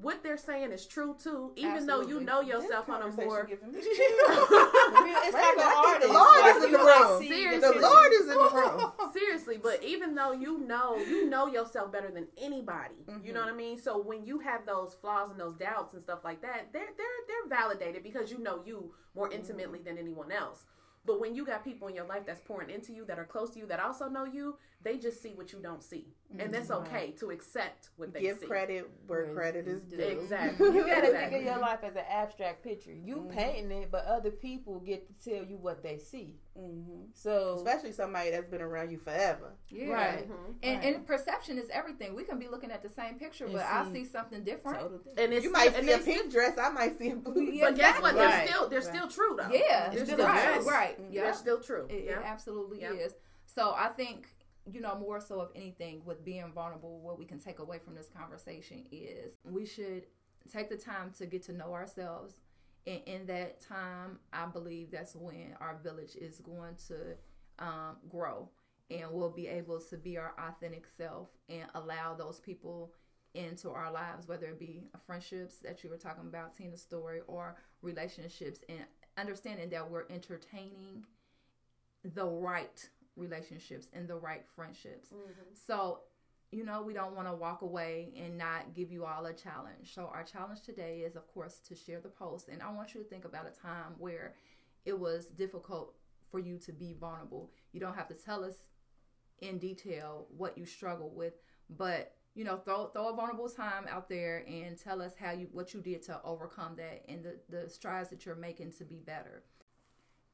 What 0.00 0.22
they're 0.22 0.36
saying 0.36 0.72
is 0.72 0.86
true 0.86 1.16
too, 1.22 1.52
even 1.56 1.86
though 1.86 2.02
you 2.02 2.20
Absolutely. 2.20 2.24
know 2.24 2.40
yourself 2.40 2.88
on 2.88 3.02
a 3.02 3.12
more 3.12 3.48
It's 3.50 3.62
like 3.62 3.62
a 3.62 5.02
minute, 5.02 5.16
an 5.16 5.34
I 5.34 5.42
think 5.42 5.76
artist. 5.86 6.08
the 6.08 6.12
Lord 6.12 6.56
is 6.56 6.64
in 6.64 6.72
the 6.72 6.78
room. 6.78 7.28
Seriously. 7.28 7.68
the 7.68 7.74
The 7.74 7.80
Lord 7.80 8.12
is 8.12 8.20
in 8.28 8.28
the 8.28 8.50
room. 8.54 9.12
Seriously, 9.12 9.58
but 9.62 9.82
even 9.82 10.14
though 10.14 10.32
you 10.32 10.58
know, 10.58 10.96
you 10.96 11.28
know 11.28 11.46
yourself 11.46 11.92
better 11.92 12.10
than 12.10 12.26
anybody. 12.36 12.94
You 13.06 13.32
know 13.32 13.40
mm-hmm. 13.40 13.46
what 13.46 13.54
I 13.54 13.56
mean? 13.56 13.78
So 13.78 14.00
when 14.00 14.24
you 14.24 14.38
have 14.40 14.66
those 14.66 14.94
flaws 15.00 15.30
and 15.30 15.38
those 15.38 15.54
doubts 15.54 15.94
and 15.94 16.02
stuff 16.02 16.20
like 16.24 16.42
that, 16.42 16.72
they're 16.72 16.82
they're 16.96 17.06
they're 17.28 17.58
validated 17.58 18.02
because 18.02 18.30
you 18.30 18.38
know 18.38 18.60
you 18.64 18.92
more 19.14 19.32
intimately 19.32 19.78
mm-hmm. 19.78 19.88
than 19.88 19.98
anyone 19.98 20.32
else. 20.32 20.64
But 21.06 21.20
when 21.20 21.34
you 21.34 21.44
got 21.44 21.64
people 21.64 21.88
in 21.88 21.94
your 21.94 22.06
life 22.06 22.22
that's 22.26 22.40
pouring 22.40 22.70
into 22.70 22.92
you 22.92 23.04
that 23.06 23.18
are 23.18 23.24
close 23.24 23.50
to 23.50 23.58
you 23.58 23.66
that 23.66 23.80
also 23.80 24.08
know 24.08 24.24
you, 24.24 24.56
they 24.84 24.98
just 24.98 25.22
see 25.22 25.30
what 25.34 25.52
you 25.52 25.58
don't 25.60 25.82
see. 25.82 26.06
And 26.36 26.52
that's 26.52 26.70
okay 26.70 27.12
to 27.20 27.30
accept 27.30 27.90
what 27.96 28.12
they 28.12 28.20
Give 28.22 28.38
see. 28.38 28.46
credit 28.46 28.90
where 29.06 29.24
Where 29.26 29.34
credit 29.34 29.68
is 29.68 29.82
due. 29.82 29.96
due. 29.98 30.02
Exactly. 30.02 30.66
You 30.66 30.80
gotta 30.84 31.06
Exactly. 31.06 31.30
think 31.30 31.34
of 31.48 31.52
your 31.54 31.58
life 31.58 31.78
as 31.84 31.94
an 31.94 32.02
abstract 32.10 32.64
picture. 32.64 32.92
You 32.92 33.28
painting 33.32 33.70
it, 33.70 33.90
but 33.92 34.04
other 34.06 34.32
people 34.32 34.80
get 34.80 35.06
to 35.06 35.30
tell 35.30 35.44
you 35.44 35.56
what 35.58 35.84
they 35.84 35.96
see. 35.98 36.34
hmm 36.56 37.04
So 37.12 37.54
Especially 37.54 37.92
somebody 37.92 38.30
that's 38.32 38.48
been 38.50 38.62
around 38.62 38.90
you 38.90 38.98
forever. 38.98 39.52
Yeah. 39.68 39.90
Right. 39.92 40.28
Mhm. 40.28 40.54
And, 40.64 40.78
Right. 40.84 40.94
and 40.96 41.06
perception 41.06 41.56
is 41.56 41.68
everything. 41.70 42.16
We 42.16 42.24
can 42.24 42.40
be 42.40 42.48
looking 42.48 42.72
at 42.72 42.82
the 42.82 42.88
same 42.88 43.14
picture, 43.16 43.44
And 43.44 43.54
but 43.54 43.62
I 43.64 43.84
see- 43.84 44.04
see 44.04 44.10
something 44.10 44.42
different. 44.42 44.80
total 44.80 44.98
different. 44.98 45.20
And 45.20 45.32
it's 45.32 45.44
You 45.44 45.52
might 45.52 45.72
and 45.76 45.86
see 45.86 45.92
a 45.92 45.98
they 45.98 46.04
pink 46.04 46.32
dress, 46.32 46.58
I 46.58 46.68
might 46.70 46.98
see 46.98 47.10
a 47.10 47.16
blue. 47.16 47.42
Yeah, 47.44 47.66
But 47.66 47.76
guess 47.76 48.02
what? 48.02 48.16
Right. 48.16 48.28
They're 48.38 48.46
still 48.48 48.68
they're 48.68 48.80
still 48.82 49.08
true 49.08 49.36
though. 49.38 49.50
Yeah, 49.52 49.90
They're 49.90 50.00
it's 50.02 50.10
still 50.10 50.26
right, 50.26 50.54
true. 50.60 50.68
right. 50.68 51.12
They're 51.12 51.32
still 51.34 51.60
true. 51.60 51.86
it, 51.88 51.94
it 52.08 52.18
absolutely 52.24 52.80
Yeah. 52.80 52.92
is. 52.94 53.14
So 53.46 53.72
I 53.76 53.88
think 53.90 54.33
you 54.70 54.80
know 54.80 54.96
more 54.98 55.20
so 55.20 55.40
of 55.40 55.50
anything 55.54 56.02
with 56.04 56.24
being 56.24 56.52
vulnerable. 56.54 57.00
What 57.00 57.18
we 57.18 57.24
can 57.24 57.38
take 57.38 57.58
away 57.58 57.78
from 57.78 57.94
this 57.94 58.08
conversation 58.08 58.84
is 58.90 59.36
we 59.44 59.66
should 59.66 60.06
take 60.50 60.68
the 60.68 60.76
time 60.76 61.12
to 61.18 61.26
get 61.26 61.42
to 61.44 61.52
know 61.52 61.72
ourselves, 61.72 62.34
and 62.86 63.00
in 63.06 63.26
that 63.26 63.60
time, 63.60 64.18
I 64.32 64.46
believe 64.46 64.90
that's 64.90 65.14
when 65.14 65.56
our 65.60 65.78
village 65.82 66.16
is 66.16 66.38
going 66.40 66.76
to 66.88 67.64
um, 67.64 67.96
grow, 68.08 68.48
and 68.90 69.10
we'll 69.10 69.30
be 69.30 69.46
able 69.46 69.80
to 69.80 69.96
be 69.96 70.18
our 70.18 70.34
authentic 70.38 70.86
self 70.96 71.28
and 71.48 71.64
allow 71.74 72.14
those 72.14 72.40
people 72.40 72.92
into 73.34 73.70
our 73.70 73.90
lives, 73.90 74.28
whether 74.28 74.46
it 74.46 74.58
be 74.60 74.84
friendships 75.06 75.56
that 75.56 75.82
you 75.82 75.90
were 75.90 75.96
talking 75.96 76.26
about, 76.28 76.56
Tina's 76.56 76.80
story, 76.80 77.20
or 77.26 77.56
relationships, 77.82 78.60
and 78.68 78.80
understanding 79.16 79.70
that 79.70 79.90
we're 79.90 80.04
entertaining 80.08 81.04
the 82.04 82.24
right 82.24 82.88
relationships 83.16 83.88
and 83.92 84.08
the 84.08 84.16
right 84.16 84.44
friendships. 84.54 85.08
Mm-hmm. 85.08 85.54
So, 85.66 86.00
you 86.50 86.64
know, 86.64 86.82
we 86.82 86.92
don't 86.92 87.16
want 87.16 87.28
to 87.28 87.34
walk 87.34 87.62
away 87.62 88.12
and 88.16 88.38
not 88.38 88.74
give 88.74 88.90
you 88.90 89.04
all 89.04 89.26
a 89.26 89.32
challenge. 89.32 89.94
So, 89.94 90.10
our 90.12 90.24
challenge 90.24 90.62
today 90.62 91.00
is, 91.06 91.16
of 91.16 91.26
course, 91.32 91.58
to 91.68 91.74
share 91.74 92.00
the 92.00 92.08
post. 92.08 92.48
And 92.48 92.62
I 92.62 92.70
want 92.72 92.94
you 92.94 93.02
to 93.02 93.08
think 93.08 93.24
about 93.24 93.46
a 93.46 93.60
time 93.60 93.94
where 93.98 94.34
it 94.84 94.98
was 94.98 95.26
difficult 95.26 95.94
for 96.30 96.38
you 96.38 96.58
to 96.58 96.72
be 96.72 96.94
vulnerable. 96.98 97.50
You 97.72 97.80
don't 97.80 97.94
have 97.94 98.08
to 98.08 98.14
tell 98.14 98.44
us 98.44 98.54
in 99.40 99.58
detail 99.58 100.26
what 100.36 100.56
you 100.56 100.66
struggle 100.66 101.10
with, 101.14 101.34
but 101.70 102.14
you 102.34 102.42
know, 102.42 102.56
throw 102.56 102.88
throw 102.88 103.08
a 103.08 103.14
vulnerable 103.14 103.48
time 103.48 103.86
out 103.88 104.08
there 104.08 104.44
and 104.48 104.76
tell 104.76 105.00
us 105.00 105.12
how 105.18 105.30
you 105.30 105.48
what 105.52 105.72
you 105.72 105.80
did 105.80 106.02
to 106.02 106.20
overcome 106.24 106.74
that 106.76 107.04
and 107.08 107.24
the, 107.24 107.36
the 107.48 107.70
strides 107.70 108.10
that 108.10 108.26
you're 108.26 108.34
making 108.34 108.72
to 108.72 108.84
be 108.84 108.96
better. 108.96 109.44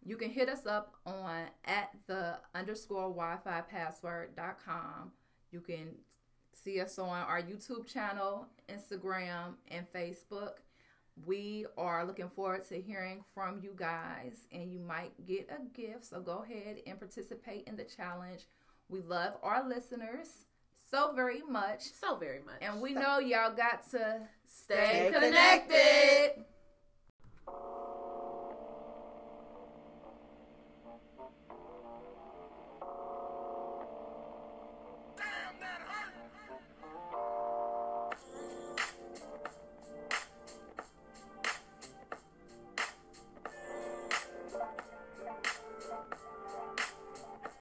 You 0.04 0.16
can 0.16 0.30
hit 0.30 0.48
us 0.48 0.66
up 0.66 0.94
on 1.04 1.44
at 1.64 1.90
the 2.06 2.38
underscore 2.54 3.08
Wi-Fi 3.10 3.62
password.com. 3.70 5.12
You 5.52 5.60
can 5.60 5.88
see 6.52 6.80
us 6.80 6.98
on 6.98 7.08
our 7.08 7.42
YouTube 7.42 7.86
channel, 7.86 8.46
Instagram, 8.68 9.54
and 9.68 9.86
Facebook. 9.92 10.54
We 11.26 11.66
are 11.76 12.06
looking 12.06 12.30
forward 12.30 12.64
to 12.68 12.80
hearing 12.80 13.24
from 13.34 13.60
you 13.62 13.72
guys, 13.76 14.46
and 14.52 14.72
you 14.72 14.78
might 14.80 15.12
get 15.26 15.50
a 15.50 15.62
gift. 15.78 16.06
So 16.06 16.20
go 16.20 16.44
ahead 16.48 16.78
and 16.86 16.98
participate 16.98 17.64
in 17.66 17.76
the 17.76 17.84
challenge. 17.84 18.46
We 18.88 19.00
love 19.02 19.34
our 19.42 19.68
listeners 19.68 20.28
so 20.90 21.12
very 21.14 21.42
much, 21.48 21.82
So 22.00 22.16
very 22.16 22.40
much. 22.44 22.56
and 22.62 22.80
we 22.80 22.94
know 22.94 23.18
y'all 23.18 23.54
got 23.54 23.88
to 23.90 24.22
stay 24.46 25.10
Stay 25.10 25.12
connected. 25.12 26.44